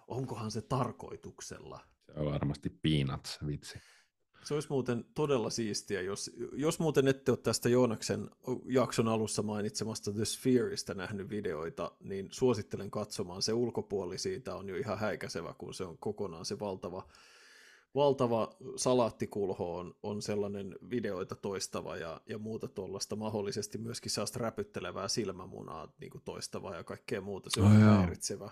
Onkohan 0.08 0.50
se 0.50 0.62
tarkoituksella? 0.62 1.80
Se 2.06 2.20
on 2.20 2.32
varmasti 2.32 2.70
peanuts, 2.70 3.38
vitsi. 3.46 3.78
Se 4.44 4.54
olisi 4.54 4.68
muuten 4.70 5.04
todella 5.14 5.50
siistiä, 5.50 6.00
jos, 6.00 6.30
jos 6.52 6.78
muuten 6.78 7.08
ette 7.08 7.30
ole 7.30 7.38
tästä 7.38 7.68
Joonaksen 7.68 8.30
jakson 8.64 9.08
alussa 9.08 9.42
mainitsemasta 9.42 10.12
The 10.12 10.24
Sphereista 10.24 10.94
nähnyt 10.94 11.30
videoita, 11.30 11.92
niin 12.00 12.28
suosittelen 12.30 12.90
katsomaan. 12.90 13.42
Se 13.42 13.52
ulkopuoli 13.52 14.18
siitä 14.18 14.54
on 14.54 14.68
jo 14.68 14.76
ihan 14.76 14.98
häikäisevä, 14.98 15.54
kun 15.58 15.74
se 15.74 15.84
on 15.84 15.98
kokonaan 15.98 16.44
se 16.44 16.58
valtava, 16.58 17.08
valtava 17.96 18.56
salaattikulho 18.76 19.78
on, 19.78 19.94
on 20.02 20.22
sellainen 20.22 20.76
videoita 20.90 21.34
toistava 21.34 21.96
ja, 21.96 22.20
ja 22.28 22.38
muuta 22.38 22.68
tuollaista, 22.68 23.16
mahdollisesti 23.16 23.78
myöskin 23.78 24.10
sellaista 24.10 24.38
räpyttelevää 24.38 25.08
silmämunaa 25.08 25.92
niin 26.00 26.10
kuin 26.10 26.22
toistavaa 26.24 26.76
ja 26.76 26.84
kaikkea 26.84 27.20
muuta. 27.20 27.50
Se 27.52 27.60
on 27.60 27.66
oh, 27.66 27.98
häiritsevä, 27.98 28.50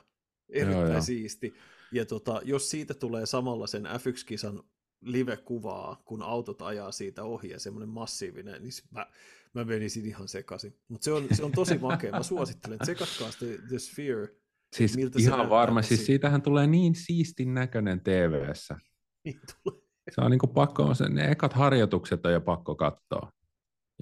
erittäin 0.48 0.92
joo, 0.92 1.00
siisti. 1.00 1.54
Ja 1.92 2.06
tota, 2.06 2.40
jos 2.44 2.70
siitä 2.70 2.94
tulee 2.94 3.26
samalla 3.26 3.66
sen 3.66 3.86
F1-kisan 3.86 4.62
live-kuvaa, 5.00 6.02
kun 6.04 6.22
autot 6.22 6.62
ajaa 6.62 6.92
siitä 6.92 7.24
ohi 7.24 7.50
ja 7.50 7.58
semmoinen 7.60 7.88
massiivinen, 7.88 8.62
niin 8.62 8.72
mä, 8.90 9.06
mä 9.54 9.64
menisin 9.64 10.06
ihan 10.06 10.28
sekaisin. 10.28 10.78
Mutta 10.88 11.04
se 11.04 11.12
on, 11.12 11.26
se 11.32 11.44
on 11.44 11.52
tosi 11.52 11.78
makea. 11.78 12.10
Mä 12.10 12.22
suosittelen, 12.22 12.78
tsekatkaa 12.78 13.30
The, 13.38 13.58
The 13.68 13.78
Sphere. 13.78 14.28
Siis 14.76 14.96
miltä 14.96 15.18
ihan 15.20 15.50
varma, 15.50 15.82
siis 15.82 16.06
siitähän 16.06 16.42
tulee 16.42 16.66
niin 16.66 16.94
siistin 16.94 17.54
näköinen 17.54 18.00
TV-ssä. 18.00 18.78
Niin 19.24 19.40
tulee. 19.64 19.84
Se 20.10 20.20
on 20.20 20.30
niin 20.30 20.38
kuin 20.38 20.50
pakko, 20.50 20.92
ne 21.08 21.30
ekat 21.30 21.52
harjoitukset 21.52 22.26
on 22.26 22.32
jo 22.32 22.40
pakko 22.40 22.74
katsoa. 22.74 23.32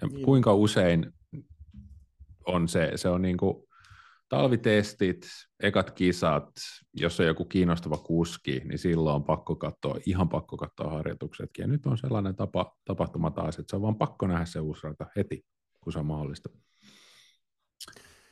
Ja 0.00 0.08
niin. 0.08 0.24
kuinka 0.24 0.54
usein 0.54 1.12
on 2.46 2.68
se, 2.68 2.92
se 2.96 3.08
on 3.08 3.22
niin 3.22 3.36
kuin, 3.36 3.64
talvitestit, 4.32 5.26
ekat 5.62 5.90
kisat, 5.90 6.50
jos 6.94 7.20
on 7.20 7.26
joku 7.26 7.44
kiinnostava 7.44 7.96
kuski, 7.96 8.60
niin 8.64 8.78
silloin 8.78 9.16
on 9.16 9.24
pakko 9.24 9.56
katsoa, 9.56 9.98
ihan 10.06 10.28
pakko 10.28 10.56
katsoa 10.56 10.90
harjoituksetkin. 10.90 11.62
Ja 11.62 11.66
nyt 11.66 11.86
on 11.86 11.98
sellainen 11.98 12.36
tapa, 12.36 12.76
tapahtuma 12.84 13.30
taas, 13.30 13.58
että 13.58 13.70
se 13.70 13.76
on 13.76 13.82
vaan 13.82 13.98
pakko 13.98 14.26
nähdä 14.26 14.44
se 14.44 14.60
uusi 14.60 14.80
rata 14.84 15.06
heti, 15.16 15.44
kun 15.80 15.92
se 15.92 15.98
on 15.98 16.06
mahdollista. 16.06 16.48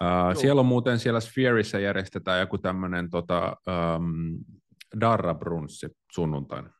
Uh, 0.02 0.40
siellä 0.40 0.60
on 0.60 0.66
muuten 0.66 0.98
siellä 0.98 1.20
Sphereissä 1.20 1.78
järjestetään 1.78 2.40
joku 2.40 2.58
tämmöinen 2.58 3.10
tota, 3.10 3.56
um, 3.96 4.38
Darra 5.00 5.34
Brunssi 5.34 5.86
sunnuntaina. 6.12 6.70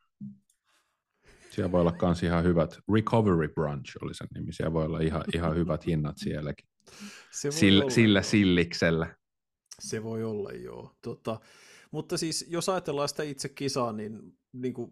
Siellä 1.51 1.71
voi 1.71 1.81
olla 1.81 1.95
myös 2.01 2.23
ihan 2.23 2.43
hyvät, 2.43 2.79
Recovery 2.93 3.47
Brunch 3.47 3.97
oli 4.01 4.13
sen 4.13 4.27
nimi, 4.35 4.53
siellä 4.53 4.73
voi 4.73 4.85
olla 4.85 4.99
ihan, 4.99 5.23
ihan 5.35 5.55
hyvät 5.55 5.85
hinnat 5.85 6.17
sielläkin. 6.17 6.67
Se 7.31 7.51
sillä, 7.51 7.83
olla, 7.83 7.91
sillä 7.91 8.21
silliksellä. 8.21 9.15
Se 9.79 10.03
voi 10.03 10.23
olla, 10.23 10.51
joo. 10.51 10.95
Tota, 11.01 11.39
mutta 11.91 12.17
siis 12.17 12.45
jos 12.49 12.69
ajatellaan 12.69 13.09
sitä 13.09 13.23
itse 13.23 13.49
kisaa, 13.49 13.93
niin, 13.93 14.37
niin 14.53 14.73
kuin, 14.73 14.91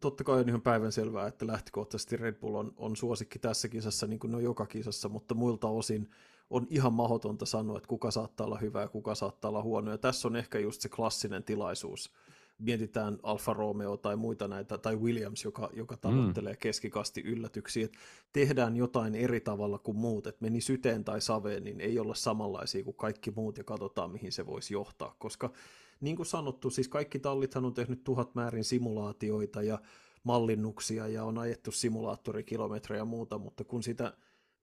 totta 0.00 0.24
kai 0.24 0.40
on 0.40 0.48
ihan 0.48 0.62
päivän 0.62 0.92
selvää, 0.92 1.26
että 1.26 1.46
lähtökohtaisesti 1.46 2.16
Red 2.16 2.34
Bull 2.34 2.54
on, 2.54 2.72
on 2.76 2.96
suosikki 2.96 3.38
tässä 3.38 3.68
kisassa, 3.68 4.06
niin 4.06 4.18
kuin 4.18 4.30
ne 4.30 4.36
on 4.36 4.42
joka 4.42 4.66
kisassa, 4.66 5.08
mutta 5.08 5.34
muilta 5.34 5.68
osin 5.68 6.10
on 6.50 6.66
ihan 6.70 6.92
mahdotonta 6.92 7.46
sanoa, 7.46 7.76
että 7.76 7.88
kuka 7.88 8.10
saattaa 8.10 8.46
olla 8.46 8.58
hyvä 8.58 8.80
ja 8.80 8.88
kuka 8.88 9.14
saattaa 9.14 9.48
olla 9.48 9.62
huono. 9.62 9.90
Ja 9.90 9.98
tässä 9.98 10.28
on 10.28 10.36
ehkä 10.36 10.58
just 10.58 10.80
se 10.80 10.88
klassinen 10.88 11.44
tilaisuus 11.44 12.12
mietitään 12.60 13.18
Alfa 13.22 13.52
Romeo 13.52 13.96
tai 13.96 14.16
muita 14.16 14.48
näitä, 14.48 14.78
tai 14.78 14.96
Williams, 14.96 15.44
joka, 15.44 15.70
joka 15.72 15.94
mm. 15.94 16.00
tavoittelee 16.00 16.52
mm. 16.52 16.58
keskikasti 16.58 17.20
yllätyksiä, 17.20 17.84
että 17.84 17.98
tehdään 18.32 18.76
jotain 18.76 19.14
eri 19.14 19.40
tavalla 19.40 19.78
kuin 19.78 19.96
muut, 19.96 20.26
että 20.26 20.44
meni 20.44 20.60
syteen 20.60 21.04
tai 21.04 21.20
saveen, 21.20 21.64
niin 21.64 21.80
ei 21.80 21.98
olla 21.98 22.14
samanlaisia 22.14 22.84
kuin 22.84 22.96
kaikki 22.96 23.30
muut 23.30 23.58
ja 23.58 23.64
katsotaan, 23.64 24.10
mihin 24.10 24.32
se 24.32 24.46
voisi 24.46 24.74
johtaa, 24.74 25.16
koska 25.18 25.52
niin 26.00 26.16
kuin 26.16 26.26
sanottu, 26.26 26.70
siis 26.70 26.88
kaikki 26.88 27.18
tallithan 27.18 27.64
on 27.64 27.74
tehnyt 27.74 28.04
tuhat 28.04 28.34
määrin 28.34 28.64
simulaatioita 28.64 29.62
ja 29.62 29.78
mallinnuksia 30.24 31.08
ja 31.08 31.24
on 31.24 31.38
ajettu 31.38 31.72
simulaattorikilometrejä 31.72 33.00
ja 33.00 33.04
muuta, 33.04 33.38
mutta 33.38 33.64
kun 33.64 33.82
sitä 33.82 34.16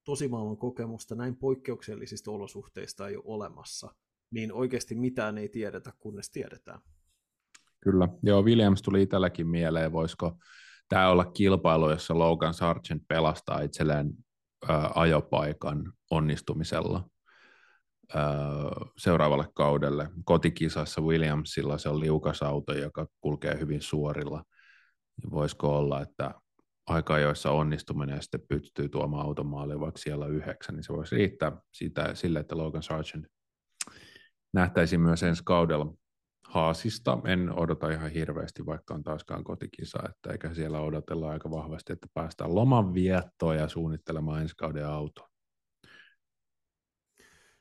tosimaailman 0.04 0.56
kokemusta 0.56 1.14
näin 1.14 1.36
poikkeuksellisista 1.36 2.30
olosuhteista 2.30 3.08
ei 3.08 3.16
ole 3.16 3.24
olemassa, 3.26 3.94
niin 4.30 4.52
oikeasti 4.52 4.94
mitään 4.94 5.38
ei 5.38 5.48
tiedetä, 5.48 5.92
kunnes 5.98 6.30
tiedetään. 6.30 6.80
Kyllä, 7.80 8.08
joo, 8.22 8.42
Williams 8.42 8.82
tuli 8.82 9.02
itselläkin 9.02 9.46
mieleen, 9.46 9.92
voisiko 9.92 10.38
tämä 10.88 11.08
olla 11.08 11.24
kilpailu, 11.24 11.90
jossa 11.90 12.18
Logan 12.18 12.54
Sargent 12.54 13.02
pelastaa 13.08 13.60
itselleen 13.60 14.10
ää, 14.68 14.90
ajopaikan 14.94 15.92
onnistumisella 16.10 17.08
ää, 18.14 18.24
seuraavalle 18.98 19.48
kaudelle. 19.54 20.08
Kotikisassa 20.24 21.00
Williamsilla 21.00 21.78
se 21.78 21.88
on 21.88 22.00
liukas 22.00 22.42
auto, 22.42 22.72
joka 22.72 23.06
kulkee 23.20 23.58
hyvin 23.60 23.82
suorilla. 23.82 24.44
Voisiko 25.30 25.78
olla, 25.78 26.02
että 26.02 26.34
aika 26.86 27.14
ajoissa 27.14 27.50
onnistuminen 27.50 28.16
ja 28.16 28.22
sitten 28.22 28.40
pystyy 28.48 28.88
tuomaan 28.88 29.26
automaaliin 29.26 29.80
vaikka 29.80 29.98
siellä 29.98 30.26
yhdeksän, 30.26 30.74
niin 30.74 30.84
se 30.84 30.92
voisi 30.92 31.16
riittää 31.16 31.52
siitä, 31.72 32.14
sille, 32.14 32.40
että 32.40 32.56
Logan 32.56 32.82
Sargent 32.82 33.26
nähtäisiin 34.52 35.00
myös 35.00 35.22
ensi 35.22 35.42
kaudella 35.44 35.94
Haasista 36.48 37.18
en 37.24 37.58
odota 37.58 37.90
ihan 37.90 38.10
hirveästi, 38.10 38.66
vaikka 38.66 38.94
on 38.94 39.02
taaskaan 39.02 39.44
kotikisa, 39.44 39.98
että 40.08 40.32
eikä 40.32 40.54
siellä 40.54 40.80
odotella 40.80 41.30
aika 41.30 41.50
vahvasti, 41.50 41.92
että 41.92 42.06
päästään 42.14 42.54
loman 42.54 42.94
viettoon 42.94 43.56
ja 43.56 43.68
suunnittelemaan 43.68 44.42
ensi 44.42 44.56
kauden 44.56 44.86
autoa. 44.86 45.28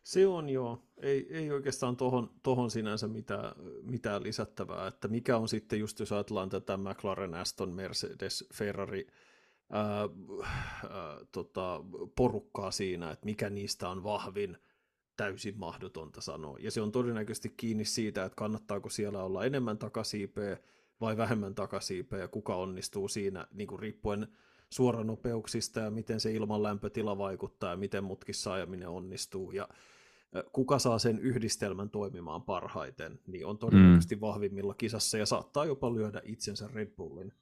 Se 0.04 0.28
on 0.28 0.50
joo. 0.50 0.88
Ei, 0.98 1.28
ei 1.30 1.52
oikeastaan 1.52 1.98
tohon, 1.98 2.30
tohon 2.44 2.72
sinänsä 2.72 3.08
mitään, 3.08 3.52
mitään 3.82 4.24
lisättävää. 4.24 4.88
Että 4.88 5.08
mikä 5.08 5.38
on 5.38 5.48
sitten 5.48 5.80
just, 5.80 6.00
jos 6.00 6.12
ajatellaan 6.12 6.50
tätä 6.50 6.78
McLaren, 6.78 7.34
Aston, 7.34 7.74
Mercedes, 7.74 8.50
Ferrari 8.54 9.08
ää, 9.70 10.00
ää, 10.00 10.10
tota, 11.32 11.84
porukkaa 12.16 12.72
siinä, 12.72 13.12
että 13.12 13.26
mikä 13.26 13.50
niistä 13.50 13.90
on 13.90 14.04
vahvin, 14.04 14.58
täysin 15.18 15.58
mahdotonta 15.58 16.22
sanoa. 16.22 16.58
Ja 16.60 16.72
se 16.72 16.82
on 16.82 16.92
todennäköisesti 16.92 17.54
kiinni 17.58 17.86
siitä, 17.86 18.26
että 18.26 18.36
kannattaako 18.36 18.90
siellä 18.90 19.24
olla 19.24 19.46
enemmän 19.46 19.78
takasiipeä 19.78 20.58
vai 21.02 21.18
vähemmän 21.18 21.56
takasiipeä 21.56 22.20
ja 22.20 22.28
kuka 22.28 22.56
onnistuu 22.56 23.08
siinä 23.08 23.48
niin 23.52 23.68
kuin 23.68 23.80
riippuen 23.80 24.28
suoranopeuksista 24.70 25.80
ja 25.80 25.92
miten 25.92 26.20
se 26.20 26.32
ilman 26.32 26.64
lämpötila 26.64 27.18
vaikuttaa 27.18 27.72
ja 27.72 27.78
miten 27.78 28.04
mutkissa 28.04 28.54
ajaminen 28.54 28.90
onnistuu 28.90 29.52
ja 29.52 29.68
kuka 30.52 30.80
saa 30.80 31.00
sen 31.00 31.20
yhdistelmän 31.20 31.90
toimimaan 31.90 32.42
parhaiten, 32.42 33.20
niin 33.28 33.46
on 33.46 33.58
todennäköisesti 33.58 34.16
mm. 34.16 34.22
vahvimmilla 34.22 34.74
kisassa 34.74 35.18
ja 35.18 35.26
saattaa 35.26 35.66
jopa 35.66 35.94
lyödä 35.94 36.22
itsensä 36.26 36.70
Red 36.74 36.88
Bullin. 36.96 37.34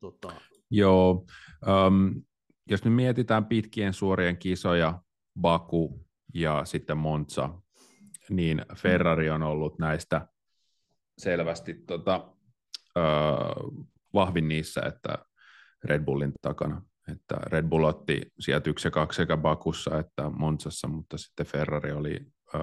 Tota... 0.00 0.32
Joo, 0.70 1.26
um, 1.86 2.22
jos 2.70 2.84
me 2.84 2.90
mietitään 2.90 3.44
pitkien 3.44 3.92
suorien 3.92 4.36
kisoja, 4.36 5.02
Baku 5.40 6.06
ja 6.34 6.64
sitten 6.64 6.96
Monza, 6.96 7.50
niin 8.30 8.62
Ferrari 8.76 9.30
on 9.30 9.42
ollut 9.42 9.78
näistä 9.78 10.28
selvästi 11.18 11.74
tota, 11.74 12.34
uh, 12.98 13.86
vahvin 14.14 14.48
niissä, 14.48 14.80
että 14.80 15.18
Red 15.84 16.04
Bullin 16.04 16.32
takana. 16.42 16.82
Että 17.12 17.34
Red 17.34 17.68
Bull 17.68 17.84
otti 17.84 18.20
sieltä 18.38 18.70
yksi 18.70 18.86
ja 18.86 18.90
kaksi 18.90 19.16
sekä 19.16 19.36
Bakussa 19.36 19.98
että 19.98 20.30
Monzassa, 20.30 20.88
mutta 20.88 21.18
sitten 21.18 21.46
Ferrari 21.46 21.92
oli 21.92 22.16
ö, 22.54 22.58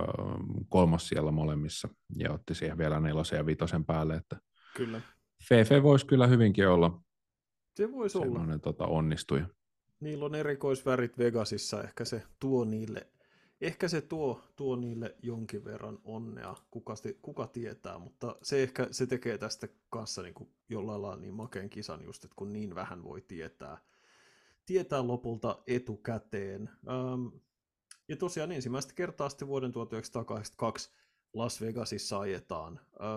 kolmas 0.70 1.07
siellä 1.07 1.32
molemmissa 1.32 1.89
ja 2.15 2.34
otti 2.34 2.55
siihen 2.55 2.78
vielä 2.78 2.99
nelosen 2.99 3.38
ja 3.38 3.45
vitosen 3.45 3.86
päälle. 3.86 4.15
Että 4.15 4.38
kyllä. 4.76 5.01
Fefe 5.49 5.84
voisi 5.84 6.05
kyllä 6.05 6.28
hyvinkin 6.28 6.67
olla 6.67 7.01
se 7.80 7.91
voisi 7.91 8.17
olla. 8.17 8.57
Tota, 8.61 8.86
onnistuja. 8.86 9.45
Niillä 9.99 10.26
on 10.26 10.36
erikoisvärit 10.36 11.17
Vegasissa, 11.17 11.84
ehkä 11.84 12.05
se 12.05 12.24
tuo 12.39 12.65
niille, 12.65 13.07
ehkä 13.62 13.88
se 13.88 14.01
tuo, 14.01 14.41
tuo 14.55 14.76
niille 14.76 15.16
jonkin 15.22 15.66
verran 15.66 15.99
onnea, 16.03 16.55
kuka, 16.72 16.93
kuka 17.22 17.47
tietää, 17.47 17.99
mutta 17.99 18.36
se 18.41 18.64
ehkä 18.64 18.88
se 18.91 19.07
tekee 19.07 19.38
tästä 19.38 19.68
kanssa 19.89 20.22
niin 20.22 20.34
kuin 20.34 20.49
jollain 20.70 21.01
lailla 21.01 21.22
niin 21.22 21.34
makeen 21.34 21.70
kisan 21.70 22.03
just, 22.03 22.24
että 22.24 22.36
kun 22.36 22.53
niin 22.53 22.76
vähän 22.76 23.03
voi 23.03 23.22
tietää, 23.22 23.78
tietää 24.66 25.07
lopulta 25.07 25.64
etukäteen. 25.68 26.70
Ähm, 26.89 27.28
ja 28.07 28.16
tosiaan 28.18 28.51
ensimmäistä 28.51 28.93
kertaa 28.93 29.30
sitten 29.30 29.47
vuoden 29.47 29.72
1982 29.72 30.91
Las 31.34 31.62
Vegasissa 31.62 32.20
ajetaan. 32.20 32.80
Öö, 32.99 33.07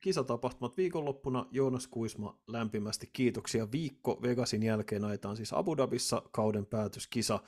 kisatapahtumat 0.00 0.76
viikonloppuna. 0.76 1.46
Joonas 1.50 1.86
Kuisma, 1.86 2.38
lämpimästi 2.46 3.10
kiitoksia. 3.12 3.72
Viikko 3.72 4.18
Vegasin 4.22 4.62
jälkeen 4.62 5.04
ajetaan 5.04 5.36
siis 5.36 5.52
Abu 5.52 5.76
Dhabissa 5.76 6.22
kauden 6.32 6.66
päätöskisa. 6.66 7.40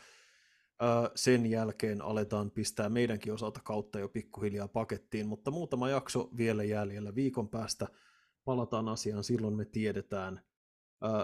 Sen 1.14 1.46
jälkeen 1.46 2.02
aletaan 2.02 2.50
pistää 2.50 2.88
meidänkin 2.88 3.32
osalta 3.32 3.60
kautta 3.64 3.98
jo 3.98 4.08
pikkuhiljaa 4.08 4.68
pakettiin, 4.68 5.26
mutta 5.26 5.50
muutama 5.50 5.88
jakso 5.88 6.30
vielä 6.36 6.64
jäljellä. 6.64 7.14
Viikon 7.14 7.48
päästä 7.48 7.88
palataan 8.44 8.88
asiaan, 8.88 9.24
silloin 9.24 9.54
me 9.54 9.64
tiedetään, 9.64 10.40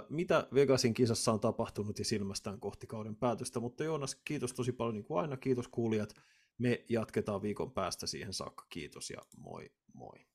mitä 0.08 0.48
Vegasin 0.54 0.94
kisassa 0.94 1.32
on 1.32 1.40
tapahtunut 1.40 1.98
ja 1.98 2.04
silmästään 2.04 2.60
kohti 2.60 2.86
kauden 2.86 3.16
päätöstä. 3.16 3.60
Mutta 3.60 3.84
Joonas, 3.84 4.14
kiitos 4.14 4.52
tosi 4.52 4.72
paljon 4.72 4.94
niin 4.94 5.04
kuin 5.04 5.20
aina, 5.20 5.36
kiitos 5.36 5.68
kuulijat. 5.68 6.14
Me 6.58 6.84
jatketaan 6.88 7.42
viikon 7.42 7.72
päästä 7.72 8.06
siihen 8.06 8.32
saakka. 8.32 8.66
Kiitos 8.68 9.10
ja 9.10 9.18
moi 9.36 9.70
moi. 9.92 10.33